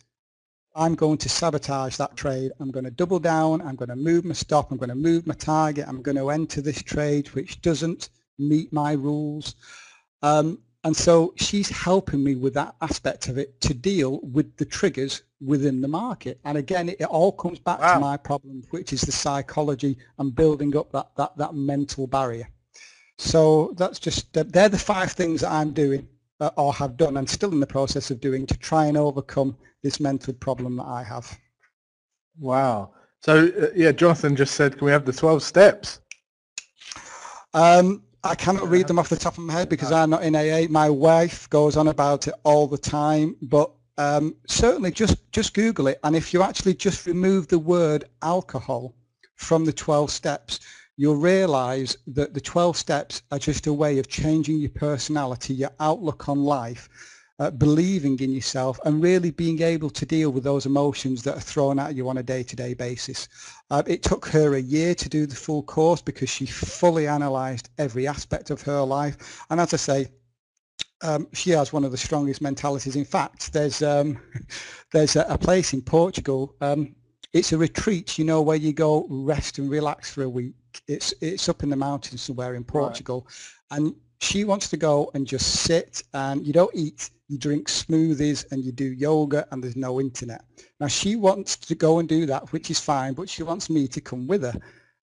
I'm 0.76 0.94
going 0.94 1.18
to 1.20 1.30
sabotage 1.30 1.98
that 1.98 2.16
trade. 2.16 2.52
I'm 2.60 2.70
going 2.70 2.86
to 2.86 2.92
double 2.92 3.18
down. 3.18 3.64
I'm 3.64 3.76
going 3.76 3.90
to 3.90 3.96
move 3.96 4.26
my 4.26 4.36
stop. 4.36 4.70
I'm 4.70 4.78
going 4.78 4.90
to 4.90 4.96
move 4.96 5.26
my 5.26 5.34
target. 5.34 5.88
I'm 5.88 6.04
going 6.04 6.18
to 6.18 6.30
enter 6.30 6.62
this 6.62 6.84
trade 6.84 7.30
which 7.30 7.62
doesn't 7.62 8.10
meet 8.38 8.72
my 8.72 8.92
rules. 8.92 9.56
Um, 10.22 10.60
and 10.84 10.96
so 10.96 11.34
she's 11.36 11.70
helping 11.70 12.24
me 12.24 12.36
with 12.36 12.54
that 12.54 12.76
aspect 12.82 13.28
of 13.28 13.38
it 13.38 13.60
to 13.62 13.74
deal 13.74 14.20
with 14.22 14.56
the 14.58 14.66
triggers 14.66 15.24
within 15.42 15.82
the 15.82 15.88
market. 15.88 16.40
And 16.46 16.58
again, 16.58 16.90
it, 16.90 16.98
it 17.00 17.06
all 17.06 17.32
comes 17.32 17.60
back 17.60 17.80
wow. 17.80 17.96
to 17.96 18.00
my 18.00 18.18
problem, 18.18 18.64
which 18.70 18.94
is 18.94 19.02
the 19.02 19.12
psychology 19.12 19.98
and 20.20 20.36
building 20.36 20.76
up 20.78 20.92
that, 20.92 21.10
that, 21.18 21.36
that 21.38 21.56
mental 21.56 22.08
barrier. 22.08 22.48
So 23.18 23.74
that's 23.78 24.00
just, 24.00 24.32
they're 24.34 24.70
the 24.70 24.78
five 24.78 25.12
things 25.12 25.42
that 25.42 25.52
I'm 25.52 25.72
doing 25.72 26.08
uh, 26.40 26.52
or 26.56 26.74
have 26.74 26.98
done 26.98 27.18
and 27.18 27.30
still 27.30 27.52
in 27.52 27.60
the 27.60 27.68
process 27.68 28.12
of 28.12 28.22
doing 28.22 28.46
to 28.46 28.58
try 28.58 28.86
and 28.86 28.98
overcome 28.98 29.58
this 29.82 30.00
mental 30.00 30.34
problem 30.34 30.78
that 30.78 30.86
I 30.86 31.04
have. 31.04 31.38
Wow. 32.40 32.92
So 33.22 33.48
uh, 33.48 33.68
yeah, 33.76 33.92
Jonathan 33.92 34.36
just 34.36 34.54
said, 34.54 34.78
can 34.78 34.86
we 34.86 34.92
have 34.92 35.06
the 35.06 35.14
12 35.14 35.42
steps? 35.42 36.00
Um, 37.54 38.04
I 38.28 38.36
cannot 38.36 38.68
read 38.68 38.88
them 38.88 39.00
off 39.00 39.08
the 39.08 39.16
top 39.16 39.38
of 39.38 39.44
my 39.46 39.54
head 39.54 39.70
because 39.70 39.90
I'm 39.90 40.10
not 40.10 40.22
in 40.22 40.36
AA. 40.36 40.68
My 40.70 40.90
wife 40.90 41.50
goes 41.50 41.78
on 41.78 41.88
about 41.88 42.28
it 42.28 42.34
all 42.44 42.68
the 42.68 42.78
time, 42.78 43.38
but 43.42 43.72
um, 43.98 44.36
certainly 44.48 44.92
just, 44.92 45.32
just 45.32 45.54
Google 45.54 45.88
it. 45.88 45.98
And 46.04 46.14
if 46.14 46.34
you 46.34 46.44
actually 46.44 46.74
just 46.74 47.06
remove 47.06 47.48
the 47.48 47.58
word 47.58 48.04
alcohol 48.22 48.94
from 49.36 49.64
the 49.64 49.72
12 49.72 50.12
steps, 50.12 50.60
you'll 50.98 51.16
realize 51.16 51.98
that 52.08 52.34
the 52.34 52.42
12 52.42 52.76
steps 52.76 53.22
are 53.32 53.40
just 53.40 53.66
a 53.66 53.72
way 53.72 53.98
of 53.98 54.10
changing 54.10 54.58
your 54.58 54.72
personality, 54.72 55.54
your 55.54 55.72
outlook 55.80 56.28
on 56.28 56.40
life, 56.40 56.90
uh, 57.40 57.52
believing 57.52 58.20
in 58.20 58.32
yourself 58.32 58.80
and 58.86 59.02
really 59.02 59.32
being 59.32 59.62
able 59.62 59.90
to 59.92 60.06
deal 60.06 60.32
with 60.32 60.44
those 60.44 60.66
emotions 60.66 61.24
that 61.24 61.38
are 61.38 61.42
thrown 61.42 61.78
at 61.78 61.96
you 61.96 62.10
on 62.10 62.18
a 62.18 62.24
day-to-day 62.24 62.74
basis. 62.74 63.28
Uh, 63.70 63.84
it 63.86 64.02
took 64.02 64.26
her 64.26 64.56
a 64.56 64.62
year 64.62 64.96
to 64.96 65.08
do 65.08 65.26
the 65.26 65.36
full 65.36 65.62
course 65.64 66.02
because 66.02 66.30
she 66.30 66.46
fully 66.46 67.06
analysed 67.06 67.70
every 67.78 68.08
aspect 68.08 68.50
of 68.50 68.62
her 68.62 68.82
life. 68.82 69.44
And 69.50 69.60
as 69.60 69.74
I 69.74 69.78
say, 69.78 70.08
um, 71.04 71.28
she 71.34 71.52
has 71.52 71.72
one 71.72 71.84
of 71.84 71.92
the 71.92 71.98
strongest 71.98 72.42
mentalities. 72.42 72.96
In 72.96 73.06
fact, 73.06 73.54
there's 73.54 73.84
um, 73.84 74.20
there's 74.92 75.16
a, 75.16 75.26
a, 75.30 75.38
place 75.38 75.74
in 75.74 75.82
Portugal. 75.82 76.56
Um, 76.60 76.96
it's 77.34 77.54
a 77.54 77.58
retreat, 77.58 78.18
you 78.18 78.26
know, 78.26 78.42
where 78.42 78.58
you 78.58 78.74
go 78.74 79.06
rest 79.10 79.60
and 79.60 79.70
relax 79.70 80.12
for 80.12 80.24
a 80.24 80.30
week. 80.30 80.56
It's 80.88 81.14
it's 81.22 81.50
up 81.50 81.62
in 81.62 81.70
the 81.70 81.76
mountains 81.76 82.22
somewhere 82.22 82.56
in 82.56 82.64
Portugal, 82.64 83.28
right. 83.70 83.78
and 83.78 83.96
she 84.20 84.44
wants 84.44 84.70
to 84.70 84.78
go 84.78 85.12
and 85.14 85.28
just 85.28 85.62
sit 85.62 86.02
and 86.14 86.46
you 86.46 86.54
don't 86.54 86.74
eat 86.74 87.12
you 87.28 87.38
drink 87.38 87.68
smoothies 87.68 88.50
and 88.52 88.64
you 88.64 88.72
do 88.72 88.86
yoga 88.86 89.46
and 89.52 89.64
there's 89.64 89.76
no 89.76 90.00
internet. 90.00 90.44
Now 90.80 90.88
she 90.88 91.16
wants 91.16 91.58
to 91.58 91.76
go 91.76 92.00
and 92.00 92.08
do 92.08 92.26
that, 92.26 92.52
which 92.54 92.72
is 92.72 92.80
fine, 92.80 93.14
but 93.14 93.30
she 93.30 93.44
wants 93.44 93.70
me 93.70 93.88
to 93.90 94.02
come 94.02 94.28
with 94.28 94.44
her. 94.44 94.54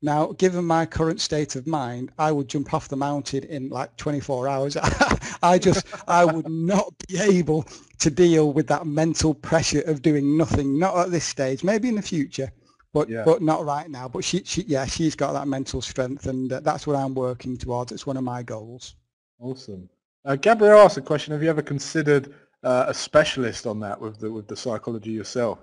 Now, 0.05 0.33
given 0.33 0.67
my 0.67 0.85
current 0.85 1.19
state 1.19 1.57
of 1.57 1.67
mind, 1.67 2.13
I 2.19 2.31
would 2.31 2.47
jump 2.47 2.75
off 2.75 2.89
the 2.89 2.97
mountain 2.97 3.45
in 3.45 3.71
like 3.71 3.97
24 3.97 4.49
hours. 4.49 4.77
I 5.43 5.59
just, 5.59 5.87
I 6.07 6.27
would 6.27 6.47
not 6.47 6.93
be 7.09 7.19
able 7.19 7.67
to 8.01 8.11
deal 8.11 8.53
with 8.53 8.67
that 8.67 8.87
mental 8.87 9.33
pressure 9.33 9.81
of 9.87 10.03
doing 10.03 10.37
nothing, 10.37 10.79
not 10.79 10.95
at 10.99 11.11
this 11.11 11.25
stage, 11.25 11.65
maybe 11.65 11.89
in 11.89 11.95
the 11.95 12.03
future, 12.03 12.53
but, 12.93 13.09
yeah. 13.09 13.23
but 13.25 13.41
not 13.41 13.65
right 13.65 13.89
now. 13.89 14.07
But 14.07 14.25
she, 14.25 14.43
she, 14.45 14.65
yeah, 14.65 14.85
she's 14.85 15.17
got 15.17 15.33
that 15.33 15.49
mental 15.49 15.81
strength 15.81 16.27
and 16.27 16.53
uh, 16.53 16.61
that's 16.61 16.87
what 16.87 16.97
I'm 16.97 17.15
working 17.15 17.57
towards. 17.57 17.91
It's 17.91 18.07
one 18.07 18.19
of 18.19 18.25
my 18.25 18.43
goals. 18.43 18.97
Awesome. 19.41 19.89
Uh, 20.25 20.37
Gabrielle 20.37 20.79
asked 20.79 20.97
a 20.97 21.03
question. 21.03 21.33
Have 21.33 21.43
you 21.43 21.51
ever 21.51 21.63
considered 21.63 22.35
uh, 22.63 22.87
a 22.89 22.95
specialist 22.95 23.67
on 23.67 23.81
that 23.81 24.01
with 24.01 24.19
the 24.19 24.33
with 24.33 24.49
the 24.49 24.57
psychology 24.57 25.11
yourself? 25.11 25.59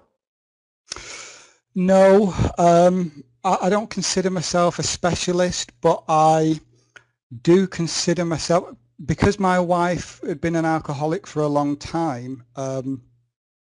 No, 1.73 2.33
um, 2.57 3.23
I, 3.43 3.57
I, 3.63 3.69
don't 3.69 3.89
consider 3.89 4.29
myself 4.29 4.77
a 4.77 4.83
specialist, 4.83 5.71
but 5.81 6.03
I 6.07 6.59
do 7.41 7.65
consider 7.65 8.25
myself 8.25 8.75
because 9.05 9.39
my 9.39 9.59
wife 9.59 10.19
had 10.27 10.41
been 10.41 10.57
an 10.57 10.65
alcoholic 10.65 11.25
for 11.25 11.41
a 11.41 11.47
long 11.47 11.77
time. 11.77 12.43
Um, 12.55 13.01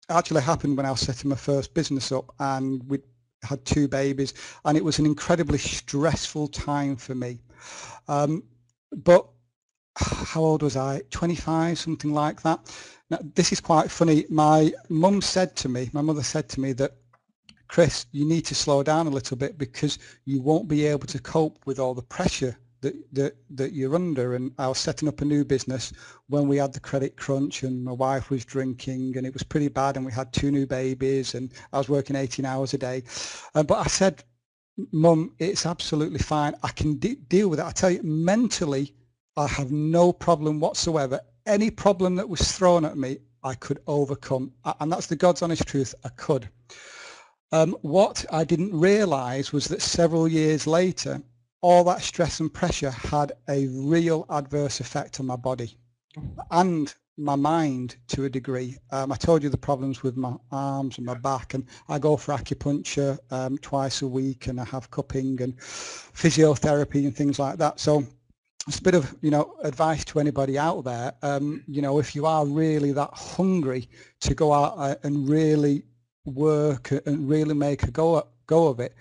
actually 0.09 0.41
happened 0.41 0.77
when 0.77 0.87
I 0.87 0.91
was 0.91 1.01
setting 1.01 1.29
my 1.29 1.37
first 1.37 1.75
business 1.75 2.13
up, 2.13 2.35
and 2.39 2.83
we 2.89 3.01
had 3.43 3.65
two 3.65 3.89
babies, 3.89 4.33
and 4.65 4.79
it 4.79 4.85
was 4.85 4.99
an 4.99 5.07
incredibly 5.07 5.59
stressful 5.59 6.49
time 6.49 6.97
for 6.97 7.15
me. 7.15 7.41
Um, 8.07 8.45
but 8.93 9.29
how 9.99 10.41
old 10.43 10.63
was 10.63 10.77
I? 10.77 11.03
25, 11.11 11.79
something 11.79 12.13
like 12.13 12.43
that. 12.43 12.61
Now, 13.11 13.19
this 13.35 13.53
is 13.53 13.61
quite 13.61 13.91
funny. 13.91 14.25
My 14.29 14.73
mum 14.89 15.21
said 15.23 15.57
to 15.57 15.69
me, 15.69 15.91
my 15.93 16.03
mother 16.03 16.23
said 16.23 16.49
to 16.51 16.61
me 16.61 16.73
that, 16.75 16.93
Chris, 17.69 18.07
you 18.13 18.25
need 18.25 18.47
to 18.47 18.55
slow 18.55 18.83
down 18.83 19.07
a 19.07 19.11
little 19.11 19.37
bit 19.37 19.59
because 19.59 19.99
you 20.25 20.41
won't 20.41 20.69
be 20.69 20.87
able 20.87 21.07
to 21.07 21.19
cope 21.21 21.59
with 21.67 21.79
all 21.79 21.95
the 21.95 22.03
pressure 22.03 22.57
that, 22.81 22.95
that, 23.13 23.37
that 23.51 23.73
you're 23.73 23.95
under. 23.95 24.35
And 24.35 24.53
I 24.59 24.69
was 24.69 24.79
setting 24.79 25.09
up 25.09 25.21
a 25.21 25.25
new 25.25 25.45
business 25.45 25.93
when 26.29 26.49
we 26.49 26.57
had 26.57 26.73
the 26.73 26.81
credit 26.81 27.17
crunch 27.17 27.63
and 27.65 27.85
my 27.85 27.93
wife 27.93 28.31
was 28.31 28.45
drinking 28.45 29.17
and 29.17 29.27
it 29.27 29.35
was 29.35 29.43
pretty 29.43 29.69
bad 29.69 29.97
and 29.97 30.07
we 30.07 30.13
had 30.13 30.33
two 30.33 30.51
new 30.51 30.67
babies 30.67 31.35
and 31.35 31.53
I 31.73 31.79
was 31.79 31.89
working 31.89 32.17
18 32.17 32.45
hours 32.45 32.73
a 32.73 32.79
day. 32.79 33.03
Uh, 33.55 33.63
but 33.63 33.79
I 33.79 33.89
said, 33.89 34.23
Mum, 34.93 35.35
it's 35.41 35.67
absolutely 35.67 36.21
fine. 36.21 36.55
I 36.63 36.69
can 36.69 36.99
de- 36.99 37.17
deal 37.17 37.49
with 37.49 37.59
it. 37.59 37.67
I 37.67 37.73
tell 37.73 37.91
you, 37.91 38.01
mentally, 38.05 38.95
I 39.39 39.47
have 39.47 39.71
no 39.71 40.13
problem 40.13 40.59
whatsoever. 40.59 41.21
Any 41.47 41.71
problem 41.71 42.17
that 42.17 42.29
was 42.29 42.51
thrown 42.51 42.85
at 42.85 42.99
me, 42.99 43.19
I 43.45 43.55
could 43.55 43.79
overcome. 43.87 44.53
And 44.81 44.91
that's 44.91 45.07
the 45.07 45.15
God's 45.15 45.43
honest 45.43 45.65
truth, 45.65 45.95
I 46.05 46.09
could. 46.09 46.49
Um, 47.53 47.77
what 47.83 48.27
I 48.33 48.43
didn't 48.43 48.77
realize 48.77 49.53
was 49.53 49.69
that 49.69 49.81
several 49.81 50.27
years 50.27 50.67
later, 50.67 51.23
all 51.61 51.85
that 51.85 52.03
stress 52.03 52.41
and 52.41 52.53
pressure 52.53 52.91
had 52.91 53.31
a 53.49 53.69
real 53.69 54.27
adverse 54.29 54.81
effect 54.81 55.21
on 55.21 55.27
my 55.27 55.37
body 55.37 55.77
and 56.51 56.93
my 57.17 57.37
mind 57.37 57.95
to 58.09 58.25
a 58.25 58.29
degree. 58.31 58.77
Um, 58.91 59.13
I 59.13 59.17
told 59.17 59.45
you 59.45 59.51
the 59.51 59.57
problems 59.57 60.03
with 60.03 60.17
my 60.17 60.35
arms 60.51 60.99
and 60.99 61.07
my 61.07 61.15
back 61.15 61.55
and 61.55 61.65
I 61.89 62.01
go 62.01 62.17
for 62.17 62.35
acupuncture 62.35 63.17
um, 63.31 63.57
twice 63.59 64.03
a 64.03 64.09
week 64.09 64.49
and 64.49 64.61
I 64.61 64.65
have 64.65 64.91
cupping 64.91 65.41
and 65.41 65.57
physiotherapy 65.57 67.05
and 67.05 67.15
things 67.15 67.39
like 67.39 67.59
that. 67.59 67.79
So 67.79 68.05
it's 68.69 68.79
a 68.79 68.83
bit 68.83 68.95
of, 68.95 69.17
you 69.23 69.31
know, 69.31 69.55
advice 69.63 70.05
to 70.05 70.21
anybody 70.21 70.59
out 70.59 70.85
there. 70.85 71.15
Um, 71.23 71.65
you 71.67 71.81
know, 71.81 71.99
if 71.99 72.15
you 72.15 72.27
are 72.27 72.45
really 72.47 72.93
that 72.93 73.11
hungry 73.15 73.89
to 74.21 74.35
go 74.35 74.53
out 74.53 74.75
uh, 74.77 74.95
and 75.03 75.29
really 75.29 75.85
work 76.27 76.93
and 77.07 77.29
really 77.29 77.55
make 77.55 77.85
a 77.85 77.91
go, 77.91 78.29
go 78.47 78.69
of 78.69 78.79
it, 78.79 78.95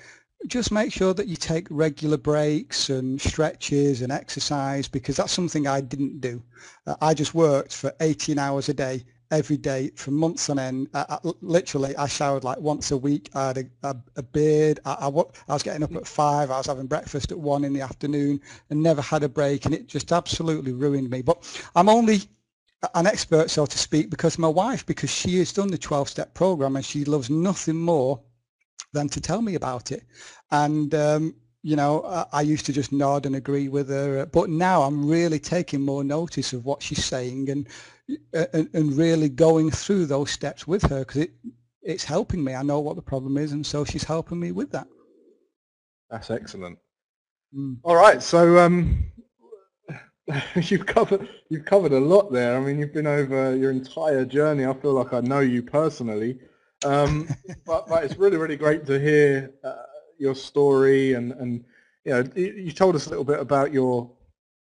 just 0.47 0.71
make 0.71 0.93
sure 0.93 1.13
that 1.13 1.27
you 1.27 1.35
take 1.35 1.67
regular 1.69 2.17
breaks 2.17 2.89
and 2.89 3.19
stretches 3.19 4.01
and 4.01 4.11
exercise 4.11 4.87
because 4.87 5.17
that's 5.17 5.33
something 5.33 5.67
I 5.67 5.81
didn't 5.81 6.21
do. 6.21 6.41
Uh, 6.85 6.95
I 7.01 7.13
just 7.13 7.33
worked 7.33 7.73
for 7.75 7.91
18 7.99 8.39
hours 8.39 8.69
a 8.69 8.73
day 8.73 9.03
every 9.31 9.57
day 9.57 9.91
for 9.95 10.11
months 10.11 10.49
on 10.49 10.59
end. 10.59 10.89
I, 10.93 11.05
I, 11.09 11.31
literally, 11.41 11.95
I 11.95 12.07
showered 12.07 12.43
like 12.43 12.59
once 12.59 12.91
a 12.91 12.97
week. 12.97 13.29
I 13.33 13.47
had 13.47 13.57
a, 13.57 13.65
a, 13.83 13.95
a 14.17 14.23
beard. 14.23 14.79
I, 14.85 14.93
I, 14.93 15.07
was 15.07 15.63
getting 15.63 15.83
up 15.83 15.95
at 15.95 16.07
five. 16.07 16.51
I 16.51 16.57
was 16.57 16.67
having 16.67 16.87
breakfast 16.87 17.31
at 17.31 17.39
one 17.39 17.63
in 17.63 17.73
the 17.73 17.81
afternoon 17.81 18.41
and 18.69 18.81
never 18.81 19.01
had 19.01 19.23
a 19.23 19.29
break. 19.29 19.65
And 19.65 19.73
it 19.73 19.87
just 19.87 20.11
absolutely 20.11 20.71
ruined 20.71 21.09
me. 21.09 21.21
But 21.21 21.43
I'm 21.75 21.89
only 21.89 22.21
an 22.93 23.07
expert, 23.07 23.49
so 23.49 23.65
to 23.65 23.77
speak, 23.77 24.09
because 24.09 24.37
my 24.37 24.47
wife, 24.47 24.85
because 24.85 25.09
she 25.09 25.39
has 25.39 25.51
done 25.51 25.69
the 25.69 25.77
12-step 25.77 26.33
program 26.33 26.75
and 26.75 26.85
she 26.85 27.05
loves 27.05 27.29
nothing 27.29 27.77
more 27.77 28.21
than 28.93 29.09
to 29.09 29.19
tell 29.19 29.41
me 29.41 29.55
about 29.55 29.91
it. 29.91 30.03
And, 30.51 30.93
um, 30.93 31.35
you 31.67 31.75
know, 31.75 32.01
I, 32.05 32.25
I, 32.31 32.41
used 32.43 32.65
to 32.67 32.71
just 32.71 32.93
nod 32.93 33.25
and 33.25 33.35
agree 33.35 33.67
with 33.67 33.89
her, 33.89 34.25
but 34.25 34.49
now 34.49 34.83
I'm 34.83 35.05
really 35.05 35.37
taking 35.37 35.81
more 35.81 36.01
notice 36.01 36.53
of 36.53 36.63
what 36.63 36.81
she's 36.81 37.03
saying 37.03 37.49
and, 37.49 37.67
and, 38.31 38.69
and 38.73 38.97
really 38.97 39.27
going 39.27 39.69
through 39.69 40.05
those 40.05 40.31
steps 40.31 40.65
with 40.65 40.81
her 40.83 40.99
because 40.99 41.23
it, 41.23 41.31
it's 41.81 42.05
helping 42.05 42.41
me. 42.41 42.55
I 42.55 42.63
know 42.63 42.79
what 42.79 42.95
the 42.95 43.01
problem 43.01 43.37
is, 43.37 43.51
and 43.51 43.65
so 43.65 43.83
she's 43.83 44.05
helping 44.05 44.39
me 44.39 44.53
with 44.53 44.71
that. 44.71 44.87
That's 46.09 46.31
excellent. 46.31 46.79
Mm. 47.53 47.79
All 47.83 47.97
right, 47.97 48.23
so 48.23 48.59
um, 48.59 49.11
you've 50.55 50.85
covered 50.85 51.27
you've 51.49 51.65
covered 51.65 51.91
a 51.91 51.99
lot 51.99 52.31
there. 52.31 52.55
I 52.55 52.61
mean, 52.61 52.79
you've 52.79 52.93
been 52.93 53.07
over 53.07 53.57
your 53.57 53.71
entire 53.71 54.23
journey. 54.23 54.65
I 54.65 54.73
feel 54.73 54.93
like 54.93 55.11
I 55.11 55.19
know 55.19 55.41
you 55.41 55.63
personally. 55.63 56.39
Um, 56.85 57.27
but, 57.65 57.89
but, 57.89 58.05
it's 58.05 58.15
really, 58.15 58.37
really 58.37 58.55
great 58.55 58.85
to 58.85 58.97
hear 58.97 59.51
uh, 59.65 59.73
your 60.17 60.35
story 60.35 61.13
and, 61.13 61.31
and 61.33 61.63
you 62.07 62.11
know, 62.11 62.23
you 62.35 62.71
told 62.71 62.95
us 62.95 63.07
a 63.07 63.09
little 63.09 63.25
bit 63.25 63.39
about 63.39 63.73
your 63.73 64.09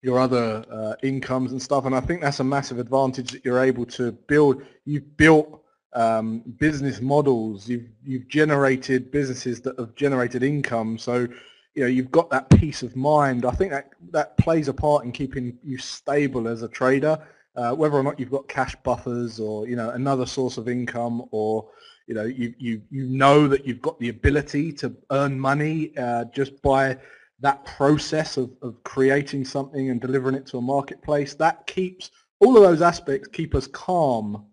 your 0.03 0.20
other 0.20 0.62
uh, 0.70 0.95
incomes 1.03 1.51
and 1.51 1.61
stuff, 1.61 1.86
and 1.86 1.95
I 1.95 2.01
think 2.01 2.20
that's 2.20 2.38
a 2.38 2.45
massive 2.45 2.78
advantage 2.78 3.32
that 3.32 3.45
you're 3.45 3.62
able 3.62 3.86
to 3.86 4.12
build. 4.12 4.62
You've 4.84 5.16
built 5.16 5.62
um, 5.95 6.40
business 6.59 7.01
models. 7.01 7.68
You've 7.68 7.88
you've 8.05 8.28
generated 8.28 9.11
businesses 9.11 9.61
that 9.62 9.78
have 9.78 9.95
generated 9.97 10.42
income. 10.42 10.99
So 10.99 11.26
you 11.74 11.82
know 11.82 11.86
you've 11.86 12.12
got 12.12 12.30
that 12.30 12.51
peace 12.51 12.82
of 12.82 12.95
mind. 12.95 13.45
I 13.45 13.51
think 13.51 13.72
that 13.72 13.90
that 14.11 14.36
plays 14.36 14.68
a 14.68 14.74
part 14.74 15.05
in 15.05 15.11
keeping 15.11 15.59
you 15.64 15.78
stable 15.78 16.47
as 16.47 16.62
a 16.62 16.68
trader. 16.68 17.18
Uh, 17.57 17.72
whether 17.72 17.97
or 17.97 18.03
not 18.03 18.20
you've 18.20 18.30
got 18.30 18.47
cash 18.47 18.76
buffers 18.84 19.40
or 19.40 19.66
you 19.66 19.74
know 19.74 19.90
another 19.90 20.26
source 20.26 20.57
of 20.59 20.68
income 20.68 21.24
or 21.30 21.68
you 22.07 22.15
know, 22.15 22.25
you, 22.25 22.55
you, 22.59 22.83
you 22.91 23.07
know 23.07 23.49
that 23.49 23.67
you've 23.67 23.81
got 23.81 23.99
the 23.99 24.11
ability 24.11 24.73
to 24.73 24.95
earn 25.11 25.39
money 25.39 25.97
uh, 25.97 26.25
just 26.27 26.61
by 26.63 26.99
that 27.41 27.65
process 27.65 28.37
of, 28.37 28.51
of 28.63 28.83
creating 28.85 29.45
something 29.45 29.91
and 29.91 30.01
delivering 30.01 30.35
it 30.35 30.47
to 30.47 30.59
a 30.59 30.61
marketplace. 30.61 31.35
That 31.35 31.67
keeps, 31.67 32.11
all 32.41 32.57
of 32.57 32.63
those 32.63 32.83
aspects 32.83 33.29
keep 33.29 33.55
us 33.55 33.67
calm. 33.67 34.47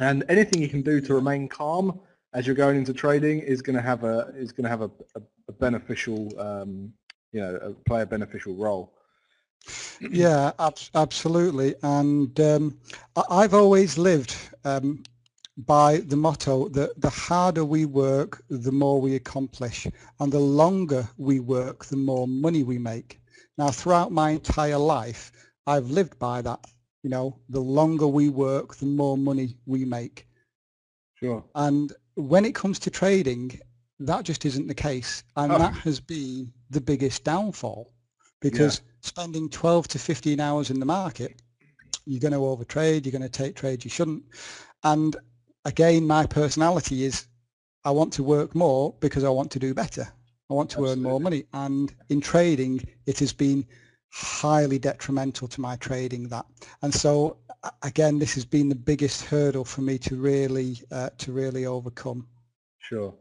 And 0.00 0.24
anything 0.28 0.62
you 0.62 0.68
can 0.68 0.82
do 0.82 1.00
to 1.00 1.14
remain 1.14 1.48
calm 1.48 2.00
as 2.32 2.46
you're 2.46 2.56
going 2.56 2.76
into 2.76 2.92
trading 2.92 3.40
is 3.40 3.60
going 3.60 3.76
to 3.76 3.82
have 3.82 4.04
a, 4.04 4.32
is 4.36 4.52
going 4.52 4.64
to 4.64 4.70
have 4.70 4.82
a, 4.82 4.90
a, 5.16 5.22
a 5.48 5.52
beneficial, 5.52 6.38
um, 6.40 6.92
you 7.32 7.40
know, 7.40 7.76
play 7.86 8.02
a 8.02 8.06
beneficial 8.06 8.54
role. 8.56 8.94
Yeah, 10.00 10.52
ab- 10.58 10.78
absolutely. 10.94 11.74
And 11.82 12.38
um, 12.40 12.78
I've 13.30 13.54
always 13.54 13.98
lived 13.98 14.34
um, 14.64 15.02
by 15.66 15.98
the 15.98 16.16
motto 16.16 16.68
that 16.70 17.00
the 17.00 17.10
harder 17.10 17.64
we 17.64 17.84
work, 17.84 18.42
the 18.48 18.72
more 18.72 19.00
we 19.00 19.14
accomplish, 19.14 19.86
and 20.18 20.32
the 20.32 20.38
longer 20.38 21.08
we 21.16 21.40
work, 21.40 21.84
the 21.86 21.96
more 21.96 22.26
money 22.26 22.62
we 22.62 22.78
make. 22.78 23.20
Now, 23.58 23.68
throughout 23.68 24.12
my 24.12 24.30
entire 24.30 24.78
life, 24.78 25.32
I've 25.66 25.90
lived 25.90 26.18
by 26.18 26.42
that. 26.42 26.60
You 27.02 27.10
know, 27.10 27.38
the 27.48 27.60
longer 27.60 28.06
we 28.06 28.28
work, 28.28 28.76
the 28.76 28.86
more 28.86 29.16
money 29.16 29.56
we 29.66 29.84
make. 29.84 30.26
Sure. 31.14 31.44
And 31.54 31.92
when 32.14 32.44
it 32.44 32.54
comes 32.54 32.78
to 32.80 32.90
trading, 32.90 33.58
that 33.98 34.24
just 34.24 34.44
isn't 34.44 34.66
the 34.66 34.74
case. 34.74 35.22
And 35.36 35.52
oh. 35.52 35.58
that 35.58 35.74
has 35.74 36.00
been 36.00 36.52
the 36.70 36.80
biggest 36.80 37.24
downfall 37.24 37.92
because 38.40 38.78
yeah. 38.78 39.08
spending 39.08 39.48
12 39.48 39.88
to 39.88 39.98
15 39.98 40.40
hours 40.40 40.70
in 40.70 40.80
the 40.80 40.86
market, 40.86 41.42
you're 42.06 42.20
going 42.20 42.32
to 42.32 42.38
overtrade, 42.38 43.04
you're 43.04 43.12
going 43.12 43.22
to 43.22 43.28
take 43.28 43.56
trades 43.56 43.84
you 43.84 43.90
shouldn't. 43.90 44.24
And 44.84 45.16
again, 45.64 46.06
my 46.06 46.26
personality 46.26 47.04
is 47.04 47.26
I 47.84 47.90
want 47.90 48.12
to 48.14 48.22
work 48.22 48.54
more 48.54 48.94
because 49.00 49.24
I 49.24 49.28
want 49.30 49.50
to 49.52 49.58
do 49.58 49.74
better. 49.74 50.06
I 50.50 50.54
want 50.54 50.70
to 50.70 50.78
Absolutely. 50.78 50.92
earn 50.92 51.02
more 51.02 51.20
money. 51.20 51.44
And 51.52 51.94
in 52.08 52.20
trading, 52.20 52.80
it 53.06 53.18
has 53.20 53.32
been 53.32 53.66
highly 54.12 54.78
detrimental 54.78 55.46
to 55.48 55.60
my 55.60 55.76
trading 55.76 56.28
that. 56.28 56.44
And 56.82 56.92
so 56.92 57.36
again, 57.82 58.18
this 58.18 58.34
has 58.34 58.44
been 58.44 58.68
the 58.68 58.74
biggest 58.74 59.24
hurdle 59.24 59.64
for 59.64 59.82
me 59.82 59.98
to 59.98 60.16
really 60.16 60.78
uh, 60.90 61.10
to 61.18 61.32
really 61.32 61.66
overcome. 61.66 62.26
Sure. 62.78 63.14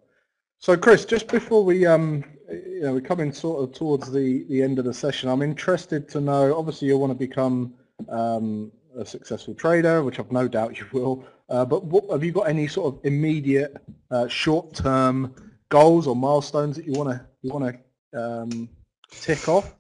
So 0.58 0.76
Chris, 0.76 1.06
just 1.06 1.28
before 1.28 1.64
we 1.64 1.86
um 1.86 2.24
you 2.50 2.82
know 2.82 2.94
we're 2.94 3.02
coming 3.02 3.32
sort 3.32 3.64
of 3.64 3.76
towards 3.76 4.12
the 4.12 4.46
the 4.50 4.62
end 4.64 4.80
of 4.80 4.86
the 4.86 4.94
session, 4.94 5.30
I'm 5.30 5.42
interested 5.42 6.10
to 6.10 6.22
know. 6.22 6.58
Obviously, 6.58 6.88
you 6.88 6.98
want 6.98 7.12
to 7.12 7.28
become 7.28 7.76
um, 8.08 8.72
a 8.98 9.06
successful 9.06 9.54
trader, 9.54 10.04
which 10.04 10.20
I've 10.20 10.32
no 10.32 10.48
doubt 10.48 10.80
you 10.80 10.88
will. 10.92 11.26
Uh, 11.50 11.66
but 11.66 11.84
what, 11.86 12.10
have 12.12 12.24
you 12.24 12.32
got 12.32 12.47
any 12.47 12.68
sort 12.68 12.93
of 12.93 13.06
immediate, 13.06 13.76
uh, 14.12 14.28
short-term 14.28 15.34
goals 15.70 16.08
or 16.08 16.16
milestones 16.16 16.76
that 16.76 16.86
you 16.86 16.93
want 16.93 17.10
to 17.10 17.26
you 17.41 17.52
want 17.52 17.76
to 18.14 18.22
um, 18.22 18.70
tick 19.12 19.47
off? 19.47 19.76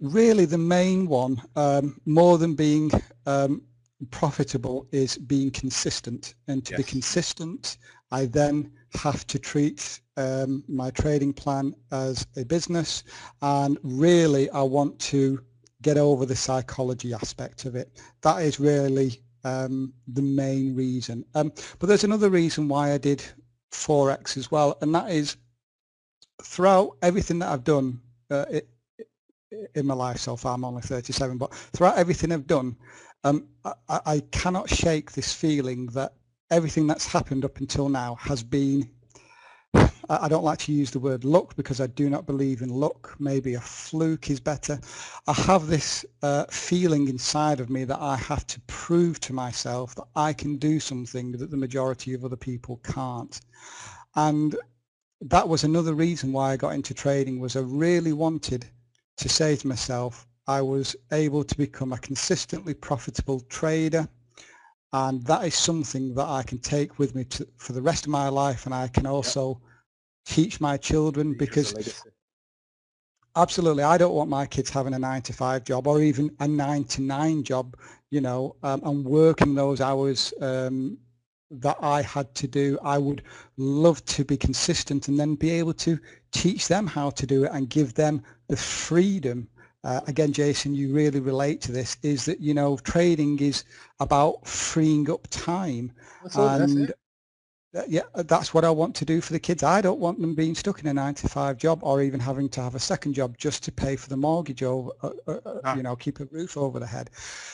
Really, 0.00 0.44
the 0.44 0.58
main 0.58 1.06
one, 1.06 1.40
um, 1.56 2.00
more 2.04 2.36
than 2.38 2.54
being 2.54 2.90
um, 3.26 3.62
profitable, 4.10 4.86
is 4.90 5.16
being 5.16 5.50
consistent. 5.50 6.34
And 6.48 6.64
to 6.66 6.72
yes. 6.72 6.78
be 6.78 6.84
consistent, 6.84 7.78
I 8.10 8.26
then 8.26 8.72
have 8.94 9.26
to 9.28 9.38
treat 9.38 10.00
um, 10.16 10.64
my 10.68 10.90
trading 10.90 11.32
plan 11.32 11.74
as 11.92 12.26
a 12.36 12.44
business. 12.44 13.04
And 13.40 13.78
really, 13.82 14.50
I 14.50 14.62
want 14.62 14.98
to 15.00 15.40
get 15.82 15.96
over 15.96 16.26
the 16.26 16.36
psychology 16.36 17.12
aspect 17.12 17.64
of 17.64 17.76
it. 17.76 18.00
That 18.22 18.42
is 18.42 18.58
really 18.58 19.22
um, 19.44 19.92
the 20.08 20.22
main 20.22 20.74
reason. 20.74 21.24
Um, 21.34 21.52
but 21.78 21.86
there's 21.86 22.04
another 22.04 22.30
reason 22.30 22.68
why 22.68 22.92
I 22.92 22.98
did 22.98 23.22
Forex 23.72 24.36
as 24.36 24.50
well, 24.50 24.76
and 24.80 24.94
that 24.94 25.10
is 25.10 25.36
throughout 26.42 26.96
everything 27.02 27.38
that 27.40 27.48
I've 27.48 27.64
done 27.64 28.00
uh, 28.30 28.46
it, 28.50 28.68
in 29.74 29.86
my 29.86 29.94
life 29.94 30.18
so 30.18 30.36
far, 30.36 30.54
I'm 30.54 30.64
only 30.64 30.82
37, 30.82 31.38
but 31.38 31.54
throughout 31.54 31.96
everything 31.98 32.32
I've 32.32 32.46
done, 32.46 32.76
um, 33.22 33.48
I, 33.64 33.74
I 33.88 34.22
cannot 34.32 34.68
shake 34.68 35.12
this 35.12 35.32
feeling 35.32 35.86
that 35.88 36.14
everything 36.50 36.86
that's 36.86 37.06
happened 37.06 37.44
up 37.44 37.58
until 37.58 37.88
now 37.88 38.16
has 38.16 38.42
been 38.42 38.90
I 40.08 40.28
don't 40.28 40.44
like 40.44 40.58
to 40.60 40.72
use 40.72 40.90
the 40.90 40.98
word 40.98 41.24
luck 41.24 41.56
because 41.56 41.80
I 41.80 41.86
do 41.86 42.10
not 42.10 42.26
believe 42.26 42.60
in 42.60 42.68
luck. 42.68 43.14
Maybe 43.18 43.54
a 43.54 43.60
fluke 43.60 44.28
is 44.28 44.38
better. 44.38 44.78
I 45.26 45.32
have 45.32 45.66
this 45.66 46.04
uh, 46.22 46.44
feeling 46.50 47.08
inside 47.08 47.58
of 47.58 47.70
me 47.70 47.84
that 47.84 48.00
I 48.00 48.16
have 48.16 48.46
to 48.48 48.60
prove 48.66 49.18
to 49.20 49.32
myself 49.32 49.94
that 49.94 50.06
I 50.14 50.34
can 50.34 50.56
do 50.56 50.78
something 50.78 51.32
that 51.32 51.50
the 51.50 51.56
majority 51.56 52.12
of 52.12 52.24
other 52.24 52.36
people 52.36 52.80
can't. 52.84 53.40
And 54.14 54.56
that 55.22 55.48
was 55.48 55.64
another 55.64 55.94
reason 55.94 56.32
why 56.32 56.52
I 56.52 56.56
got 56.56 56.74
into 56.74 56.92
trading 56.92 57.40
was 57.40 57.56
I 57.56 57.60
really 57.60 58.12
wanted 58.12 58.66
to 59.16 59.28
say 59.28 59.56
to 59.56 59.66
myself, 59.66 60.26
I 60.46 60.60
was 60.60 60.94
able 61.12 61.44
to 61.44 61.56
become 61.56 61.92
a 61.94 61.98
consistently 61.98 62.74
profitable 62.74 63.40
trader 63.48 64.06
and 64.92 65.24
that 65.24 65.44
is 65.44 65.54
something 65.54 66.14
that 66.14 66.26
I 66.26 66.42
can 66.42 66.58
take 66.58 66.98
with 66.98 67.14
me 67.14 67.24
to, 67.24 67.48
for 67.56 67.72
the 67.72 67.82
rest 67.82 68.04
of 68.04 68.10
my 68.10 68.28
life 68.28 68.66
and 68.66 68.74
I 68.74 68.88
can 68.88 69.06
also 69.06 69.60
yep 69.62 69.73
teach 70.24 70.60
my 70.60 70.76
children 70.76 71.34
because 71.34 71.74
Absolutely. 73.36 73.82
I 73.82 73.98
don't 73.98 74.14
want 74.14 74.30
my 74.30 74.46
kids 74.46 74.70
having 74.70 74.94
a 74.94 74.98
nine 74.98 75.22
to 75.22 75.32
five 75.32 75.64
job 75.64 75.88
or 75.88 76.00
even 76.00 76.30
a 76.38 76.46
nine 76.46 76.84
to 76.84 77.02
nine 77.02 77.42
job, 77.42 77.76
you 78.10 78.20
know, 78.20 78.54
um, 78.62 78.80
and 78.84 79.04
working 79.04 79.56
those 79.56 79.80
hours 79.80 80.32
um, 80.40 80.98
that 81.50 81.76
I 81.80 82.02
had 82.02 82.32
to 82.36 82.46
do. 82.46 82.78
I 82.82 82.98
would 82.98 83.24
love 83.56 84.04
to 84.06 84.24
be 84.24 84.36
consistent 84.36 85.08
and 85.08 85.18
then 85.18 85.34
be 85.34 85.50
able 85.50 85.74
to 85.74 85.98
teach 86.30 86.68
them 86.68 86.86
how 86.86 87.10
to 87.10 87.26
do 87.26 87.44
it 87.44 87.50
and 87.52 87.68
give 87.68 87.94
them 87.94 88.22
the 88.46 88.56
freedom. 88.56 89.48
Uh, 89.82 90.00
again, 90.06 90.32
Jason, 90.32 90.74
you 90.74 90.94
really 90.94 91.20
relate 91.20 91.60
to 91.62 91.72
this, 91.72 91.96
is 92.02 92.24
that, 92.26 92.40
you 92.40 92.54
know, 92.54 92.76
trading 92.78 93.40
is 93.40 93.64
about 93.98 94.46
freeing 94.46 95.10
up 95.10 95.26
time. 95.30 95.92
And 96.36 96.94
yeah, 97.88 98.02
that's 98.14 98.54
what 98.54 98.64
I 98.64 98.70
want 98.70 98.94
to 98.96 99.04
do 99.04 99.20
for 99.20 99.32
the 99.32 99.40
kids. 99.40 99.62
I 99.62 99.80
don't 99.80 99.98
want 99.98 100.20
them 100.20 100.34
being 100.34 100.54
stuck 100.54 100.80
in 100.80 100.86
a 100.86 100.94
nine 100.94 101.14
to 101.14 101.28
five 101.28 101.56
job 101.56 101.80
or 101.82 102.02
even 102.02 102.20
having 102.20 102.48
to 102.50 102.62
have 102.62 102.74
a 102.74 102.80
second 102.80 103.14
job 103.14 103.36
just 103.36 103.64
to 103.64 103.72
pay 103.72 103.96
for 103.96 104.08
the 104.08 104.16
mortgage 104.16 104.62
or, 104.62 104.92
uh, 105.02 105.10
uh, 105.26 105.32
uh 105.44 105.60
ah. 105.64 105.76
you 105.76 105.82
know, 105.82 105.96
keep 105.96 106.20
a 106.20 106.24
roof 106.26 106.56
over 106.56 106.78
the 106.78 106.86
head. 106.86 107.10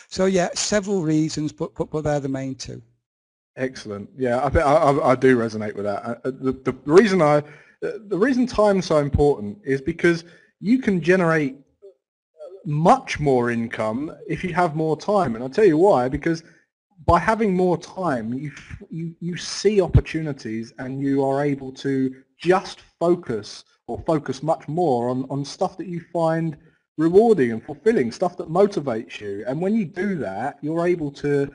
So 0.08 0.26
yeah, 0.26 0.50
several 0.54 1.02
reasons, 1.02 1.52
but 1.52 1.74
but, 1.74 1.90
but 1.90 2.04
they're 2.04 2.20
the 2.20 2.28
main 2.28 2.54
two. 2.54 2.82
Excellent. 3.56 4.08
Yeah, 4.16 4.38
I 4.38 4.58
I, 4.58 5.12
I, 5.12 5.14
do 5.14 5.36
resonate 5.36 5.74
with 5.74 5.84
that. 5.84 6.04
Uh, 6.04 6.14
uh, 6.24 6.30
the, 6.30 6.52
the 6.52 6.72
reason 6.84 7.20
I, 7.20 7.42
the 7.80 8.18
reason 8.18 8.46
time's 8.46 8.86
so 8.86 8.98
important 8.98 9.58
is 9.64 9.80
because 9.80 10.24
you 10.60 10.78
can 10.78 11.00
generate 11.00 11.56
much 12.64 13.18
more 13.18 13.50
income 13.50 14.14
if 14.28 14.44
you 14.44 14.52
have 14.54 14.76
more 14.76 14.96
time, 14.96 15.34
and 15.34 15.42
I'll 15.42 15.50
tell 15.50 15.64
you 15.64 15.78
why. 15.78 16.08
Because 16.08 16.42
by 17.06 17.18
having 17.18 17.56
more 17.56 17.78
time, 17.78 18.32
you, 18.34 18.52
you, 18.90 19.14
you 19.20 19.36
see 19.36 19.80
opportunities 19.80 20.72
and 20.78 21.02
you 21.02 21.24
are 21.24 21.44
able 21.44 21.72
to 21.72 22.14
just 22.38 22.80
focus 22.98 23.64
or 23.86 24.02
focus 24.06 24.42
much 24.42 24.68
more 24.68 25.08
on, 25.08 25.26
on 25.30 25.44
stuff 25.44 25.76
that 25.78 25.86
you 25.86 26.00
find 26.12 26.56
rewarding 26.98 27.52
and 27.52 27.64
fulfilling, 27.64 28.12
stuff 28.12 28.36
that 28.36 28.48
motivates 28.48 29.20
you. 29.20 29.44
And 29.46 29.60
when 29.60 29.74
you 29.74 29.86
do 29.86 30.16
that, 30.16 30.58
you're 30.60 30.86
able 30.86 31.10
to, 31.12 31.50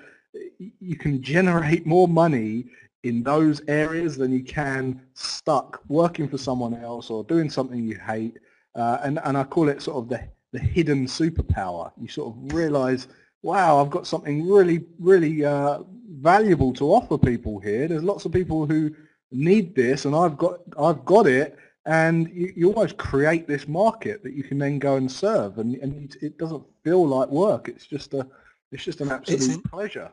you 0.58 0.96
can 0.96 1.22
generate 1.22 1.86
more 1.86 2.08
money 2.08 2.66
in 3.04 3.22
those 3.22 3.62
areas 3.68 4.18
than 4.18 4.32
you 4.32 4.44
can 4.44 5.00
stuck 5.14 5.80
working 5.88 6.28
for 6.28 6.40
someone 6.40 6.74
else 6.74 7.12
or 7.12 7.24
doing 7.24 7.50
something 7.50 7.84
you 7.84 8.00
hate. 8.00 8.40
Uh, 8.74 8.98
and, 9.04 9.20
and 9.24 9.38
I 9.38 9.44
call 9.44 9.70
it 9.70 9.82
sort 9.82 9.98
of 9.98 10.10
the, 10.10 10.28
the 10.52 10.60
hidden 10.60 11.06
superpower. 11.06 11.92
You 12.02 12.08
sort 12.08 12.36
of 12.36 12.54
realize 12.54 13.08
wow, 13.46 13.80
I've 13.80 13.92
got 13.92 14.08
something 14.08 14.50
really, 14.50 14.86
really 14.98 15.46
uh, 15.46 15.84
valuable 16.20 16.74
to 16.74 16.86
offer 16.92 17.16
people 17.16 17.60
here. 17.60 17.88
There's 17.88 18.04
lots 18.04 18.26
of 18.26 18.32
people 18.32 18.66
who 18.66 18.90
need 19.32 19.76
this, 19.76 20.06
and 20.06 20.16
I've 20.16 20.36
got, 20.36 20.62
I've 20.80 21.06
got 21.06 21.28
it, 21.28 21.56
and 21.86 22.28
you, 22.34 22.52
you 22.56 22.74
almost 22.74 22.98
create 22.98 23.48
this 23.48 23.68
market 23.68 24.24
that 24.24 24.34
you 24.34 24.44
can 24.44 24.58
then 24.58 24.80
go 24.80 24.96
and 24.96 25.10
serve, 25.10 25.60
and, 25.60 25.76
and 25.76 26.18
it 26.24 26.40
doesn't 26.40 26.64
feel 26.84 27.08
like 27.08 27.30
work. 27.30 27.70
It's 27.70 27.86
just 27.86 28.16
a, 28.16 28.28
it's 28.72 28.84
just 28.84 29.00
an 29.02 29.12
absolute 29.12 29.64
pleasure. 29.66 30.10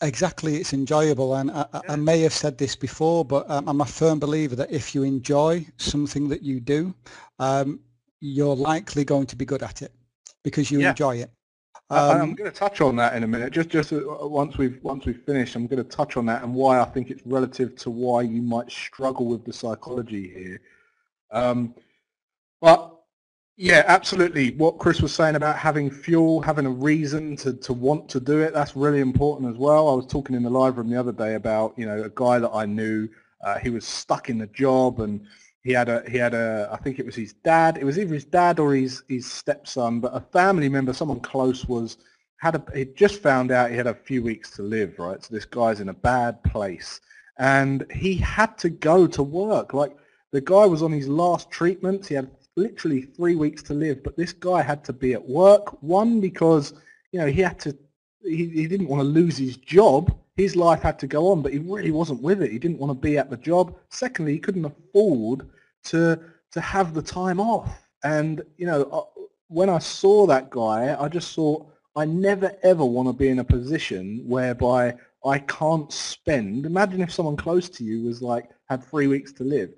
Exactly, 0.00 0.54
it's 0.58 0.72
enjoyable, 0.72 1.34
and 1.34 1.50
I, 1.50 1.66
yeah. 1.74 1.80
I, 1.88 1.96
may 1.96 2.20
have 2.20 2.32
said 2.32 2.56
this 2.56 2.76
before, 2.76 3.24
but 3.24 3.50
um, 3.50 3.68
I'm 3.68 3.80
a 3.80 3.84
firm 3.84 4.20
believer 4.20 4.54
that 4.54 4.70
if 4.70 4.94
you 4.94 5.02
enjoy 5.02 5.66
something 5.76 6.28
that 6.28 6.42
you 6.42 6.60
do, 6.60 6.94
um, 7.40 7.80
you're 8.20 8.54
likely 8.54 9.04
going 9.04 9.26
to 9.26 9.34
be 9.34 9.44
good 9.44 9.64
at 9.64 9.82
it 9.82 9.92
because 10.44 10.70
you 10.70 10.78
yeah. 10.78 10.90
enjoy 10.90 11.16
it. 11.16 11.30
Um, 11.90 12.20
I'm 12.20 12.34
going 12.34 12.50
to 12.50 12.56
touch 12.56 12.80
on 12.80 12.94
that 12.96 13.14
in 13.16 13.24
a 13.24 13.26
minute. 13.26 13.52
Just 13.52 13.68
just 13.68 13.92
uh, 13.92 14.00
once 14.20 14.56
we've 14.56 14.78
once 14.82 15.06
we've 15.06 15.22
finished, 15.24 15.56
I'm 15.56 15.66
going 15.66 15.82
to 15.82 15.88
touch 15.88 16.16
on 16.16 16.24
that 16.26 16.44
and 16.44 16.54
why 16.54 16.80
I 16.80 16.84
think 16.84 17.10
it's 17.10 17.22
relative 17.26 17.74
to 17.76 17.90
why 17.90 18.22
you 18.22 18.42
might 18.42 18.70
struggle 18.70 19.26
with 19.26 19.44
the 19.44 19.52
psychology 19.52 20.28
here. 20.28 20.60
Um, 21.32 21.74
but 22.60 22.94
yeah, 23.56 23.82
absolutely. 23.88 24.52
What 24.52 24.78
Chris 24.78 25.02
was 25.02 25.12
saying 25.12 25.34
about 25.34 25.56
having 25.56 25.90
fuel, 25.90 26.40
having 26.40 26.64
a 26.64 26.70
reason 26.70 27.36
to, 27.38 27.52
to 27.54 27.72
want 27.72 28.08
to 28.10 28.20
do 28.20 28.38
it, 28.38 28.54
that's 28.54 28.76
really 28.76 29.00
important 29.00 29.50
as 29.50 29.58
well. 29.58 29.88
I 29.88 29.94
was 29.94 30.06
talking 30.06 30.36
in 30.36 30.44
the 30.44 30.50
live 30.50 30.78
room 30.78 30.90
the 30.90 30.98
other 30.98 31.12
day 31.12 31.34
about 31.34 31.74
you 31.76 31.86
know 31.86 32.04
a 32.04 32.10
guy 32.10 32.38
that 32.38 32.50
I 32.50 32.66
knew. 32.66 33.08
Uh, 33.42 33.58
he 33.58 33.70
was 33.70 33.86
stuck 33.86 34.28
in 34.28 34.38
the 34.38 34.46
job 34.48 35.00
and 35.00 35.26
he 35.62 35.72
had 35.72 35.88
a 35.88 36.02
he 36.08 36.16
had 36.16 36.34
a 36.34 36.68
I 36.72 36.76
think 36.76 36.98
it 36.98 37.06
was 37.06 37.14
his 37.14 37.32
dad. 37.32 37.76
It 37.78 37.84
was 37.84 37.98
either 37.98 38.14
his 38.14 38.24
dad 38.24 38.58
or 38.58 38.74
his 38.74 39.02
his 39.08 39.30
stepson, 39.30 40.00
but 40.00 40.14
a 40.14 40.20
family 40.20 40.68
member, 40.68 40.92
someone 40.92 41.20
close, 41.20 41.66
was 41.66 41.98
had 42.38 42.54
a 42.54 42.64
he 42.74 42.86
just 42.86 43.22
found 43.22 43.50
out 43.50 43.70
he 43.70 43.76
had 43.76 43.86
a 43.86 43.94
few 43.94 44.22
weeks 44.22 44.50
to 44.52 44.62
live. 44.62 44.98
Right, 44.98 45.22
so 45.22 45.34
this 45.34 45.44
guy's 45.44 45.80
in 45.80 45.90
a 45.90 45.94
bad 45.94 46.42
place, 46.44 47.00
and 47.38 47.84
he 47.92 48.14
had 48.14 48.56
to 48.58 48.70
go 48.70 49.06
to 49.06 49.22
work. 49.22 49.74
Like 49.74 49.94
the 50.32 50.40
guy 50.40 50.64
was 50.64 50.82
on 50.82 50.92
his 50.92 51.08
last 51.08 51.50
treatments. 51.50 52.08
He 52.08 52.14
had 52.14 52.30
literally 52.56 53.02
three 53.02 53.36
weeks 53.36 53.62
to 53.64 53.74
live, 53.74 54.02
but 54.02 54.16
this 54.16 54.32
guy 54.32 54.62
had 54.62 54.82
to 54.84 54.92
be 54.92 55.12
at 55.12 55.28
work. 55.28 55.82
One 55.82 56.20
because 56.20 56.72
you 57.12 57.20
know 57.20 57.26
he 57.26 57.42
had 57.42 57.58
to 57.60 57.76
he, 58.22 58.48
he 58.48 58.66
didn't 58.66 58.88
want 58.88 59.00
to 59.00 59.04
lose 59.04 59.36
his 59.36 59.58
job. 59.58 60.16
His 60.40 60.56
life 60.56 60.80
had 60.80 60.98
to 61.00 61.06
go 61.06 61.30
on, 61.30 61.42
but 61.42 61.52
he 61.52 61.58
really 61.58 61.90
wasn't 61.90 62.22
with 62.22 62.42
it. 62.42 62.50
He 62.50 62.58
didn't 62.58 62.78
want 62.78 62.90
to 62.90 63.08
be 63.08 63.18
at 63.18 63.28
the 63.28 63.36
job. 63.36 63.76
Secondly, 63.90 64.32
he 64.32 64.38
couldn't 64.38 64.64
afford 64.64 65.50
to 65.84 66.18
to 66.52 66.60
have 66.62 66.94
the 66.94 67.02
time 67.02 67.38
off. 67.38 67.86
And 68.04 68.42
you 68.56 68.64
know, 68.64 68.82
uh, 68.84 69.22
when 69.48 69.68
I 69.68 69.78
saw 69.78 70.26
that 70.26 70.48
guy, 70.48 70.96
I 70.98 71.08
just 71.08 71.34
thought 71.34 71.70
I 71.94 72.06
never 72.06 72.56
ever 72.62 72.84
want 72.84 73.08
to 73.08 73.12
be 73.12 73.28
in 73.28 73.40
a 73.40 73.44
position 73.44 74.24
whereby 74.26 74.94
I 75.26 75.40
can't 75.40 75.92
spend. 75.92 76.64
Imagine 76.64 77.02
if 77.02 77.12
someone 77.12 77.36
close 77.36 77.68
to 77.68 77.84
you 77.84 78.04
was 78.04 78.22
like 78.22 78.48
had 78.70 78.82
three 78.82 79.08
weeks 79.08 79.32
to 79.34 79.44
live. 79.44 79.70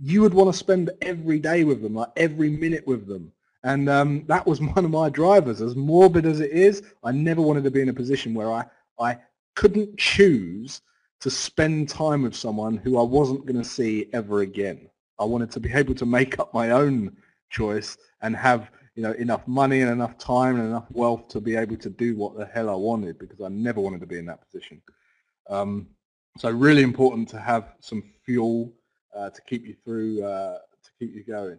You 0.00 0.22
would 0.22 0.34
want 0.34 0.52
to 0.52 0.56
spend 0.56 0.90
every 1.02 1.40
day 1.40 1.64
with 1.64 1.82
them, 1.82 1.94
like 1.94 2.12
every 2.16 2.50
minute 2.50 2.86
with 2.86 3.08
them. 3.08 3.32
And 3.64 3.88
um, 3.88 4.24
that 4.28 4.46
was 4.46 4.60
one 4.74 4.84
of 4.84 4.92
my 4.92 5.08
drivers. 5.08 5.60
As 5.60 5.74
morbid 5.74 6.24
as 6.24 6.38
it 6.38 6.52
is, 6.52 6.82
I 7.02 7.10
never 7.10 7.42
wanted 7.42 7.64
to 7.64 7.72
be 7.72 7.82
in 7.82 7.88
a 7.88 8.00
position 8.02 8.32
where 8.32 8.52
I, 8.52 8.64
I 9.00 9.18
couldn't 9.54 9.98
choose 9.98 10.82
to 11.20 11.30
spend 11.30 11.88
time 11.88 12.22
with 12.22 12.34
someone 12.34 12.76
who 12.76 12.98
I 12.98 13.02
wasn't 13.02 13.46
going 13.46 13.62
to 13.62 13.68
see 13.68 14.08
ever 14.12 14.40
again. 14.40 14.88
I 15.18 15.24
wanted 15.24 15.50
to 15.52 15.60
be 15.60 15.72
able 15.72 15.94
to 15.94 16.06
make 16.06 16.38
up 16.38 16.52
my 16.52 16.70
own 16.70 17.16
choice 17.50 17.96
and 18.22 18.36
have 18.36 18.70
you 18.94 19.02
know 19.02 19.12
enough 19.12 19.46
money 19.46 19.80
and 19.80 19.90
enough 19.90 20.18
time 20.18 20.56
and 20.56 20.68
enough 20.68 20.86
wealth 20.90 21.28
to 21.28 21.40
be 21.40 21.56
able 21.56 21.76
to 21.76 21.90
do 21.90 22.16
what 22.16 22.36
the 22.36 22.46
hell 22.46 22.68
I 22.70 22.74
wanted 22.74 23.18
because 23.18 23.40
I 23.40 23.48
never 23.48 23.80
wanted 23.80 24.00
to 24.00 24.06
be 24.06 24.18
in 24.18 24.26
that 24.26 24.44
position. 24.44 24.82
Um, 25.48 25.88
so 26.38 26.50
really 26.50 26.82
important 26.82 27.28
to 27.30 27.40
have 27.40 27.74
some 27.80 28.02
fuel 28.24 28.72
uh, 29.16 29.30
to 29.30 29.42
keep 29.42 29.66
you 29.66 29.76
through 29.84 30.24
uh, 30.24 30.58
to 30.82 30.90
keep 30.98 31.14
you 31.14 31.24
going. 31.24 31.58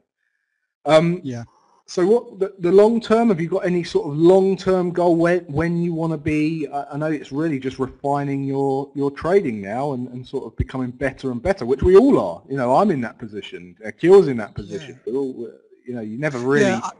Um, 0.86 1.22
yeah. 1.24 1.44
So 1.88 2.06
what 2.06 2.40
the, 2.40 2.54
the 2.60 2.72
long 2.72 3.00
term? 3.00 3.30
Have 3.30 3.40
you 3.40 3.48
got 3.48 3.66
any 3.66 3.84
sort 3.84 4.08
of 4.08 4.18
long 4.18 4.58
term 4.58 4.92
goal 4.92 5.16
when 5.16 5.42
when 5.42 5.82
you 5.82 5.94
want 5.94 6.14
to 6.14 6.18
be? 6.18 6.68
I, 6.68 6.94
I, 6.94 6.98
know 6.98 7.12
it's 7.12 7.32
really 7.32 7.60
just 7.60 7.78
refining 7.78 8.44
your 8.44 8.92
your 8.96 9.12
trading 9.12 9.62
now 9.62 9.94
and, 9.94 10.08
and 10.10 10.28
sort 10.28 10.46
of 10.46 10.58
becoming 10.58 10.90
better 10.90 11.32
and 11.32 11.42
better, 11.42 11.64
which 11.64 11.84
we 11.84 11.96
all 11.96 12.20
are. 12.20 12.42
You 12.50 12.58
know, 12.58 12.76
I'm 12.76 12.90
in 12.90 13.02
that 13.02 13.20
position. 13.20 13.76
Akil's 13.86 14.28
in 14.28 14.38
that 14.38 14.56
position. 14.56 15.00
Yeah. 15.06 15.14
All, 15.14 15.48
you 15.86 15.94
know, 15.94 16.02
you 16.02 16.18
never 16.18 16.40
really. 16.40 16.66
Yeah, 16.66 16.80
I, 16.84 16.92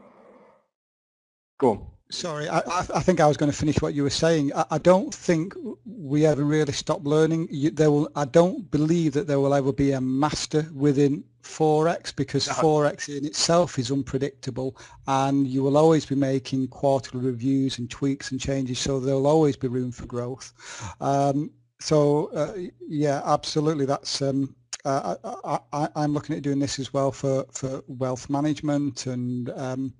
Go 1.58 1.70
on. 1.70 1.86
Sorry, 2.08 2.48
I, 2.48 2.58
I, 2.58 3.00
think 3.00 3.18
I 3.18 3.26
was 3.26 3.36
going 3.36 3.50
to 3.50 3.56
finish 3.56 3.80
what 3.80 3.92
you 3.92 4.04
were 4.04 4.10
saying. 4.10 4.52
I, 4.54 4.64
I 4.72 4.78
don't 4.78 5.12
think 5.12 5.54
we 5.84 6.24
ever 6.24 6.44
really 6.44 6.72
stop 6.72 7.04
learning. 7.04 7.48
You, 7.50 7.70
there 7.70 7.90
will, 7.90 8.08
I 8.14 8.26
don't 8.26 8.70
believe 8.70 9.14
that 9.14 9.26
there 9.26 9.40
will 9.40 9.52
ever 9.52 9.72
be 9.72 9.90
a 9.90 10.00
master 10.00 10.68
within 10.72 11.24
Forex 11.46 12.14
because. 12.14 12.48
Forex 12.66 13.08
in 13.08 13.24
itself 13.24 13.78
is 13.78 13.90
unpredictable 13.90 14.76
and 15.06 15.46
you 15.46 15.62
will 15.62 15.76
always 15.76 16.06
be 16.06 16.14
making 16.14 16.68
quarterly 16.68 17.24
reviews 17.24 17.78
and 17.78 17.90
tweaks 17.90 18.30
and 18.30 18.40
changes 18.40 18.78
so 18.78 18.98
there 18.98 19.14
will 19.14 19.26
always 19.26 19.56
be 19.56 19.68
room 19.68 19.92
for 19.92 20.06
growth. 20.06 20.52
Um, 21.00 21.50
so 21.80 22.26
uh, 22.32 22.54
yeah, 22.88 23.22
absolutely. 23.24 23.86
That's 23.86 24.22
um, 24.22 24.54
uh, 24.84 25.58
I, 25.72 25.88
am 25.96 26.14
looking 26.14 26.36
at 26.36 26.42
doing 26.42 26.58
this 26.58 26.78
as 26.78 26.92
well 26.92 27.10
for, 27.10 27.44
for 27.52 27.82
wealth 27.88 28.30
management 28.30 29.06
and 29.06 29.50
um, 29.50 29.94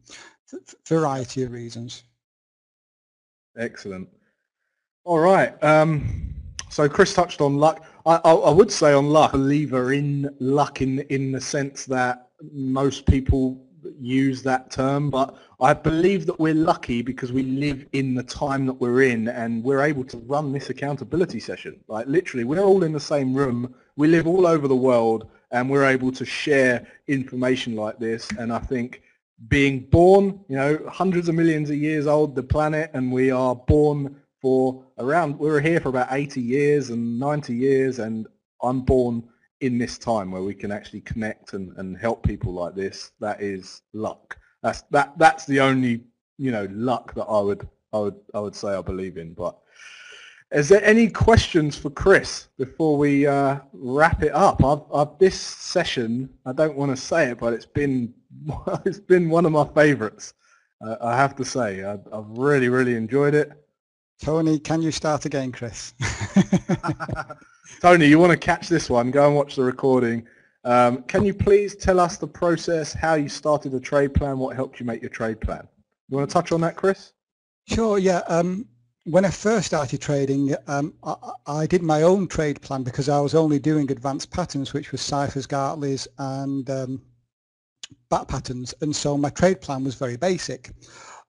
variety 0.87 1.43
of 1.43 1.53
reasons. 1.53 2.05
Excellent. 3.59 4.09
All 5.05 5.19
right. 5.19 5.53
So 6.77 6.91
Chris 6.91 7.15
touched 7.15 7.41
on 7.41 7.57
luck. 7.57 7.87
I, 8.05 8.17
I, 8.23 8.33
I, 8.33 8.51
would 8.51 8.71
say 8.71 8.93
on 8.93 9.09
luck, 9.09 9.33
believer 9.33 9.95
in 9.95 10.29
luck 10.41 10.83
in 10.83 10.99
in 11.09 11.33
the 11.33 11.41
sense 11.41 11.87
that 11.87 12.29
most 12.53 13.07
people 13.07 13.65
use 13.99 14.43
that 14.43 14.71
term, 14.71 15.09
but 15.09 15.39
I 15.59 15.73
believe 15.73 16.27
that 16.27 16.39
we're 16.39 16.53
lucky 16.53 17.01
because 17.01 17.33
we 17.33 17.45
live 17.45 17.87
in 17.95 18.15
the 18.15 18.23
time 18.23 18.67
that 18.67 18.75
we're 18.75 19.05
in 19.05 19.29
and 19.29 19.65
we're 19.65 19.81
able 19.81 20.05
to 20.05 20.19
run 20.19 20.53
this 20.53 20.69
accountability 20.69 21.41
session. 21.41 21.81
Like 21.89 22.09
literally, 22.09 22.45
we're 22.45 22.61
all 22.61 22.83
in 22.83 22.93
the 22.93 23.01
same 23.01 23.33
room. 23.33 23.75
We 23.97 24.09
live 24.09 24.27
all 24.27 24.47
over 24.47 24.69
the 24.69 24.77
world 24.77 25.31
and 25.53 25.71
we're 25.71 25.87
able 25.87 26.13
to 26.13 26.27
share 26.27 26.87
information 27.09 27.75
like 27.75 27.99
this. 27.99 28.29
And 28.39 28.53
I 28.53 28.59
think 28.59 29.01
being 29.49 29.81
born, 29.81 30.45
you 30.47 30.57
know, 30.57 30.79
hundreds 30.93 31.31
of 31.31 31.37
millions 31.37 31.71
of 31.71 31.77
years 31.77 32.07
old, 32.07 32.35
the 32.35 32.43
planet, 32.43 32.91
and 32.93 33.11
we 33.11 33.31
are 33.31 33.57
born 33.57 34.21
for 34.47 34.85
around, 34.99 35.37
we 35.41 35.51
were 35.51 35.61
here 35.61 35.81
for 35.81 35.89
about 35.89 36.07
80 36.13 36.41
years 36.41 36.91
and 36.91 37.19
90 37.19 37.53
years, 37.53 37.99
and 37.99 38.29
I'm 38.63 38.83
born 38.83 39.25
in 39.61 39.77
this 39.77 39.99
time 39.99 40.31
where 40.31 40.43
we 40.45 40.55
can 40.55 40.71
actually 40.71 41.01
connect 41.01 41.55
and, 41.55 41.77
and 41.79 41.99
help 41.99 42.23
people 42.23 42.53
like 42.53 42.77
this. 42.77 43.11
That 43.19 43.43
is 43.43 43.83
luck. 43.93 44.39
That's 44.63 44.83
that 44.93 45.19
that's 45.19 45.47
the 45.47 45.59
only 45.59 46.05
you 46.39 46.53
know 46.53 46.69
luck 46.71 47.13
that 47.15 47.25
I 47.25 47.41
would 47.41 47.69
I 47.93 47.99
would 47.99 48.15
I 48.35 48.39
would 48.39 48.55
say 48.55 48.69
I 48.69 48.83
believe 48.83 49.17
in. 49.17 49.35
But 49.35 49.59
is 50.53 50.69
there 50.69 50.85
any 50.85 51.09
questions 51.09 51.77
for 51.77 51.91
Chris 51.91 52.47
before 52.57 52.97
we 52.97 53.27
uh, 53.27 53.59
wrap 53.73 54.23
it 54.23 54.33
up? 54.33 54.65
I've, 54.65 54.83
I've, 54.95 55.19
this 55.19 55.41
session, 55.41 56.31
I 56.47 56.53
don't 56.53 56.77
want 56.77 56.97
to 56.97 56.97
say 56.97 57.31
it, 57.33 57.39
but 57.39 57.53
it's 57.53 57.67
been 57.67 58.15
it's 58.85 59.01
been 59.01 59.29
one 59.29 59.45
of 59.45 59.51
my 59.51 59.67
favourites. 59.75 60.35
Uh, 60.81 60.95
I 61.01 61.17
have 61.17 61.35
to 61.35 61.45
say, 61.45 61.83
I, 61.83 61.95
I've 61.95 62.31
really 62.39 62.69
really 62.69 62.95
enjoyed 62.95 63.35
it. 63.35 63.51
Tony, 64.21 64.59
can 64.59 64.83
you 64.83 64.91
start 64.91 65.27
again, 65.27 65.53
Chris? 65.53 65.95
Tony, 67.81 68.07
you 68.07 68.19
want 68.19 68.33
to 68.33 68.39
catch 68.39 68.69
this 68.69 68.89
one? 68.89 69.11
Go 69.11 69.27
and 69.27 69.37
watch 69.37 69.57
the 69.57 69.63
recording. 69.63 70.27
Um, 70.65 71.03
can 71.05 71.25
you 71.25 71.35
please 71.35 71.77
tell 71.77 72.01
us 72.01 72.17
the 72.17 72.27
process, 72.27 72.93
how 72.93 73.15
you 73.15 73.29
started 73.29 73.75
a 73.75 73.81
trade 73.81 74.15
plan, 74.15 74.39
what 74.39 74.57
helped 74.57 74.81
you 74.81 74.87
make 74.87 75.01
your 75.01 75.11
trade 75.11 75.41
plan? 75.41 75.69
You 76.09 76.17
want 76.17 76.29
to 76.29 76.33
touch 76.33 76.51
on 76.51 76.61
that, 76.63 76.77
Chris? 76.77 77.13
Sure, 77.69 77.99
yeah. 77.99 78.23
Um, 78.29 78.67
when 79.05 79.25
I 79.25 79.31
first 79.31 79.67
started 79.67 80.01
trading, 80.01 80.55
um, 80.67 80.95
I, 81.05 81.15
I, 81.47 81.67
did 81.67 81.83
my 81.83 82.03
own 82.03 82.27
trade 82.27 82.61
plan 82.61 82.83
because 82.83 83.09
I 83.09 83.21
was 83.21 83.35
only 83.35 83.61
doing 83.61 83.91
advanced 83.93 84.33
patterns, 84.33 84.73
which 84.73 84.91
was 84.91 85.01
ciphers, 85.01 85.47
Gartleys, 85.47 86.09
and 86.19 86.69
um, 86.71 87.03
bat 88.11 88.27
patterns. 88.27 88.75
And 88.81 88.95
so 88.95 89.17
my 89.17 89.31
trade 89.31 89.61
plan 89.61 89.85
was 89.85 89.95
very 89.95 90.17
basic. 90.17 90.73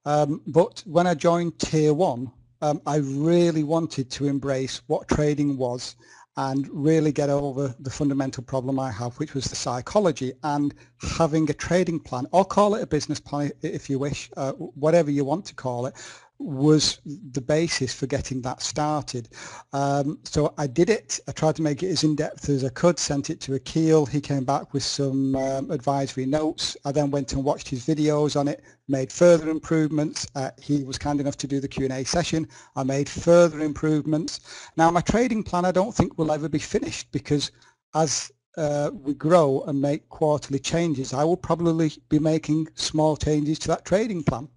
Um, 0.05 0.41
but 0.47 0.83
when 0.87 1.05
I 1.05 1.13
joined 1.13 1.59
Tier 1.59 1.93
1, 1.93 2.31
um, 2.61 2.81
I 2.85 2.97
really 2.97 3.63
wanted 3.63 4.09
to 4.11 4.27
embrace 4.27 4.81
what 4.87 5.07
trading 5.07 5.57
was 5.57 5.95
and 6.37 6.69
really 6.71 7.11
get 7.11 7.29
over 7.31 7.75
the 7.79 7.89
fundamental 7.89 8.43
problem 8.43 8.79
I 8.79 8.91
have, 8.91 9.15
which 9.15 9.33
was 9.33 9.45
the 9.45 9.55
psychology 9.55 10.33
and 10.43 10.73
having 11.01 11.49
a 11.49 11.53
trading 11.53 11.99
plan, 11.99 12.27
or 12.31 12.45
call 12.45 12.75
it 12.75 12.83
a 12.83 12.87
business 12.87 13.19
plan 13.19 13.51
if 13.63 13.89
you 13.89 13.97
wish, 13.97 14.29
uh, 14.37 14.51
whatever 14.51 15.09
you 15.09 15.25
want 15.25 15.45
to 15.45 15.55
call 15.55 15.87
it, 15.87 15.95
was 16.39 16.99
the 17.05 17.41
basis 17.41 17.93
for 17.93 18.05
getting 18.05 18.41
that 18.41 18.61
started. 18.61 19.29
Um, 19.73 20.19
so 20.23 20.53
I 20.57 20.67
did 20.67 20.89
it. 20.89 21.19
I 21.27 21.31
tried 21.31 21.55
to 21.55 21.61
make 21.61 21.81
it 21.81 21.89
as 21.89 22.03
in-depth 22.03 22.49
as 22.49 22.63
I 22.63 22.69
could, 22.69 22.99
sent 22.99 23.29
it 23.29 23.41
to 23.41 23.55
Akil. 23.55 24.05
He 24.05 24.21
came 24.21 24.43
back 24.43 24.73
with 24.73 24.83
some 24.83 25.35
um, 25.35 25.71
advisory 25.71 26.25
notes. 26.25 26.77
I 26.85 26.91
then 26.91 27.09
went 27.09 27.33
and 27.33 27.43
watched 27.43 27.67
his 27.67 27.85
videos 27.85 28.39
on 28.39 28.47
it, 28.47 28.63
made 28.87 29.11
further 29.11 29.49
improvements. 29.49 30.27
Uh, 30.35 30.51
he 30.61 30.83
was 30.83 30.97
kind 30.97 31.19
enough 31.19 31.37
to 31.37 31.47
do 31.47 31.59
the 31.59 31.67
Q&A 31.67 32.03
session. 32.03 32.47
I 32.75 32.83
made 32.83 33.09
further 33.09 33.61
improvements. 33.61 34.39
Now 34.77 34.91
my 34.91 35.01
trading 35.01 35.43
plan 35.43 35.65
I 35.65 35.71
don't 35.71 35.95
think 35.95 36.17
will 36.17 36.31
ever 36.31 36.49
be 36.49 36.59
finished 36.59 37.11
because 37.11 37.51
as 37.95 38.31
uh, 38.57 38.91
we 38.93 39.13
grow 39.13 39.63
and 39.67 39.81
make 39.81 40.07
quarterly 40.09 40.59
changes, 40.59 41.13
I 41.13 41.23
will 41.23 41.37
probably 41.37 41.91
be 42.09 42.19
making 42.19 42.67
small 42.75 43.17
changes 43.17 43.57
to 43.59 43.67
that 43.69 43.85
trading 43.85 44.23
plan 44.23 44.49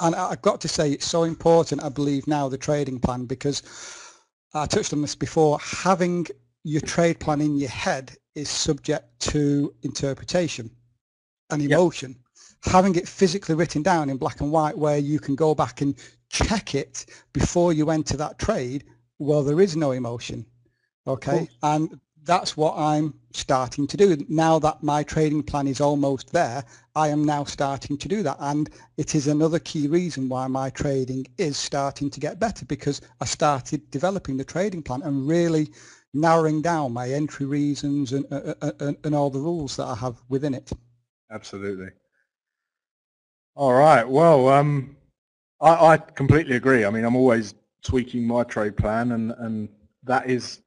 and 0.00 0.14
I've 0.14 0.42
got 0.42 0.60
to 0.62 0.68
say 0.68 0.92
it's 0.92 1.06
so 1.06 1.22
important 1.24 1.82
I 1.82 1.88
believe 1.88 2.26
now 2.26 2.48
the 2.48 2.58
trading 2.58 2.98
plan 2.98 3.26
because 3.26 3.62
I 4.54 4.66
touched 4.66 4.92
on 4.92 5.02
this 5.02 5.14
before 5.14 5.58
having 5.60 6.26
your 6.64 6.80
trade 6.80 7.20
plan 7.20 7.40
in 7.40 7.56
your 7.56 7.70
head 7.70 8.16
is 8.34 8.48
subject 8.48 9.20
to 9.20 9.74
interpretation 9.82 10.70
and 11.50 11.62
emotion. 11.62 12.10
Yep. 12.64 12.72
having 12.72 12.94
it 12.96 13.08
physically 13.08 13.54
written 13.54 13.82
down 13.82 14.08
in 14.08 14.16
black 14.16 14.40
and 14.40 14.52
white 14.52 14.78
where 14.78 14.98
you 14.98 15.18
can 15.18 15.34
go 15.34 15.54
back 15.54 15.80
and 15.80 15.94
check 16.28 16.74
it 16.74 17.06
before 17.32 17.72
you 17.72 17.90
enter 17.90 18.16
that 18.16 18.38
trade 18.38 18.84
well 19.18 19.42
there 19.42 19.60
is 19.60 19.76
no 19.76 19.90
emotion 19.92 20.46
okay? 21.06 21.48
And 21.62 22.00
that's 22.24 22.56
what 22.56 22.76
I'm 22.76 23.14
starting 23.36 23.86
to 23.86 23.96
do. 23.96 24.16
Now 24.28 24.58
that 24.60 24.82
my 24.82 25.02
trading 25.02 25.42
plan 25.42 25.66
is 25.66 25.80
almost 25.80 26.32
there, 26.32 26.64
I 26.94 27.08
am 27.08 27.24
now 27.24 27.44
starting 27.44 27.96
to 27.98 28.08
do 28.08 28.22
that. 28.22 28.36
And 28.40 28.70
it 28.96 29.14
is 29.14 29.26
another 29.26 29.58
key 29.58 29.86
reason 29.88 30.28
why 30.28 30.46
my 30.46 30.70
trading 30.70 31.26
is 31.38 31.56
starting 31.56 32.10
to 32.10 32.20
get 32.20 32.38
better 32.38 32.64
because 32.64 33.00
I 33.20 33.24
started 33.24 33.90
developing 33.90 34.36
the 34.36 34.44
trading 34.44 34.82
plan 34.82 35.02
and 35.02 35.26
really 35.26 35.70
narrowing 36.14 36.60
down 36.60 36.92
my 36.92 37.08
entry 37.10 37.46
reasons 37.46 38.12
and, 38.12 38.26
uh, 38.30 38.54
uh, 38.60 38.72
uh 38.80 38.92
and 39.04 39.14
all 39.14 39.30
the 39.30 39.38
rules 39.38 39.76
that 39.76 39.86
I 39.86 39.94
have 39.94 40.20
within 40.28 40.54
it. 40.54 40.70
Absolutely. 41.30 41.88
All 43.54 43.72
right. 43.72 44.06
Well, 44.06 44.48
um, 44.48 44.96
I, 45.60 45.92
I 45.92 45.96
completely 45.96 46.56
agree. 46.56 46.84
I 46.84 46.90
mean, 46.90 47.04
I'm 47.04 47.16
always 47.16 47.54
tweaking 47.82 48.26
my 48.26 48.44
trade 48.44 48.76
plan 48.76 49.12
and, 49.12 49.32
and 49.38 49.68
that 50.04 50.28
is 50.28 50.60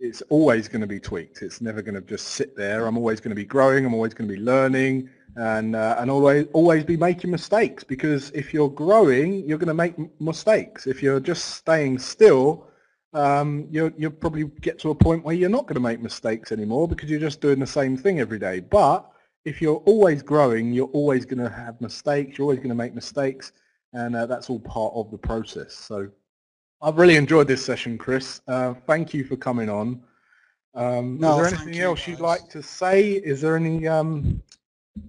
it's 0.00 0.22
always 0.28 0.68
going 0.68 0.80
to 0.80 0.86
be 0.86 1.00
tweaked. 1.00 1.42
It's 1.42 1.60
never 1.60 1.82
going 1.82 1.94
to 1.94 2.00
just 2.00 2.28
sit 2.28 2.56
there. 2.56 2.86
I'm 2.86 2.96
always 2.96 3.20
going 3.20 3.30
to 3.30 3.36
be 3.36 3.44
growing. 3.44 3.84
I'm 3.84 3.94
always 3.94 4.14
going 4.14 4.28
to 4.28 4.34
be 4.34 4.40
learning 4.40 5.10
and 5.36 5.76
uh, 5.76 5.96
and 5.98 6.10
always 6.10 6.46
always 6.52 6.84
be 6.84 6.96
making 6.96 7.30
mistakes 7.30 7.84
because 7.84 8.30
if 8.30 8.52
you're 8.52 8.68
growing, 8.68 9.46
you're 9.48 9.58
going 9.58 9.68
to 9.68 9.74
make 9.74 9.94
mistakes. 10.20 10.86
If 10.86 11.02
you're 11.02 11.20
just 11.20 11.56
staying 11.56 11.98
still, 11.98 12.68
um, 13.12 13.66
you'll 13.70 13.92
you'll 13.96 14.10
probably 14.10 14.44
get 14.60 14.78
to 14.80 14.90
a 14.90 14.94
point 14.94 15.24
where 15.24 15.34
you're 15.34 15.48
not 15.48 15.66
going 15.66 15.74
to 15.74 15.80
make 15.80 16.00
mistakes 16.00 16.52
anymore 16.52 16.88
because 16.88 17.10
you're 17.10 17.20
just 17.20 17.40
doing 17.40 17.58
the 17.60 17.66
same 17.66 17.96
thing 17.96 18.20
every 18.20 18.38
day. 18.38 18.60
But 18.60 19.08
if 19.44 19.62
you're 19.62 19.82
always 19.86 20.22
growing, 20.22 20.72
you're 20.72 20.86
always 20.88 21.24
going 21.24 21.42
to 21.42 21.48
have 21.50 21.80
mistakes. 21.80 22.38
You're 22.38 22.44
always 22.44 22.58
going 22.58 22.70
to 22.70 22.74
make 22.74 22.94
mistakes, 22.94 23.52
and 23.92 24.14
uh, 24.16 24.26
that's 24.26 24.50
all 24.50 24.60
part 24.60 24.92
of 24.94 25.10
the 25.10 25.18
process. 25.18 25.74
So 25.74 26.08
I've 26.80 26.96
really 26.96 27.16
enjoyed 27.16 27.48
this 27.48 27.64
session, 27.64 27.98
Chris. 27.98 28.40
Uh, 28.46 28.74
thank 28.86 29.12
you 29.12 29.24
for 29.24 29.36
coming 29.36 29.68
on. 29.68 30.02
Um, 30.74 31.18
no, 31.18 31.40
is 31.40 31.50
there 31.50 31.60
anything 31.60 31.80
else 31.82 32.06
you, 32.06 32.14
would 32.14 32.20
like 32.20 32.48
to 32.50 32.62
say? 32.62 33.12
Is 33.12 33.40
there 33.40 33.56
any 33.56 33.88
um, 33.88 34.40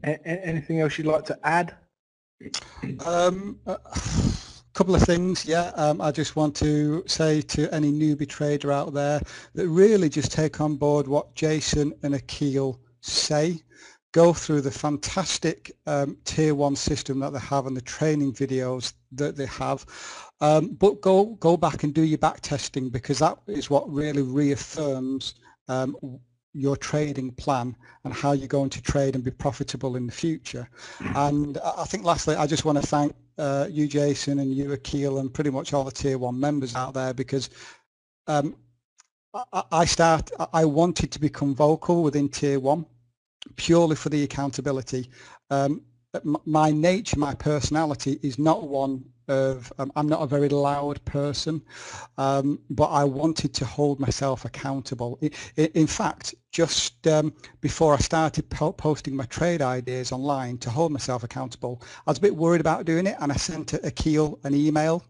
anything 0.04 0.80
else 0.80 0.98
you'd 0.98 1.06
like 1.06 1.26
to 1.26 1.38
add? 1.44 1.76
Um, 3.06 3.60
a 3.68 3.78
couple 4.74 4.96
of 4.96 5.04
things, 5.04 5.46
yeah. 5.46 5.72
Um, 5.76 6.02
I 6.02 6.12
just 6.12 6.36
want 6.36 6.56
to 6.58 7.04
say 7.06 7.42
to 7.42 7.72
any 7.74 7.92
newbie 7.92 8.28
trader 8.28 8.72
out 8.72 8.94
there 8.94 9.22
that 9.54 9.68
really 9.68 10.10
just 10.10 10.32
take 10.32 10.62
on 10.62 10.76
board 10.76 11.08
what 11.08 11.36
Jason 11.36 11.94
and 12.02 12.16
Akil 12.16 12.80
say 13.02 13.62
go 14.12 14.34
through 14.34 14.62
the 14.62 14.72
fantastic 14.72 15.72
um, 15.86 16.18
tier 16.26 16.56
one 16.56 16.76
system 16.76 17.20
that 17.20 17.32
they 17.32 17.40
have 17.40 17.68
and 17.68 17.78
the 17.78 17.82
training 17.82 18.34
videos 18.34 18.94
that 19.12 19.36
they 19.36 19.46
have 19.46 19.86
um, 20.42 20.70
but 20.70 21.02
go 21.02 21.26
go 21.40 21.58
back 21.58 21.84
and 21.84 21.94
do 21.94 22.04
your 22.04 22.18
back 22.18 22.40
testing 22.42 22.90
because 22.90 23.20
that 23.20 23.38
is 23.48 23.70
what 23.70 23.92
really 23.92 24.22
reaffirms 24.22 25.36
um, 25.68 25.96
your 26.54 26.76
trading 26.76 27.32
plan 27.32 27.76
and 28.04 28.14
how 28.14 28.32
you're 28.32 28.48
going 28.48 28.70
to 28.70 28.82
trade 28.82 29.16
and 29.16 29.24
be 29.24 29.32
profitable 29.32 29.96
in 29.96 30.06
the 30.06 30.12
future. 30.12 30.68
And 31.00 31.58
I 31.60 31.86
think 31.86 32.04
lastly, 32.04 32.36
I 32.36 32.48
just 32.48 32.66
want 32.66 32.82
to 32.82 32.88
thank 32.88 33.14
uh, 33.38 33.68
you, 33.70 33.88
Jason, 33.88 34.40
and 34.40 34.54
you, 34.54 34.72
Akil, 34.72 35.20
and 35.20 35.34
pretty 35.34 35.52
much 35.52 35.74
all 35.74 35.84
the 35.84 35.92
Tier 35.92 36.18
1 36.18 36.40
members 36.40 36.76
out 36.76 36.94
there 36.94 37.14
because 37.14 37.50
um, 38.28 38.56
I, 39.34 39.64
I, 39.72 39.86
start, 39.86 40.32
I 40.54 40.66
wanted 40.66 41.12
to 41.12 41.20
become 41.20 41.54
vocal 41.54 42.04
within 42.04 42.30
Tier 42.30 42.60
1 42.60 42.86
purely 43.56 43.96
for 43.96 44.10
the 44.10 44.24
accountability. 44.24 45.10
Um, 45.50 45.84
my 46.46 46.72
nature, 46.72 47.20
my 47.20 47.36
personality 47.36 48.20
is 48.24 48.40
not 48.40 48.68
one 48.68 49.04
of, 49.28 49.72
um, 49.78 49.92
I'm 49.96 50.10
not 50.10 50.24
a 50.24 50.28
very 50.28 50.50
loud 50.50 51.04
person, 51.06 51.62
um, 52.18 52.60
but 52.72 52.88
I 52.88 53.04
wanted 53.04 53.54
to 53.56 53.66
hold 53.66 54.00
myself 54.00 54.44
accountable. 54.44 55.20
In, 55.22 55.32
in 55.76 55.88
fact, 55.88 56.34
just 56.52 57.06
um, 57.08 57.34
before 57.62 57.94
I 57.94 57.98
started 57.98 58.50
po 58.50 58.72
posting 58.72 59.16
my 59.16 59.26
trade 59.26 59.62
ideas 59.62 60.12
online 60.12 60.58
to 60.60 60.72
hold 60.72 60.92
myself 60.92 61.24
accountable, 61.24 61.82
I 62.08 62.12
was 62.12 62.18
a 62.18 62.22
bit 62.22 62.36
worried 62.36 62.62
about 62.62 62.86
doing 62.86 63.06
it 63.06 63.18
and 63.20 63.32
I 63.32 63.36
sent 63.36 63.74
Akil 63.74 64.40
an 64.44 64.56
email 64.56 65.06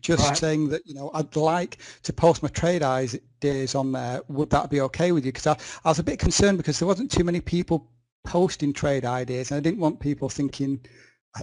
just 0.00 0.26
right. 0.26 0.36
saying 0.36 0.68
that, 0.70 0.82
you 0.86 0.94
know, 0.94 1.10
I'd 1.14 1.36
like 1.36 1.76
to 2.04 2.12
post 2.12 2.42
my 2.42 2.48
trade 2.48 2.82
ideas 2.82 3.74
on 3.74 3.92
there. 3.92 4.22
Would 4.28 4.50
that 4.50 4.70
be 4.70 4.80
okay 4.80 5.12
with 5.12 5.26
you? 5.26 5.32
Because 5.32 5.46
I, 5.46 5.56
I 5.84 5.90
was 5.90 5.98
a 5.98 6.02
bit 6.02 6.18
concerned 6.18 6.56
because 6.56 6.78
there 6.78 6.88
wasn't 6.88 7.10
too 7.10 7.22
many 7.22 7.40
people 7.40 7.88
posting 8.24 8.72
trade 8.72 9.04
ideas 9.04 9.50
and 9.50 9.58
I 9.58 9.60
didn't 9.60 9.80
want 9.80 10.00
people 10.00 10.28
thinking, 10.28 10.80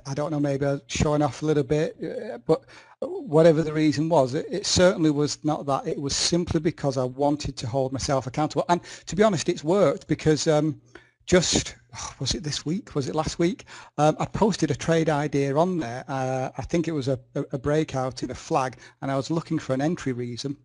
I 0.05 0.13
don't 0.13 0.31
know, 0.31 0.39
maybe 0.39 0.65
I 0.65 0.73
was 0.73 0.81
showing 0.87 1.21
off 1.21 1.41
a 1.41 1.45
little 1.45 1.63
bit, 1.63 1.97
uh, 2.03 2.37
but 2.37 2.63
whatever 2.99 3.63
the 3.63 3.73
reason 3.73 4.07
was, 4.07 4.35
it, 4.35 4.45
it, 4.49 4.65
certainly 4.65 5.09
was 5.09 5.43
not 5.43 5.65
that. 5.65 5.87
It 5.87 5.99
was 5.99 6.15
simply 6.15 6.59
because 6.59 6.95
I 6.97 7.05
wanted 7.05 7.57
to 7.57 7.67
hold 7.67 7.91
myself 7.91 8.27
accountable. 8.27 8.65
And 8.69 8.81
to 9.07 9.15
be 9.15 9.23
honest, 9.23 9.49
it's 9.49 9.63
worked 9.63 10.07
because 10.07 10.47
um, 10.47 10.79
just, 11.25 11.75
was 12.19 12.35
it 12.35 12.43
this 12.43 12.65
week? 12.65 12.93
Was 12.93 13.07
it 13.07 13.15
last 13.15 13.39
week? 13.39 13.65
Um, 13.97 14.15
I 14.19 14.25
posted 14.25 14.69
a 14.69 14.75
trade 14.75 15.09
idea 15.09 15.55
on 15.55 15.79
there. 15.79 16.05
Uh, 16.07 16.49
I 16.55 16.61
think 16.61 16.87
it 16.87 16.91
was 16.91 17.07
a, 17.07 17.19
a 17.35 17.57
breakout 17.57 18.21
in 18.21 18.29
a 18.29 18.35
flag 18.35 18.77
and 19.01 19.09
I 19.09 19.15
was 19.15 19.31
looking 19.31 19.57
for 19.57 19.73
an 19.73 19.81
entry 19.81 20.13
reason. 20.13 20.55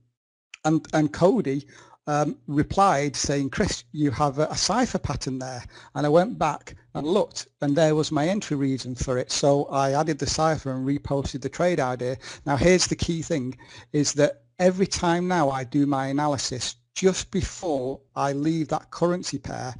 And, 0.66 0.86
and 0.92 1.12
Cody 1.12 1.66
um, 2.06 2.36
replied 2.46 3.16
saying, 3.16 3.50
Chris, 3.50 3.84
you 3.92 4.10
have 4.10 4.38
a, 4.38 4.46
a 4.46 4.56
cipher 4.56 4.98
pattern 4.98 5.38
there. 5.38 5.64
And 5.94 6.04
I 6.06 6.08
went 6.08 6.38
back 6.38 6.76
and 6.94 7.06
looked 7.06 7.48
and 7.60 7.76
there 7.76 7.94
was 7.94 8.12
my 8.12 8.28
entry 8.28 8.56
reason 8.56 8.94
for 8.94 9.18
it. 9.18 9.32
So 9.32 9.64
I 9.66 9.92
added 9.92 10.18
the 10.18 10.26
cipher 10.26 10.72
and 10.72 10.86
reposted 10.86 11.40
the 11.42 11.48
trade 11.48 11.80
idea. 11.80 12.16
Now 12.46 12.56
here's 12.56 12.86
the 12.86 12.96
key 12.96 13.22
thing 13.22 13.56
is 13.92 14.12
that 14.14 14.42
every 14.58 14.86
time 14.86 15.28
now 15.28 15.50
I 15.50 15.64
do 15.64 15.86
my 15.86 16.08
analysis, 16.08 16.76
just 16.94 17.30
before 17.30 18.00
I 18.14 18.32
leave 18.32 18.68
that 18.68 18.90
currency 18.90 19.38
pair, 19.38 19.74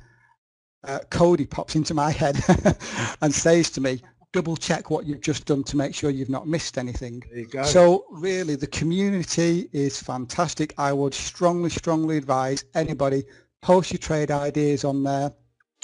uh, 0.83 0.99
Cody 1.11 1.47
pops 1.47 1.77
into 1.77 1.95
my 1.95 2.11
head 2.11 2.37
and 3.23 3.35
says 3.35 3.71
to 3.71 3.81
me, 3.81 4.03
double 4.35 4.57
check 4.57 4.91
what 4.91 5.07
you've 5.07 5.21
just 5.21 5.47
done 5.47 5.63
to 5.63 5.77
make 5.77 5.95
sure 5.95 6.11
you've 6.11 6.29
not 6.29 6.49
missed 6.49 6.77
anything. 6.77 7.23
So 7.63 8.05
really 8.11 8.57
the 8.57 8.67
community 8.67 9.69
is 9.73 10.03
fantastic. 10.03 10.75
I 10.77 10.93
would 10.93 11.15
strongly, 11.15 11.71
strongly 11.71 12.17
advise 12.17 12.65
anybody 12.75 13.23
post 13.63 13.93
your 13.93 13.99
trade 13.99 14.33
ideas 14.33 14.85
on 14.85 15.05
there. 15.05 15.33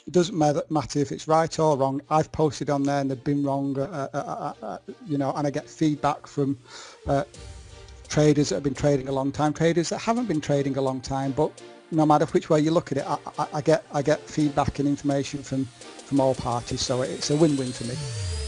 It 0.04 0.12
doesn't 0.12 0.36
matter, 0.36 0.64
matter 0.68 0.98
if 0.98 1.12
it's 1.12 1.28
right 1.28 1.56
or 1.60 1.76
wrong. 1.76 2.00
I've 2.10 2.32
posted 2.32 2.70
on 2.70 2.82
there 2.82 3.00
and 3.00 3.08
they've 3.08 3.22
been 3.22 3.44
wrong, 3.44 3.78
uh, 3.78 4.08
uh, 4.12 4.18
uh, 4.18 4.66
uh 4.66 4.78
you 5.06 5.16
know, 5.16 5.32
and 5.36 5.46
I 5.46 5.50
get 5.50 5.70
feedback 5.70 6.26
from 6.26 6.58
uh, 7.06 7.22
traders 8.08 8.48
that 8.48 8.56
have 8.56 8.64
been 8.64 8.74
trading 8.74 9.06
a 9.06 9.12
long 9.12 9.30
time, 9.30 9.52
traders 9.52 9.90
that 9.90 9.98
haven't 9.98 10.26
been 10.26 10.40
trading 10.40 10.76
a 10.76 10.82
long 10.82 11.00
time, 11.00 11.30
but 11.30 11.52
no 11.92 12.04
matter 12.04 12.26
which 12.26 12.50
way 12.50 12.58
you 12.58 12.72
look 12.72 12.90
at 12.90 12.98
it, 12.98 13.06
I, 13.06 13.16
I, 13.38 13.46
I 13.54 13.60
get 13.60 13.84
I 13.92 14.02
get 14.02 14.20
feedback 14.20 14.80
and 14.80 14.88
information 14.88 15.42
from 15.42 15.66
from 16.10 16.20
all 16.20 16.34
parties, 16.34 16.80
so 16.80 17.02
it's 17.02 17.30
a 17.30 17.36
win-win 17.36 17.70
for 17.70 17.84
me. 17.84 18.39